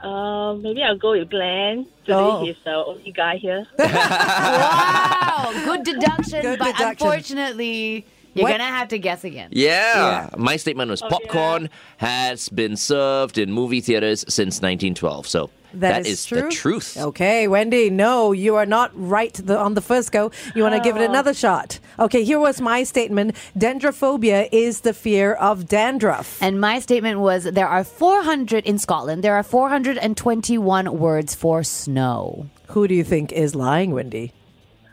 Um, 0.01 0.61
maybe 0.61 0.81
I'll 0.83 0.97
go 0.97 1.11
with 1.11 1.29
Glenn. 1.29 1.85
Today 2.05 2.13
Oh. 2.15 2.43
he's 2.45 2.55
the 2.63 2.71
only 2.73 3.11
guy 3.11 3.37
here. 3.37 3.65
Wow, 3.79 5.51
good 5.65 5.83
deduction, 5.83 6.41
Good 6.41 6.59
but 6.59 6.75
deduction. 6.77 6.87
unfortunately, 7.07 8.05
you're 8.33 8.43
What? 8.43 8.51
gonna 8.51 8.63
have 8.65 8.87
to 8.89 8.99
guess 8.99 9.23
again. 9.23 9.49
Yeah. 9.51 10.29
My 10.37 10.57
statement 10.57 10.89
was 10.91 11.01
popcorn 11.01 11.69
has 11.97 12.49
been 12.49 12.75
served 12.75 13.37
in 13.37 13.51
movie 13.51 13.81
theaters 13.81 14.21
since 14.27 14.61
1912. 14.61 15.27
So 15.27 15.49
that 15.73 16.07
is, 16.07 16.25
true. 16.25 16.41
the 16.41 16.49
truth. 16.49 16.97
Okay, 16.97 17.47
Wendy, 17.47 17.89
no, 17.89 18.31
you 18.31 18.55
are 18.55 18.65
not 18.65 18.91
right 18.93 19.33
the, 19.33 19.57
on 19.57 19.73
the 19.73 19.81
first 19.81 20.11
go. 20.11 20.31
You 20.55 20.63
want 20.63 20.75
to 20.75 20.81
give 20.81 20.95
it 20.95 21.01
oh. 21.01 21.09
another 21.09 21.33
shot. 21.33 21.79
Okay, 21.97 22.23
here 22.23 22.39
was 22.39 22.61
my 22.61 22.83
statement. 22.83 23.35
Dendrophobia 23.57 24.49
is 24.51 24.81
the 24.81 24.93
fear 24.93 25.33
of 25.33 25.67
dandruff. 25.67 26.41
And 26.41 26.59
my 26.59 26.79
statement 26.79 27.19
was 27.19 27.43
there 27.43 27.67
are 27.67 27.83
400 27.83 28.65
in 28.65 28.77
Scotland. 28.79 29.23
There 29.23 29.35
are 29.35 29.43
421 29.43 30.97
words 30.97 31.35
for 31.35 31.63
snow. 31.63 32.49
Who 32.69 32.87
do 32.87 32.95
you 32.95 33.03
think 33.03 33.31
is 33.31 33.55
lying, 33.55 33.91
Wendy? 33.91 34.33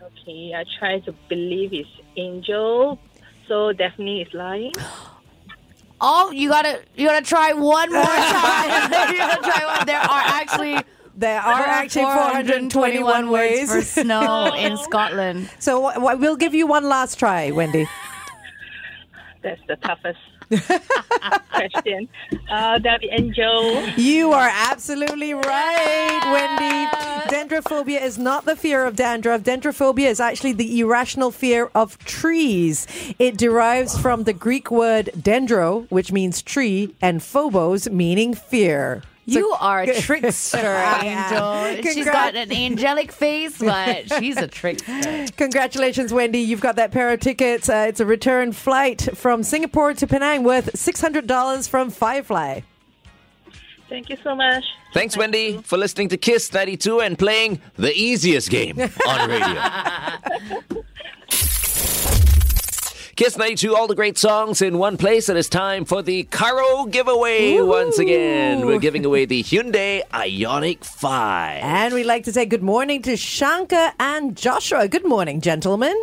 Okay, 0.03 0.55
I 0.55 0.65
try 0.79 1.01
to 1.01 1.13
believe 1.29 1.73
it's 1.73 1.89
Angel. 2.17 2.99
So 3.49 3.73
Daphne 3.73 4.23
is 4.23 4.35
lying. 4.35 4.73
Oh, 6.01 6.31
you 6.31 6.49
gotta 6.51 6.81
you 6.95 7.07
gotta 7.07 7.25
try 7.25 7.53
one 7.53 7.93
more 7.93 8.03
time. 8.05 8.91
you 9.13 9.19
gotta 9.19 9.43
try 9.43 9.77
one. 9.77 9.87
There 9.87 9.99
are 10.01 10.23
actually 10.41 10.77
There 11.17 11.41
are 11.41 11.63
actually 11.63 12.05
421 12.05 13.31
ways. 13.31 13.73
for 13.73 13.81
snow 13.83 14.53
in 14.59 14.77
Scotland. 14.77 15.49
so 15.59 15.89
wh- 15.89 15.95
wh- 15.95 16.21
we'll 16.21 16.37
give 16.37 16.55
you 16.55 16.67
one 16.67 16.85
last 16.85 17.19
try, 17.19 17.51
Wendy. 17.51 17.87
That's 19.43 19.61
the 19.69 19.77
toughest 19.77 20.19
question. 21.51 22.09
Uh, 22.49 22.79
that'll 22.79 23.01
be 23.01 23.09
Angel. 23.11 23.87
You 23.97 24.33
are 24.33 24.51
absolutely 24.53 25.35
right, 25.35 26.21
Wendy. 26.33 27.35
Dendrophobia 27.35 28.01
is 28.03 28.19
not 28.19 28.45
the 28.45 28.57
fear 28.57 28.85
of 28.85 28.97
dandruff. 28.97 29.43
Dendrophobia 29.43 30.07
is 30.07 30.21
actually 30.21 30.53
the 30.53 30.81
irrational 30.81 31.31
fear 31.31 31.71
of 31.75 31.99
trees. 31.99 32.87
It 33.19 33.37
derives 33.37 33.99
from 33.99 34.25
the 34.25 34.33
Greek 34.33 34.71
word 34.71 35.11
dendro, 35.17 35.91
which 35.91 36.13
means 36.13 36.43
tree, 36.43 36.95
and 37.03 37.23
phobos, 37.23 37.89
meaning 37.91 38.35
fear. 38.35 39.03
You 39.27 39.51
are 39.59 39.83
a 39.83 40.01
trickster. 40.01 40.57
Angel. 41.03 41.83
She's 41.83 42.05
got 42.05 42.37
an 42.37 42.53
angelic 42.53 43.11
face, 43.11 43.59
but 43.61 44.13
she's 44.19 44.37
a 44.37 44.47
trickster. 44.47 45.27
Congratulations, 45.37 46.13
Wendy. 46.13 46.39
You've 46.39 46.61
got 46.61 46.77
that 46.77 46.93
pair 46.93 47.13
of 47.13 47.21
tickets. 47.21 47.69
Uh, 47.69 47.87
it's 47.89 48.01
a 48.01 48.07
return 48.07 48.53
flight 48.53 49.09
from 49.17 49.43
Singapore 49.43 49.95
to 49.95 50.07
Penang 50.07 50.45
worth 50.45 50.73
$600 50.73 51.69
from 51.69 51.91
Firefly. 51.91 52.61
Thank 53.89 54.11
you 54.11 54.17
so 54.23 54.35
much. 54.35 54.65
Thanks, 54.95 55.17
Wendy, 55.17 55.59
for 55.63 55.77
listening 55.77 56.09
to 56.09 56.17
Kiss 56.17 56.53
92 56.53 57.01
and 57.01 57.19
playing 57.19 57.61
the 57.77 57.93
easiest 57.95 58.51
game 58.51 58.81
on 58.81 59.31
radio. 59.31 60.83
Kiss 63.17 63.39
92, 63.39 63.75
all 63.75 63.87
the 63.87 63.95
great 63.95 64.19
songs 64.19 64.61
in 64.61 64.77
one 64.77 64.99
place. 64.99 65.31
And 65.31 65.39
It 65.39 65.41
is 65.41 65.49
time 65.49 65.87
for 65.87 66.03
the 66.03 66.25
Carro 66.25 66.85
giveaway 66.85 67.59
once 67.63 67.99
again. 67.99 68.67
We're 68.67 68.79
giving 68.79 69.07
away 69.07 69.25
the 69.25 69.43
Hyundai 69.51 70.03
Ioniq 70.11 70.85
5. 70.85 71.63
And 71.63 71.95
we'd 71.95 72.05
like 72.05 72.25
to 72.25 72.33
say 72.35 72.45
good 72.45 72.63
morning 72.63 73.01
to 73.03 73.17
Shankar 73.17 73.93
and 73.99 74.37
Joshua. 74.37 74.87
Good 74.87 75.07
morning, 75.07 75.41
gentlemen. 75.41 75.97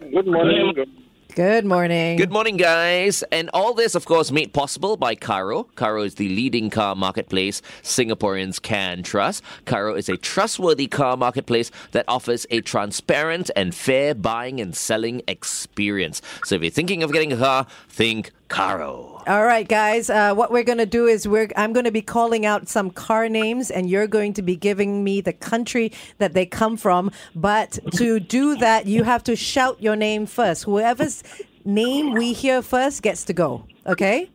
Good 0.00 0.26
morning. 0.26 0.72
Good 0.74 0.88
morning. 0.88 1.03
Good 1.34 1.64
morning, 1.64 2.16
Good 2.16 2.30
morning, 2.30 2.56
guys. 2.56 3.24
And 3.32 3.50
all 3.52 3.74
this, 3.74 3.96
of 3.96 4.04
course, 4.04 4.30
made 4.30 4.52
possible 4.52 4.96
by 4.96 5.16
Carro. 5.16 5.64
Carro 5.74 6.02
is 6.02 6.14
the 6.14 6.28
leading 6.28 6.70
car 6.70 6.94
marketplace 6.94 7.60
Singaporeans 7.82 8.62
can 8.62 9.02
trust. 9.02 9.42
Carro 9.64 9.96
is 9.96 10.08
a 10.08 10.16
trustworthy 10.16 10.86
car 10.86 11.16
marketplace 11.16 11.72
that 11.90 12.04
offers 12.06 12.46
a 12.50 12.60
transparent 12.60 13.50
and 13.56 13.74
fair 13.74 14.14
buying 14.14 14.60
and 14.60 14.76
selling 14.76 15.22
experience. 15.26 16.22
So 16.44 16.54
if 16.54 16.62
you're 16.62 16.70
thinking 16.70 17.02
of 17.02 17.12
getting 17.12 17.32
a 17.32 17.36
car, 17.36 17.66
think 17.88 18.30
Carro. 18.46 19.13
All 19.26 19.46
right, 19.46 19.66
guys. 19.66 20.10
Uh, 20.10 20.34
what 20.34 20.52
we're 20.52 20.64
going 20.64 20.78
to 20.78 20.86
do 20.86 21.06
is 21.06 21.26
we're 21.26 21.48
I'm 21.56 21.72
going 21.72 21.86
to 21.86 21.90
be 21.90 22.02
calling 22.02 22.44
out 22.44 22.68
some 22.68 22.90
car 22.90 23.26
names, 23.30 23.70
and 23.70 23.88
you're 23.88 24.06
going 24.06 24.34
to 24.34 24.42
be 24.42 24.54
giving 24.54 25.02
me 25.02 25.22
the 25.22 25.32
country 25.32 25.92
that 26.18 26.34
they 26.34 26.44
come 26.44 26.76
from. 26.76 27.10
But 27.34 27.78
to 27.92 28.20
do 28.20 28.54
that, 28.56 28.84
you 28.84 29.02
have 29.04 29.24
to 29.24 29.34
shout 29.34 29.80
your 29.80 29.96
name 29.96 30.26
first. 30.26 30.64
Whoever's 30.64 31.22
name 31.64 32.12
we 32.12 32.34
hear 32.34 32.60
first 32.60 33.02
gets 33.02 33.24
to 33.24 33.32
go. 33.32 33.64
Okay. 33.86 34.30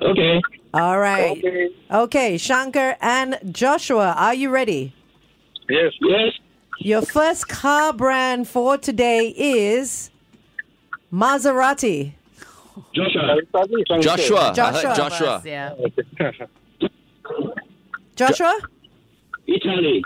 Okay. 0.00 0.40
All 0.72 1.00
right. 1.00 1.38
Okay. 1.38 1.68
Okay, 1.90 2.38
Shankar 2.38 2.96
and 3.00 3.38
Joshua, 3.50 4.14
are 4.16 4.34
you 4.34 4.50
ready? 4.50 4.94
Yes. 5.68 5.92
Yes. 6.00 6.32
Your 6.78 7.02
first 7.02 7.48
car 7.48 7.92
brand 7.92 8.46
for 8.46 8.78
today 8.78 9.34
is 9.36 10.10
Maserati. 11.12 12.15
Joshua. 12.94 13.40
Joshua. 14.02 14.52
I 14.56 14.72
heard 14.72 14.96
Joshua. 14.96 14.96
Joshua. 14.96 15.42
Yeah. 15.44 15.74
Joshua? 18.16 18.58
Italy. 19.46 20.02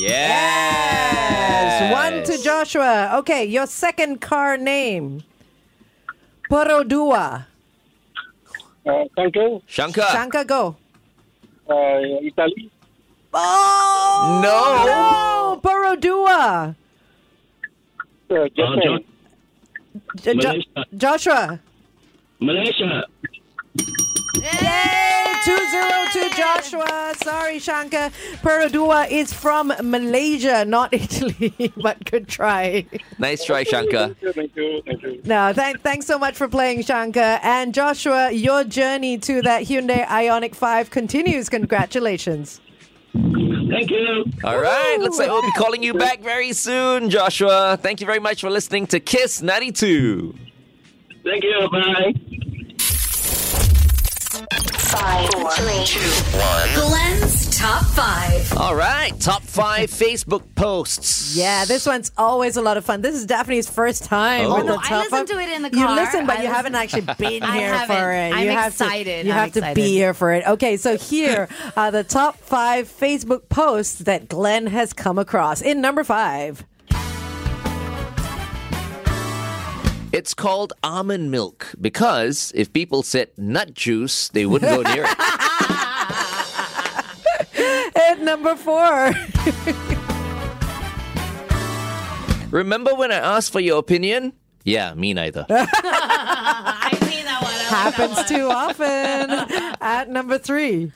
Yes. 0.00 1.92
One 1.92 2.22
to 2.24 2.42
Joshua. 2.42 3.10
Okay, 3.18 3.44
your 3.44 3.66
second 3.66 4.20
car 4.20 4.56
name. 4.56 5.22
Perodua. 6.50 7.46
Uh, 8.84 9.04
Sanko. 9.16 9.62
Shankar. 9.66 10.08
Shankar, 10.10 10.44
go. 10.44 10.76
Uh, 11.68 11.98
Italy. 12.22 12.70
Oh! 13.32 14.40
No. 14.42 14.84
No! 14.86 15.60
Perodua. 15.62 16.74
Uh, 18.30 18.48
Japan. 18.56 19.04
Jo- 20.16 20.34
Jo- 20.34 20.34
Malaysia. 20.34 20.84
Joshua. 20.96 21.60
Malaysia. 22.42 23.04
Yay! 24.36 25.22
2 25.44 25.56
0 25.56 25.92
Joshua. 26.36 27.14
Sorry, 27.22 27.58
Shankar. 27.58 28.10
Perodua 28.42 29.10
is 29.10 29.32
from 29.32 29.72
Malaysia, 29.82 30.64
not 30.64 30.92
Italy, 30.94 31.72
but 31.76 32.04
good 32.04 32.28
try. 32.28 32.86
Nice 33.18 33.44
try, 33.44 33.64
Shankar. 33.64 34.14
Thank 34.14 34.22
you. 34.22 34.32
Thank 34.32 34.56
you. 34.56 34.82
Thank 34.86 35.02
you. 35.02 35.22
No, 35.24 35.52
thank, 35.52 35.80
thanks 35.82 36.06
so 36.06 36.18
much 36.18 36.36
for 36.36 36.48
playing, 36.48 36.82
Shankar. 36.82 37.40
And 37.42 37.74
Joshua, 37.74 38.30
your 38.30 38.64
journey 38.64 39.18
to 39.18 39.42
that 39.42 39.64
Hyundai 39.64 40.06
Ioniq 40.06 40.54
5 40.54 40.90
continues. 40.90 41.48
Congratulations. 41.48 42.60
Thank 43.12 43.90
you. 43.90 44.24
All 44.44 44.60
right, 44.60 44.96
looks 45.00 45.18
like 45.18 45.28
we'll 45.28 45.42
be 45.42 45.52
calling 45.52 45.82
you 45.82 45.94
back 45.94 46.20
very 46.22 46.52
soon, 46.52 47.10
Joshua. 47.10 47.78
Thank 47.80 48.00
you 48.00 48.06
very 48.06 48.20
much 48.20 48.40
for 48.40 48.50
listening 48.50 48.86
to 48.88 49.00
Kiss 49.00 49.42
92. 49.42 50.34
Thank 51.24 51.44
you. 51.44 51.68
Bye. 51.70 52.14
Five, 54.92 55.30
four, 55.30 55.50
three, 55.52 55.84
two, 55.86 56.00
one. 56.38 56.68
Glenn's 56.74 57.56
top 57.58 57.84
five. 57.86 58.52
All 58.58 58.74
right, 58.74 59.18
top 59.20 59.42
five 59.42 59.90
Facebook 59.90 60.42
posts. 60.54 61.34
Yeah, 61.36 61.64
this 61.64 61.86
one's 61.86 62.10
always 62.18 62.56
a 62.58 62.62
lot 62.62 62.76
of 62.76 62.84
fun. 62.84 63.00
This 63.00 63.14
is 63.14 63.24
Daphne's 63.24 63.70
first 63.70 64.04
time. 64.04 64.46
Oh. 64.46 64.56
with 64.56 64.66
the 64.66 64.72
No, 64.74 64.78
I 64.82 64.88
top 64.88 65.10
listened 65.10 65.28
to 65.28 65.38
it 65.38 65.48
in 65.50 65.62
the 65.62 65.70
car. 65.70 65.80
You 65.80 65.86
car. 65.86 65.96
listen, 65.96 66.26
but 66.26 66.36
I 66.38 66.42
you 66.42 66.48
listen- 66.48 66.54
haven't 66.54 66.74
actually 66.74 67.00
been 67.18 67.42
I 67.42 67.58
here 67.58 67.72
haven't. 67.72 67.96
for 67.96 68.12
it. 68.12 68.34
I'm 68.34 68.44
you 68.44 68.50
have 68.50 68.72
excited. 68.72 69.22
To, 69.22 69.26
you 69.28 69.32
I'm 69.32 69.38
have 69.38 69.52
to 69.52 69.74
be 69.74 69.88
here 69.92 70.12
for 70.14 70.32
it. 70.32 70.46
Okay, 70.46 70.76
so 70.76 70.96
here 70.98 71.48
are 71.76 71.90
the 71.90 72.04
top 72.04 72.36
five 72.36 72.88
Facebook 72.88 73.48
posts 73.48 74.00
that 74.00 74.28
Glenn 74.28 74.66
has 74.66 74.92
come 74.92 75.18
across. 75.18 75.62
In 75.62 75.80
number 75.80 76.04
five. 76.04 76.64
It's 80.12 80.34
called 80.34 80.74
almond 80.82 81.30
milk 81.30 81.72
because 81.80 82.52
if 82.54 82.70
people 82.70 83.02
said 83.02 83.30
nut 83.38 83.72
juice, 83.72 84.28
they 84.28 84.44
wouldn't 84.44 84.70
go 84.70 84.82
near 84.92 85.04
it. 85.06 85.18
At 87.96 88.20
number 88.20 88.54
four. 88.54 89.12
Remember 92.50 92.94
when 92.94 93.10
I 93.10 93.16
asked 93.16 93.52
for 93.52 93.60
your 93.60 93.78
opinion? 93.78 94.34
Yeah, 94.64 94.92
me 94.92 95.14
neither. 95.14 95.46
I 95.48 96.90
seen 97.00 97.24
that 97.24 97.42
one. 97.42 97.50
I 97.50 97.84
like 97.84 97.96
that 97.96 97.98
Happens 98.10 98.28
too 98.28 98.50
often. 98.50 99.30
At 99.80 100.10
number 100.10 100.36
three. 100.36 100.92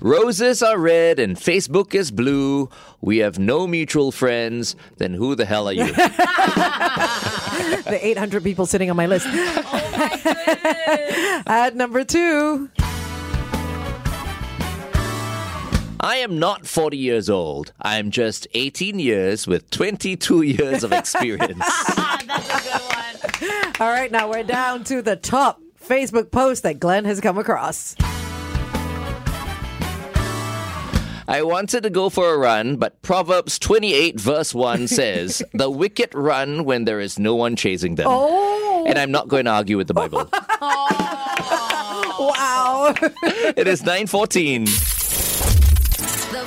Roses 0.00 0.62
are 0.62 0.78
red 0.78 1.18
and 1.18 1.36
Facebook 1.36 1.94
is 1.94 2.10
blue. 2.10 2.70
We 3.00 3.18
have 3.18 3.38
no 3.38 3.66
mutual 3.66 4.12
friends. 4.12 4.74
Then 4.96 5.12
who 5.14 5.34
the 5.34 5.44
hell 5.44 5.68
are 5.68 5.72
you? 5.72 5.92
The 7.88 8.06
800 8.06 8.44
people 8.44 8.66
sitting 8.66 8.90
on 8.90 8.96
my 8.96 9.06
list. 9.06 9.26
Oh, 9.30 11.42
At 11.46 11.74
number 11.74 12.04
two. 12.04 12.68
I 16.00 16.16
am 16.16 16.38
not 16.38 16.66
40 16.66 16.98
years 16.98 17.30
old. 17.30 17.72
I 17.80 17.96
am 17.96 18.10
just 18.10 18.46
18 18.52 18.98
years 18.98 19.46
with 19.46 19.70
22 19.70 20.42
years 20.42 20.84
of 20.84 20.92
experience. 20.92 21.58
That's 21.96 22.50
a 22.50 22.60
good 22.62 22.82
one. 22.82 23.16
All 23.80 23.88
right, 23.88 24.12
now 24.12 24.28
we're 24.30 24.42
down 24.44 24.84
to 24.84 25.00
the 25.00 25.16
top 25.16 25.62
Facebook 25.82 26.30
post 26.30 26.62
that 26.64 26.78
Glenn 26.78 27.06
has 27.06 27.22
come 27.22 27.38
across. 27.38 27.96
I 31.28 31.42
wanted 31.42 31.82
to 31.82 31.90
go 31.90 32.08
for 32.08 32.32
a 32.32 32.38
run, 32.38 32.76
but 32.76 33.02
Proverbs 33.02 33.58
28, 33.58 34.18
verse 34.18 34.54
1 34.54 34.88
says, 34.98 35.42
The 35.52 35.68
wicked 35.70 36.14
run 36.14 36.64
when 36.64 36.86
there 36.86 37.00
is 37.00 37.18
no 37.18 37.34
one 37.34 37.54
chasing 37.54 37.96
them. 37.96 38.06
Oh, 38.08 38.86
And 38.88 38.98
I'm 38.98 39.10
not 39.10 39.28
going 39.28 39.44
to 39.44 39.50
argue 39.50 39.76
with 39.76 39.88
the 39.88 39.94
Bible. 39.94 40.26
wow. 42.22 42.94
it 43.56 43.68
is 43.68 43.82
914. 43.82 44.64
The 44.64 44.70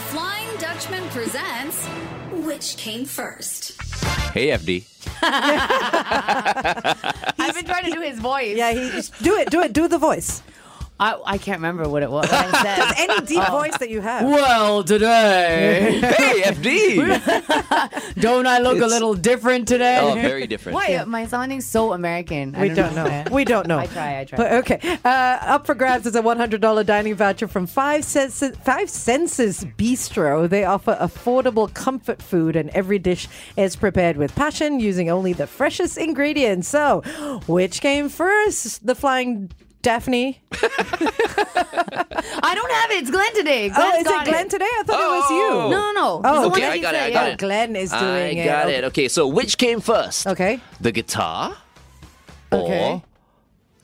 Flying 0.09 0.57
Dutchman 0.57 1.07
presents 1.09 1.85
Which 2.43 2.75
Came 2.77 3.05
First? 3.05 3.79
Hey, 4.33 4.47
FD. 4.47 4.87
I've 7.37 7.53
been 7.53 7.65
trying 7.65 7.85
to 7.85 7.91
do 7.91 8.01
his 8.01 8.17
voice. 8.17 8.57
yeah, 8.57 8.71
he 8.71 8.89
do 9.21 9.35
it, 9.37 9.51
do 9.51 9.61
it, 9.61 9.73
do 9.73 9.87
the 9.87 9.99
voice. 9.99 10.41
I, 11.01 11.19
I 11.25 11.37
can't 11.39 11.57
remember 11.57 11.89
what 11.89 12.03
it 12.03 12.11
was. 12.11 12.29
What 12.29 12.33
I 12.53 12.61
said. 12.61 13.09
Any 13.09 13.25
deep 13.25 13.47
voice 13.49 13.75
that 13.79 13.89
you 13.89 14.01
have. 14.01 14.23
well, 14.23 14.83
today, 14.83 15.99
Hey, 15.99 16.41
FD. 16.43 18.15
don't 18.21 18.45
I 18.45 18.59
look 18.59 18.73
a 18.75 18.77
It's- 18.77 18.91
little 18.91 19.15
different 19.15 19.67
today? 19.67 19.97
oh, 19.99 20.13
very 20.13 20.45
different. 20.45 20.75
Why 20.75 20.85
am 20.87 21.13
I 21.15 21.25
sounding 21.25 21.59
so 21.61 21.93
American? 21.93 22.53
I 22.55 22.61
We 22.61 22.69
don't 22.69 22.93
know. 22.93 23.23
We 23.31 23.45
don't 23.45 23.67
know. 23.67 23.79
I 23.79 23.87
try. 23.87 24.19
I 24.19 24.25
try. 24.25 24.37
But 24.37 24.51
okay, 24.53 24.99
uh, 25.03 25.07
up 25.07 25.65
for 25.65 25.73
grabs 25.73 26.05
is 26.05 26.15
a 26.15 26.21
$100 26.21 26.85
dining 26.85 27.15
voucher 27.15 27.47
from 27.47 27.65
Five 27.65 28.05
Senses, 28.05 28.55
Five 28.57 28.87
Senses 28.89 29.65
Bistro. 29.77 30.47
They 30.47 30.65
offer 30.65 30.95
affordable 31.01 31.73
comfort 31.73 32.21
food, 32.21 32.55
and 32.55 32.69
every 32.71 32.99
dish 32.99 33.27
is 33.57 33.75
prepared 33.75 34.17
with 34.17 34.35
passion 34.35 34.79
using 34.79 35.09
only 35.09 35.33
the 35.33 35.47
freshest 35.47 35.97
ingredients. 35.97 36.67
So, 36.67 37.01
which 37.47 37.81
came 37.81 38.07
first? 38.07 38.85
The 38.85 38.93
Flying 38.93 39.49
Daphne? 39.81 40.41
I 40.53 42.51
don't 42.55 42.71
have 42.71 42.91
it. 42.91 43.01
It's 43.01 43.09
Glenn 43.11 43.33
today. 43.35 43.69
Glenn's 43.69 43.93
oh, 43.95 43.99
is 43.99 44.03
got 44.03 44.27
it 44.27 44.29
Glenn 44.31 44.49
today? 44.49 44.65
I 44.65 44.83
thought 44.85 44.99
it 44.99 45.07
was 45.07 45.29
you. 45.31 45.49
Oh. 45.51 45.69
No, 45.69 45.91
no, 45.91 45.93
no. 45.93 46.21
Oh, 46.23 46.33
It's 46.33 46.41
the 46.43 46.49
one 46.49 46.59
Okay, 46.61 46.67
I 46.69 46.77
got 46.79 46.95
it. 46.95 47.01
I 47.01 47.07
yeah. 47.07 47.13
got 47.13 47.27
Oh, 47.27 47.31
it. 47.31 47.37
Glenn 47.39 47.75
is 47.75 47.89
doing 47.91 48.01
I 48.03 48.19
it. 48.19 48.41
I 48.41 48.45
got 48.45 48.65
Okay. 48.67 48.75
it. 48.77 48.83
Okay, 48.85 49.07
so 49.07 49.27
which 49.27 49.57
came 49.57 49.79
first? 49.81 50.27
Okay. 50.27 50.59
The 50.79 50.91
guitar 50.91 51.57
or 52.51 52.59
Okay. 52.59 53.03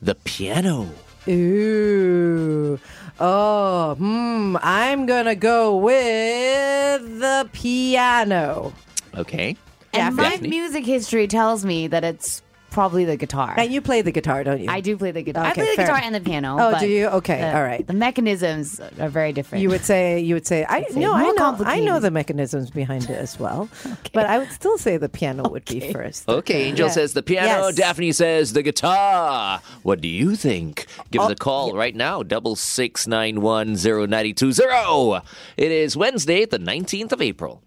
the 0.02 0.14
piano? 0.14 0.88
Ooh. 1.28 2.78
Oh, 3.20 3.94
hmm. 3.96 4.56
I'm 4.62 5.06
gonna 5.06 5.34
go 5.34 5.76
with 5.76 7.18
the 7.20 7.48
piano. 7.52 8.72
Okay. 9.16 9.56
And 9.92 10.14
my 10.16 10.36
music 10.36 10.84
history 10.86 11.26
tells 11.26 11.64
me 11.64 11.88
that 11.88 12.04
it's 12.04 12.42
probably 12.70 13.04
the 13.04 13.16
guitar. 13.16 13.54
And 13.56 13.72
you 13.72 13.80
play 13.80 14.02
the 14.02 14.12
guitar, 14.12 14.44
don't 14.44 14.60
you? 14.60 14.66
I 14.68 14.80
do 14.80 14.96
play 14.96 15.10
the 15.10 15.22
guitar. 15.22 15.44
I 15.44 15.52
play 15.54 15.64
the 15.70 15.76
fair 15.76 15.86
guitar 15.86 16.00
and 16.02 16.14
the 16.14 16.20
piano. 16.20 16.56
Oh, 16.60 16.78
do 16.78 16.86
you? 16.86 17.06
Okay, 17.06 17.40
the- 17.40 17.56
all 17.56 17.62
right. 17.62 17.86
The 17.86 17.94
mechanisms 17.94 18.80
are 19.00 19.08
very 19.08 19.32
different. 19.32 19.62
You 19.62 19.70
would 19.70 19.84
say 19.84 20.20
you 20.20 20.34
would 20.34 20.46
say 20.46 20.64
I 20.68 20.84
say 20.84 21.00
no 21.00 21.12
I 21.14 21.30
know 21.32 21.56
I 21.64 21.80
know 21.80 22.00
the 22.00 22.10
mechanisms 22.10 22.70
behind 22.70 23.04
it 23.04 23.10
as 23.10 23.38
well, 23.38 23.68
but 24.12 24.26
I 24.26 24.38
would 24.38 24.50
still 24.52 24.78
say 24.78 24.96
the 24.96 25.08
piano 25.08 25.48
would 25.48 25.64
be 25.64 25.92
first. 25.92 26.28
Okay, 26.28 26.64
Angel 26.64 26.86
Yeah. 26.88 26.92
says 26.92 27.12
the 27.14 27.22
piano. 27.22 27.66
Yes. 27.66 27.74
Daphne 27.76 28.12
says 28.12 28.52
the 28.52 28.62
guitar. 28.62 29.60
What 29.82 30.00
do 30.00 30.08
you 30.08 30.36
think? 30.36 30.86
Give 31.10 31.22
us 31.22 31.28
Oh, 31.28 31.32
a 31.32 31.36
call 31.36 31.74
right 31.76 31.94
now. 31.96 32.22
Double 32.22 32.56
six 32.56 33.06
nine 33.06 33.40
one 33.40 33.76
zero 33.76 34.06
ninety 34.06 34.32
two 34.34 34.52
zero. 34.52 35.22
It 35.56 35.70
is 35.72 35.96
Wednesday, 35.96 36.44
the 36.44 36.58
nineteenth 36.58 37.12
of 37.12 37.20
April. 37.22 37.62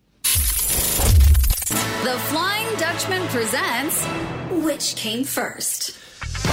The 2.04 2.18
Flying 2.30 2.76
Dutchman 2.78 3.22
presents 3.28 4.04
Which 4.66 4.96
Came 4.96 5.24
First? 5.24 5.98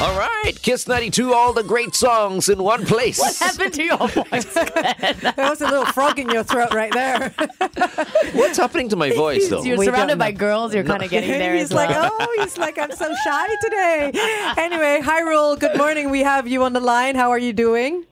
All 0.00 0.16
right, 0.18 0.52
Kiss 0.60 0.86
ninety 0.86 1.08
two. 1.10 1.32
All 1.32 1.52
the 1.54 1.62
great 1.62 1.94
songs 1.94 2.48
in 2.50 2.62
one 2.62 2.84
place. 2.84 3.18
what 3.18 3.34
happened 3.36 3.72
to 3.74 3.82
your 3.82 3.96
voice? 4.08 4.44
There 4.54 5.34
was 5.38 5.60
a 5.62 5.66
little 5.66 5.86
frog 5.86 6.18
in 6.18 6.28
your 6.28 6.44
throat 6.44 6.74
right 6.74 6.92
there. 6.92 7.34
What's 8.34 8.58
happening 8.58 8.90
to 8.90 8.96
my 8.96 9.10
voice 9.12 9.48
though? 9.48 9.62
You're 9.64 9.78
We 9.78 9.86
surrounded 9.86 10.14
don't 10.14 10.18
by 10.18 10.30
know. 10.32 10.38
girls. 10.38 10.74
You're 10.74 10.84
kind 10.84 11.02
of 11.02 11.10
getting 11.10 11.30
there 11.30 11.54
he's 11.54 11.64
as 11.64 11.72
like, 11.72 11.88
well. 11.90 12.10
oh, 12.12 12.36
he's 12.42 12.58
like, 12.58 12.78
I'm 12.78 12.92
so 12.92 13.12
shy 13.24 13.48
today. 13.62 14.12
Anyway, 14.58 15.00
hi, 15.02 15.20
Rule. 15.20 15.56
Good 15.56 15.76
morning. 15.78 16.10
We 16.10 16.20
have 16.20 16.46
you 16.46 16.62
on 16.64 16.74
the 16.74 16.80
line. 16.80 17.14
How 17.16 17.30
are 17.30 17.38
you 17.38 17.52
doing? 17.54 18.04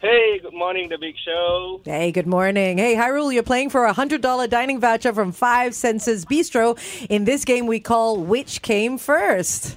Hey, 0.00 0.38
good 0.38 0.54
morning, 0.54 0.88
the 0.88 0.96
big 0.98 1.16
show. 1.24 1.80
Hey, 1.84 2.12
good 2.12 2.26
morning. 2.26 2.78
Hey, 2.78 2.94
Hyrule, 2.94 3.34
you're 3.34 3.42
playing 3.42 3.70
for 3.70 3.84
a 3.86 3.92
$100 3.92 4.48
dining 4.48 4.78
voucher 4.78 5.12
from 5.12 5.32
Five 5.32 5.74
Senses 5.74 6.24
Bistro. 6.24 6.78
In 7.10 7.24
this 7.24 7.44
game, 7.44 7.66
we 7.66 7.80
call 7.80 8.16
Which 8.16 8.62
Came 8.62 8.96
First. 8.96 9.76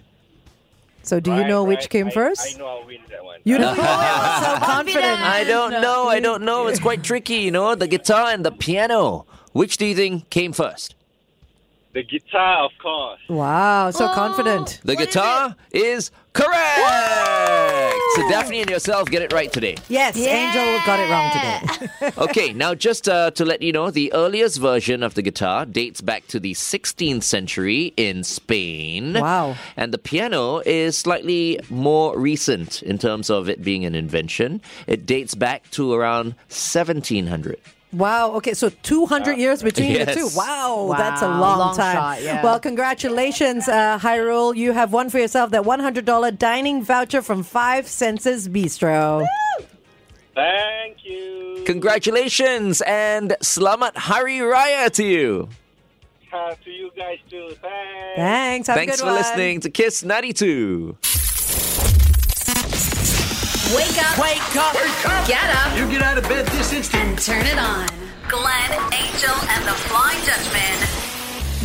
So, 1.01 1.19
do 1.19 1.31
you 1.31 1.37
Right, 1.41 1.47
know 1.47 1.63
which 1.63 1.89
came 1.89 2.07
I- 2.07 2.11
first? 2.11 2.55
I 2.55 2.59
know 2.59 2.67
I'll 2.67 2.85
win 2.85 2.99
that 3.09 3.25
one. 3.25 3.39
You 3.43 3.57
know, 3.57 3.71
oh, 3.75 3.75
so 3.75 4.65
confident. 4.65 5.19
I 5.21 5.43
don't 5.43 5.71
know. 5.71 6.07
I 6.07 6.19
don't 6.19 6.43
know. 6.43 6.67
It's 6.67 6.79
quite 6.79 7.03
tricky, 7.03 7.37
you 7.37 7.49
know. 7.49 7.73
The 7.73 7.87
guitar 7.87 8.27
and 8.29 8.45
the 8.45 8.51
piano. 8.51 9.25
Which 9.53 9.77
do 9.77 9.87
you 9.87 9.95
think 9.95 10.29
came 10.29 10.53
first? 10.53 10.93
The 11.93 12.03
guitar, 12.03 12.65
of 12.65 12.71
course. 12.79 13.19
Wow, 13.27 13.89
so 13.89 14.05
oh, 14.05 14.13
confident. 14.13 14.79
The 14.83 14.93
What 14.93 15.01
is 15.01 15.07
guitar 15.07 15.55
is, 15.71 16.11
correct. 16.33 16.79
So 18.15 18.29
Daphne 18.29 18.59
and 18.61 18.69
yourself 18.69 19.09
get 19.09 19.21
it 19.21 19.31
right 19.31 19.51
today. 19.51 19.77
Yes, 19.87 20.17
Angel 20.17 20.79
got 20.85 20.99
it 20.99 21.09
wrong 21.09 21.31
today. 21.31 22.11
Okay, 22.17 22.51
now 22.53 22.75
just 22.75 23.07
uh, 23.07 23.31
to 23.31 23.45
let 23.45 23.61
you 23.61 23.71
know, 23.71 23.89
the 23.89 24.11
earliest 24.13 24.59
version 24.59 25.01
of 25.01 25.13
the 25.13 25.21
guitar 25.21 25.65
dates 25.65 26.01
back 26.01 26.27
to 26.27 26.39
the 26.39 26.53
16th 26.53 27.23
century 27.23 27.93
in 27.95 28.23
Spain. 28.23 29.13
Wow. 29.13 29.55
And 29.77 29.93
the 29.93 29.97
piano 29.97 30.59
is 30.65 30.97
slightly 30.97 31.59
more 31.69 32.17
recent 32.17 32.83
in 32.83 32.97
terms 32.97 33.29
of 33.29 33.49
it 33.49 33.63
being 33.63 33.85
an 33.85 33.95
invention. 33.95 34.61
It 34.87 35.05
dates 35.05 35.35
back 35.35 35.69
to 35.71 35.93
around 35.93 36.35
1700. 36.49 37.59
Wow. 37.93 38.31
Okay, 38.35 38.53
so 38.53 38.69
200 38.69 39.37
years 39.37 39.61
between 39.61 39.93
the 39.93 40.05
two. 40.13 40.29
Wow, 40.35 40.93
that's 40.97 41.21
a 41.21 41.27
long, 41.27 41.59
long 41.59 41.75
time. 41.75 41.95
shot, 41.95 42.21
yeah. 42.23 42.41
Well, 42.43 42.59
congratulations, 42.59 43.67
uh, 43.67 43.99
Hyrule. 43.99 44.55
You 44.55 44.71
have 44.71 44.93
won 44.93 45.09
for 45.09 45.19
yourself 45.19 45.51
that 45.51 45.63
$100 45.63 46.37
dining 46.37 46.83
voucher 46.83 47.21
from 47.21 47.43
Five 47.43 47.87
Senses 47.87 48.47
Bistro. 48.47 49.25
Thank 50.33 51.03
you. 51.03 51.63
Congratulations 51.65 52.81
and 52.81 53.35
Selamat 53.41 53.95
Hari 53.97 54.37
Raya 54.39 54.89
to 54.91 55.03
you. 55.03 55.49
Uh, 56.31 56.55
to 56.63 56.71
you 56.71 56.89
guys 56.95 57.17
too. 57.29 57.49
Thanks. 57.61 58.15
Thanks. 58.15 58.67
Have 58.67 58.77
a 58.77 58.79
Thanks 58.79 58.95
good 58.95 58.99
for 59.01 59.05
one. 59.07 59.15
listening 59.15 59.59
to 59.59 59.69
Kiss 59.69 60.03
92. 60.03 60.97
Wake 63.75 63.97
up, 64.03 64.17
Wake 64.17 64.55
up! 64.57 64.73
get 65.27 65.49
up, 65.55 65.77
You 65.77 65.87
get 65.89 66.01
out 66.01 66.17
of 66.17 66.23
bed 66.27 66.45
this 66.47 66.73
instant. 66.73 67.03
and 67.03 67.17
turn 67.19 67.45
it 67.45 67.57
on. 67.57 67.87
Glenn, 68.27 68.71
Angel, 68.93 69.35
and 69.49 69.63
the 69.65 69.71
Flying 69.87 70.19
Dutchman. 70.25 70.79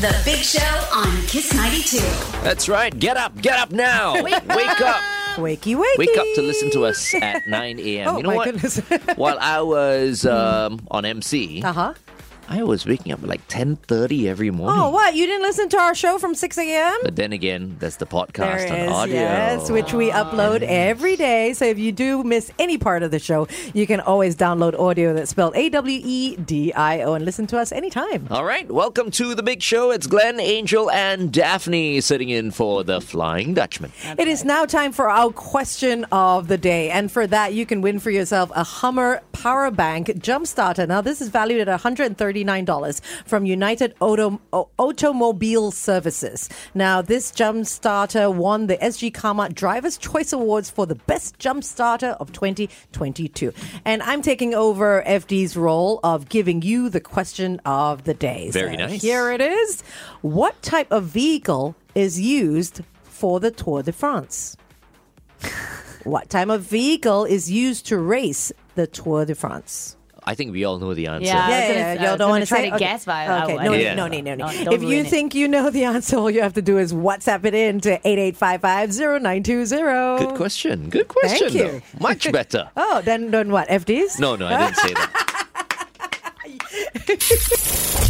The 0.00 0.14
Big 0.24 0.40
Show 0.44 0.84
on 0.92 1.10
Kiss 1.26 1.52
92. 1.54 1.98
That's 2.44 2.68
right. 2.68 2.96
Get 2.96 3.16
up. 3.16 3.40
Get 3.40 3.58
up 3.58 3.70
now. 3.72 4.22
Wake 4.22 4.34
up. 4.80 5.00
Wakey, 5.36 5.74
wakey. 5.76 5.98
Wake 5.98 6.16
up 6.16 6.26
to 6.36 6.42
listen 6.42 6.70
to 6.72 6.84
us 6.84 7.14
at 7.14 7.46
9 7.48 7.80
a.m. 7.80 8.08
Oh, 8.14 8.16
you 8.18 8.22
know 8.22 8.28
my 8.30 8.36
what? 8.36 8.44
goodness. 8.52 8.78
While 9.16 9.38
I 9.40 9.60
was 9.62 10.24
um, 10.26 10.86
on 10.90 11.04
MC, 11.04 11.62
uh 11.62 11.72
huh. 11.72 11.94
I 12.48 12.62
was 12.62 12.86
waking 12.86 13.12
up 13.12 13.22
at 13.22 13.28
like 13.28 13.46
10.30 13.48 14.26
every 14.26 14.50
morning. 14.50 14.80
Oh, 14.80 14.90
what? 14.90 15.14
You 15.14 15.26
didn't 15.26 15.42
listen 15.42 15.68
to 15.70 15.78
our 15.78 15.94
show 15.94 16.18
from 16.18 16.34
6 16.34 16.58
a.m.? 16.58 16.98
But 17.02 17.16
then 17.16 17.32
again, 17.32 17.76
that's 17.80 17.96
the 17.96 18.06
podcast 18.06 18.66
it 18.66 18.70
on 18.70 18.78
is, 18.78 18.90
audio. 18.92 19.14
yes, 19.16 19.70
which 19.70 19.92
we 19.92 20.10
upload 20.10 20.62
every 20.62 21.16
day. 21.16 21.52
So 21.54 21.64
if 21.64 21.78
you 21.78 21.90
do 21.92 22.22
miss 22.22 22.52
any 22.58 22.78
part 22.78 23.02
of 23.02 23.10
the 23.10 23.18
show, 23.18 23.48
you 23.74 23.86
can 23.86 24.00
always 24.00 24.36
download 24.36 24.78
audio 24.78 25.12
that's 25.12 25.30
spelled 25.30 25.56
A 25.56 25.68
W 25.70 26.00
E 26.04 26.36
D 26.36 26.72
I 26.72 27.02
O 27.02 27.14
and 27.14 27.24
listen 27.24 27.46
to 27.48 27.58
us 27.58 27.72
anytime. 27.72 28.28
All 28.30 28.44
right, 28.44 28.70
welcome 28.70 29.10
to 29.12 29.34
the 29.34 29.42
big 29.42 29.62
show. 29.62 29.90
It's 29.90 30.06
Glenn, 30.06 30.38
Angel, 30.38 30.90
and 30.90 31.32
Daphne 31.32 32.00
sitting 32.00 32.28
in 32.28 32.52
for 32.52 32.84
the 32.84 33.00
Flying 33.00 33.54
Dutchman. 33.54 33.92
It 34.18 34.28
is 34.28 34.44
now 34.44 34.66
time 34.66 34.92
for 34.92 35.10
our 35.10 35.30
question 35.32 36.04
of 36.12 36.48
the 36.48 36.58
day. 36.58 36.90
And 36.90 37.10
for 37.10 37.26
that, 37.26 37.54
you 37.54 37.66
can 37.66 37.80
win 37.80 37.98
for 37.98 38.10
yourself 38.10 38.50
a 38.54 38.62
Hummer 38.62 39.22
Power 39.32 39.70
Bank 39.70 40.18
Jump 40.18 40.46
Starter. 40.46 40.86
Now, 40.86 41.00
this 41.00 41.20
is 41.20 41.28
valued 41.28 41.68
at 41.68 41.80
$139 42.44 43.00
from 43.24 43.46
United 43.46 43.94
Auto- 44.00 44.40
Automobile 44.78 45.70
Services. 45.70 46.48
Now, 46.74 47.02
this 47.02 47.30
jump 47.30 47.66
starter 47.66 48.30
won 48.30 48.66
the 48.66 48.76
sgCarMart 48.78 49.54
Driver's 49.54 49.96
Choice 49.98 50.32
Awards 50.32 50.70
for 50.70 50.86
the 50.86 50.94
best 50.94 51.38
jump 51.38 51.64
starter 51.64 52.16
of 52.20 52.32
2022. 52.32 53.52
And 53.84 54.02
I'm 54.02 54.22
taking 54.22 54.54
over 54.54 55.02
FD's 55.06 55.56
role 55.56 56.00
of 56.04 56.28
giving 56.28 56.62
you 56.62 56.88
the 56.88 57.00
question 57.00 57.60
of 57.64 58.04
the 58.04 58.14
day. 58.14 58.50
Very 58.50 58.72
So 58.72 58.86
nice. 58.86 59.02
Here 59.02 59.30
it 59.30 59.40
is. 59.40 59.82
What 60.22 60.60
type 60.62 60.90
of 60.90 61.04
vehicle 61.04 61.76
is 61.94 62.20
used 62.20 62.82
for 63.02 63.40
the 63.40 63.50
Tour 63.50 63.82
de 63.82 63.92
France? 63.92 64.56
what 66.04 66.30
type 66.30 66.48
of 66.48 66.62
vehicle 66.62 67.24
is 67.24 67.50
used 67.50 67.86
to 67.86 67.98
race 67.98 68.52
the 68.74 68.86
Tour 68.86 69.24
de 69.24 69.34
France? 69.34 69.95
I 70.28 70.34
think 70.34 70.50
we 70.52 70.64
all 70.64 70.78
know 70.78 70.92
the 70.92 71.06
answer. 71.06 71.24
Yeah. 71.26 71.46
I 71.46 71.48
Yeah, 71.50 71.72
yeah, 71.94 72.00
I 72.02 72.04
y'all 72.06 72.16
don't 72.16 72.30
want 72.30 72.42
to 72.42 72.48
try 72.48 72.58
say. 72.62 72.70
to 72.70 72.78
guess, 72.78 73.04
but 73.04 73.44
okay, 73.44 73.58
I- 73.58 73.64
no, 73.64 73.72
Yeah. 73.74 73.94
no, 73.94 74.08
no, 74.08 74.20
no, 74.20 74.34
no. 74.34 74.46
No, 74.64 74.72
If 74.72 74.82
you 74.82 74.88
ruin 74.88 75.06
it. 75.06 75.08
think 75.08 75.34
you 75.36 75.46
know 75.46 75.70
the 75.70 75.84
answer, 75.84 76.16
all 76.16 76.30
you 76.30 76.42
have 76.42 76.54
to 76.54 76.62
do 76.62 76.78
is 76.78 76.92
WhatsApp 76.92 77.44
it 77.44 77.54
in 77.54 77.80
to 77.82 78.00
eight 78.06 78.18
eight 78.18 78.36
five 78.36 78.60
five 78.60 78.92
zero 78.92 79.18
nine 79.18 79.44
two 79.44 79.64
zero. 79.66 80.18
Good 80.18 80.34
question. 80.36 80.88
Good 80.88 81.06
question. 81.06 81.48
Thank 81.50 81.54
you. 81.54 81.80
though. 81.80 81.80
Much 82.00 82.30
better. 82.38 82.70
Oh, 82.76 83.02
then 83.04 83.30
then 83.30 83.52
what? 83.52 83.68
FDs? 83.68 84.18
No, 84.18 84.34
no, 84.34 84.46
I 84.48 84.58
didn't 84.66 84.76
say 84.78 84.94
that. 84.94 85.12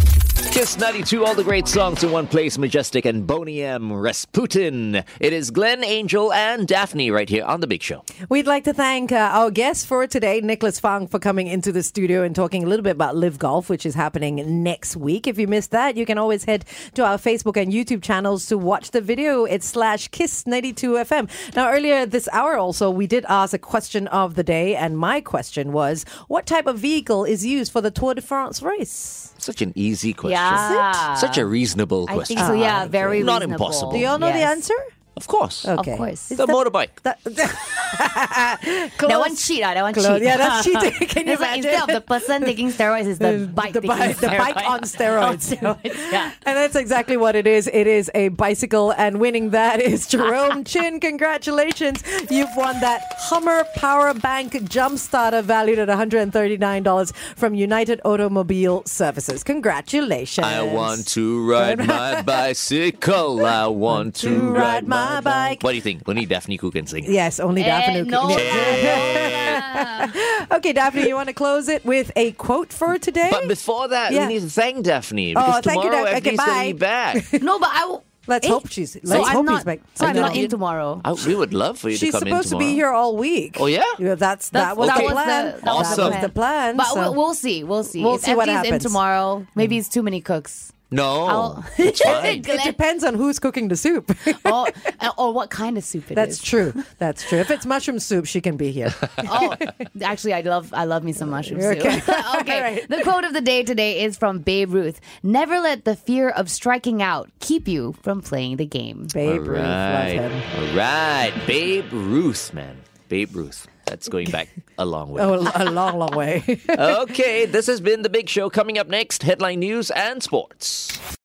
Kiss 0.56 0.78
92, 0.78 1.22
all 1.22 1.34
the 1.34 1.44
great 1.44 1.68
songs 1.68 2.02
in 2.02 2.10
one 2.10 2.26
place, 2.26 2.56
Majestic 2.56 3.04
and 3.04 3.26
Boney 3.26 3.62
M. 3.62 3.92
Rasputin. 3.92 5.04
It 5.20 5.34
is 5.34 5.50
Glenn, 5.50 5.84
Angel, 5.84 6.32
and 6.32 6.66
Daphne 6.66 7.10
right 7.10 7.28
here 7.28 7.44
on 7.44 7.60
The 7.60 7.66
Big 7.66 7.82
Show. 7.82 8.02
We'd 8.30 8.46
like 8.46 8.64
to 8.64 8.72
thank 8.72 9.12
uh, 9.12 9.16
our 9.16 9.50
guest 9.50 9.86
for 9.86 10.06
today, 10.06 10.40
Nicholas 10.40 10.80
Fang, 10.80 11.08
for 11.08 11.18
coming 11.18 11.46
into 11.46 11.72
the 11.72 11.82
studio 11.82 12.22
and 12.22 12.34
talking 12.34 12.64
a 12.64 12.66
little 12.66 12.82
bit 12.82 12.92
about 12.92 13.14
LIV 13.14 13.38
Golf, 13.38 13.68
which 13.68 13.84
is 13.84 13.94
happening 13.94 14.62
next 14.62 14.96
week. 14.96 15.26
If 15.26 15.38
you 15.38 15.46
missed 15.46 15.72
that, 15.72 15.94
you 15.94 16.06
can 16.06 16.16
always 16.16 16.44
head 16.44 16.64
to 16.94 17.04
our 17.04 17.18
Facebook 17.18 17.60
and 17.60 17.70
YouTube 17.70 18.02
channels 18.02 18.46
to 18.46 18.56
watch 18.56 18.92
the 18.92 19.02
video. 19.02 19.44
It's 19.44 19.66
slash 19.66 20.08
Kiss92FM. 20.08 21.54
Now, 21.54 21.70
earlier 21.70 22.06
this 22.06 22.30
hour 22.32 22.56
also, 22.56 22.88
we 22.88 23.06
did 23.06 23.26
ask 23.28 23.52
a 23.52 23.58
question 23.58 24.06
of 24.06 24.36
the 24.36 24.42
day, 24.42 24.74
and 24.74 24.96
my 24.96 25.20
question 25.20 25.72
was, 25.72 26.06
what 26.28 26.46
type 26.46 26.66
of 26.66 26.78
vehicle 26.78 27.26
is 27.26 27.44
used 27.44 27.70
for 27.70 27.82
the 27.82 27.90
Tour 27.90 28.14
de 28.14 28.22
France 28.22 28.62
race? 28.62 29.34
Such 29.36 29.60
an 29.60 29.74
easy 29.76 30.14
question. 30.14 30.30
Yeah. 30.30 30.45
Ah. 30.52 31.16
Such 31.18 31.38
a 31.38 31.46
reasonable 31.46 32.06
I 32.08 32.14
question. 32.14 32.36
think 32.36 32.46
so. 32.46 32.52
Yeah, 32.54 32.86
very 32.86 33.22
Not 33.22 33.40
reasonable. 33.42 33.66
impossible. 33.66 33.92
Do 33.92 33.98
you 33.98 34.06
all 34.08 34.18
know 34.18 34.32
the 34.32 34.38
Yes. 34.38 34.56
answer? 34.56 34.74
Of 35.16 35.26
course. 35.28 35.64
Okay. 35.66 35.92
Of 35.92 35.98
course. 35.98 36.30
It's 36.30 36.36
The 36.38 36.46
motorbike. 36.46 36.90
That, 37.02 37.18
That 37.24 39.18
one 39.18 39.34
cheat, 39.34 39.62
ah, 39.64 39.72
that 39.74 39.82
one 39.82 39.94
Close. 39.94 40.06
cheat. 40.06 40.22
Yeah, 40.22 40.36
that's 40.36 40.64
cheating. 40.66 41.08
Can 41.08 41.26
you 41.26 41.32
It's 41.32 41.40
like 41.40 41.56
instead 41.56 41.82
of 41.82 41.94
the 41.94 42.00
person 42.02 42.42
taking 42.44 42.68
steroids, 42.70 43.06
it's 43.06 43.18
the 43.18 43.50
bike 43.52 43.72
the, 43.72 43.80
taking 43.80 43.96
the 44.20 44.28
bike 44.36 44.56
steroids. 44.56 44.68
on 44.68 44.80
steroids. 44.82 45.16
On 45.62 45.76
steroids, 45.76 46.12
yeah. 46.12 46.32
And 46.44 46.56
that's 46.56 46.76
exactly 46.76 47.16
what 47.16 47.34
it 47.34 47.46
is. 47.46 47.66
It 47.72 47.86
is 47.86 48.10
a 48.14 48.28
bicycle, 48.28 48.90
and 48.92 49.18
winning 49.18 49.50
that 49.50 49.80
is 49.80 50.06
Jerome 50.06 50.64
Chin. 50.64 51.00
Congratulations. 51.00 52.02
You've 52.30 52.54
won 52.56 52.78
that 52.80 53.00
Hummer 53.18 53.64
Power 53.76 54.12
Bank 54.14 54.68
Jump 54.68 54.98
Starter 54.98 55.40
valued 55.42 55.78
at 55.78 55.88
$139 55.88 57.14
from 57.36 57.54
United 57.54 58.00
Automobile 58.04 58.82
Services. 58.84 59.42
Congratulations. 59.42 60.46
I 60.46 60.62
want 60.62 61.08
to 61.08 61.48
ride 61.50 61.78
my 61.86 62.20
bicycle. 62.22 63.44
I 63.46 63.66
want 63.68 64.14
to, 64.16 64.38
ride 64.50 64.86
my 64.86 65.05
bike. 65.22 65.62
What 65.62 65.70
do 65.70 65.76
you 65.76 65.82
think? 65.82 66.02
Only 66.08 66.26
Daphne 66.26 66.56
who 66.56 66.70
can 66.70 66.86
sing. 66.86 67.04
Yes, 67.10 67.40
only 67.40 67.62
Eh, 67.62 67.66
Daphne. 67.66 67.98
who 68.00 68.04
no, 68.06 68.28
can- 68.28 70.12
Okay, 70.52 70.72
Daphne, 70.72 71.08
you 71.08 71.14
want 71.14 71.28
to 71.28 71.34
close 71.34 71.68
it 71.68 71.84
with 71.84 72.10
a 72.16 72.32
quote 72.32 72.72
for 72.72 72.98
today? 72.98 73.28
But 73.30 73.48
before 73.48 73.88
that, 73.88 74.12
Yeah. 74.12 74.26
we 74.26 74.34
need 74.34 74.42
to 74.42 74.50
thank 74.50 74.84
Daphne 74.84 75.34
Oh, 75.36 75.40
because 75.46 75.64
thank 75.64 75.82
you, 75.84 75.90
tomorrow 75.90 76.04
Daph- 76.06 76.16
okay, 76.18 76.30
FD's 76.36 76.44
going 76.44 76.68
to 76.68 76.74
be 76.74 76.78
back. 76.78 77.42
no, 77.42 77.58
but 77.58 77.70
I 77.72 77.86
will. 77.86 78.04
Let's 78.28 78.44
Eh? 78.44 78.50
hope 78.50 78.68
she's. 78.70 78.92
So 78.94 78.98
Let's 79.04 79.28
I'm 79.28 79.36
hope 79.36 79.46
not. 79.46 79.54
he's 79.58 79.64
back. 79.64 79.80
So 79.94 80.04
I'm 80.06 80.16
not 80.16 80.34
in 80.34 80.48
tomorrow. 80.48 81.00
I, 81.04 81.12
we 81.12 81.36
would 81.36 81.54
love 81.54 81.78
for 81.78 81.88
you 81.90 81.96
She's 81.96 82.12
to 82.12 82.18
come 82.18 82.22
in 82.22 82.26
tomorrow. 82.26 82.42
She's 82.42 82.48
supposed 82.50 82.60
to 82.64 82.70
be 82.70 82.74
here 82.74 82.90
all 82.90 83.16
week. 83.16 83.56
Oh, 83.60 83.66
yeah? 83.66 83.84
that's, 83.98 84.16
that 84.50 84.52
That's- 84.52 84.76
was 84.76 84.88
that 84.88 84.98
the 84.98 85.04
was 85.04 85.12
plan. 85.12 85.44
the- 85.44 85.60
that 85.62 85.74
was 85.74 85.90
the 85.90 85.96
That 85.96 86.02
was 86.02 86.10
plan. 86.10 86.22
the 86.22 86.28
plan. 86.28 86.76
But 86.76 86.86
so- 86.88 86.94
we'll, 87.02 87.14
we'll 87.14 87.34
see. 87.34 87.62
We'll 87.62 87.84
see. 87.84 88.02
We'll 88.02 88.16
if 88.16 88.22
see 88.22 88.34
what 88.34 88.48
FD's 88.48 88.58
in 88.58 88.64
happens. 88.64 88.82
tomorrow, 88.82 89.46
maybe 89.54 89.78
it's 89.78 89.88
too 89.88 90.02
many 90.02 90.20
cooks. 90.20 90.72
No, 90.90 91.24
I'll- 91.26 91.64
it's 91.78 92.00
fine. 92.04 92.44
it 92.46 92.62
depends 92.64 93.02
on 93.02 93.14
who's 93.14 93.38
cooking 93.40 93.66
the 93.68 93.76
soup. 93.76 94.08
or, 94.26 94.34
oh, 94.44 94.68
uh, 95.00 95.10
or 95.18 95.32
what 95.32 95.50
kind 95.50 95.76
of 95.76 95.82
soup 95.84 96.04
it 96.04 96.10
is. 96.12 96.14
That's 96.16 96.42
true. 96.42 96.72
That's 96.98 97.28
true. 97.28 97.38
If 97.40 97.50
it's 97.50 97.66
mushroom 97.66 97.98
soup, 97.98 98.26
she 98.26 98.40
can 98.40 98.56
be 98.56 98.70
here. 98.70 98.94
Oh, 99.18 99.54
actually, 100.02 100.32
I 100.34 100.42
love 100.42 100.72
I 100.72 100.84
love 100.84 101.02
me 101.02 101.12
some 101.12 101.30
mushroom 101.30 101.60
soup. 101.60 101.78
Okay. 101.78 101.96
okay. 101.98 102.56
All 102.56 102.60
right. 102.62 102.88
The 102.88 103.00
quote 103.02 103.24
of 103.24 103.32
the 103.32 103.40
day 103.40 103.64
today 103.64 104.04
is 104.04 104.16
from 104.16 104.38
Babe 104.38 104.72
Ruth. 104.72 105.00
Never 105.24 105.58
let 105.58 105.84
the 105.84 105.96
fear 105.96 106.28
of 106.30 106.48
striking 106.50 107.02
out 107.02 107.30
keep 107.40 107.66
you 107.66 107.94
from 108.02 108.22
playing 108.22 108.56
the 108.58 108.66
game. 108.66 109.08
Babe 109.12 109.40
All 109.42 109.46
Ruth, 109.48 109.58
love 109.58 109.94
right. 110.04 110.08
him. 110.30 110.32
All 110.70 110.76
right. 110.76 111.32
Babe 111.46 111.92
Ruth, 111.92 112.54
man. 112.54 112.76
Babe 113.08 113.34
Ruth. 113.34 113.66
That's 113.86 114.08
going 114.08 114.30
back 114.30 114.48
a 114.78 114.84
long 114.84 115.10
way. 115.10 115.22
Oh, 115.24 115.52
a 115.54 115.70
long, 115.70 115.98
long 115.98 116.14
way. 116.16 116.60
Okay, 116.78 117.46
this 117.46 117.66
has 117.66 117.80
been 117.80 118.02
The 118.02 118.10
Big 118.10 118.28
Show. 118.28 118.50
Coming 118.50 118.78
up 118.78 118.88
next, 118.88 119.22
headline 119.22 119.60
news 119.60 119.90
and 119.92 120.22
sports. 120.22 121.16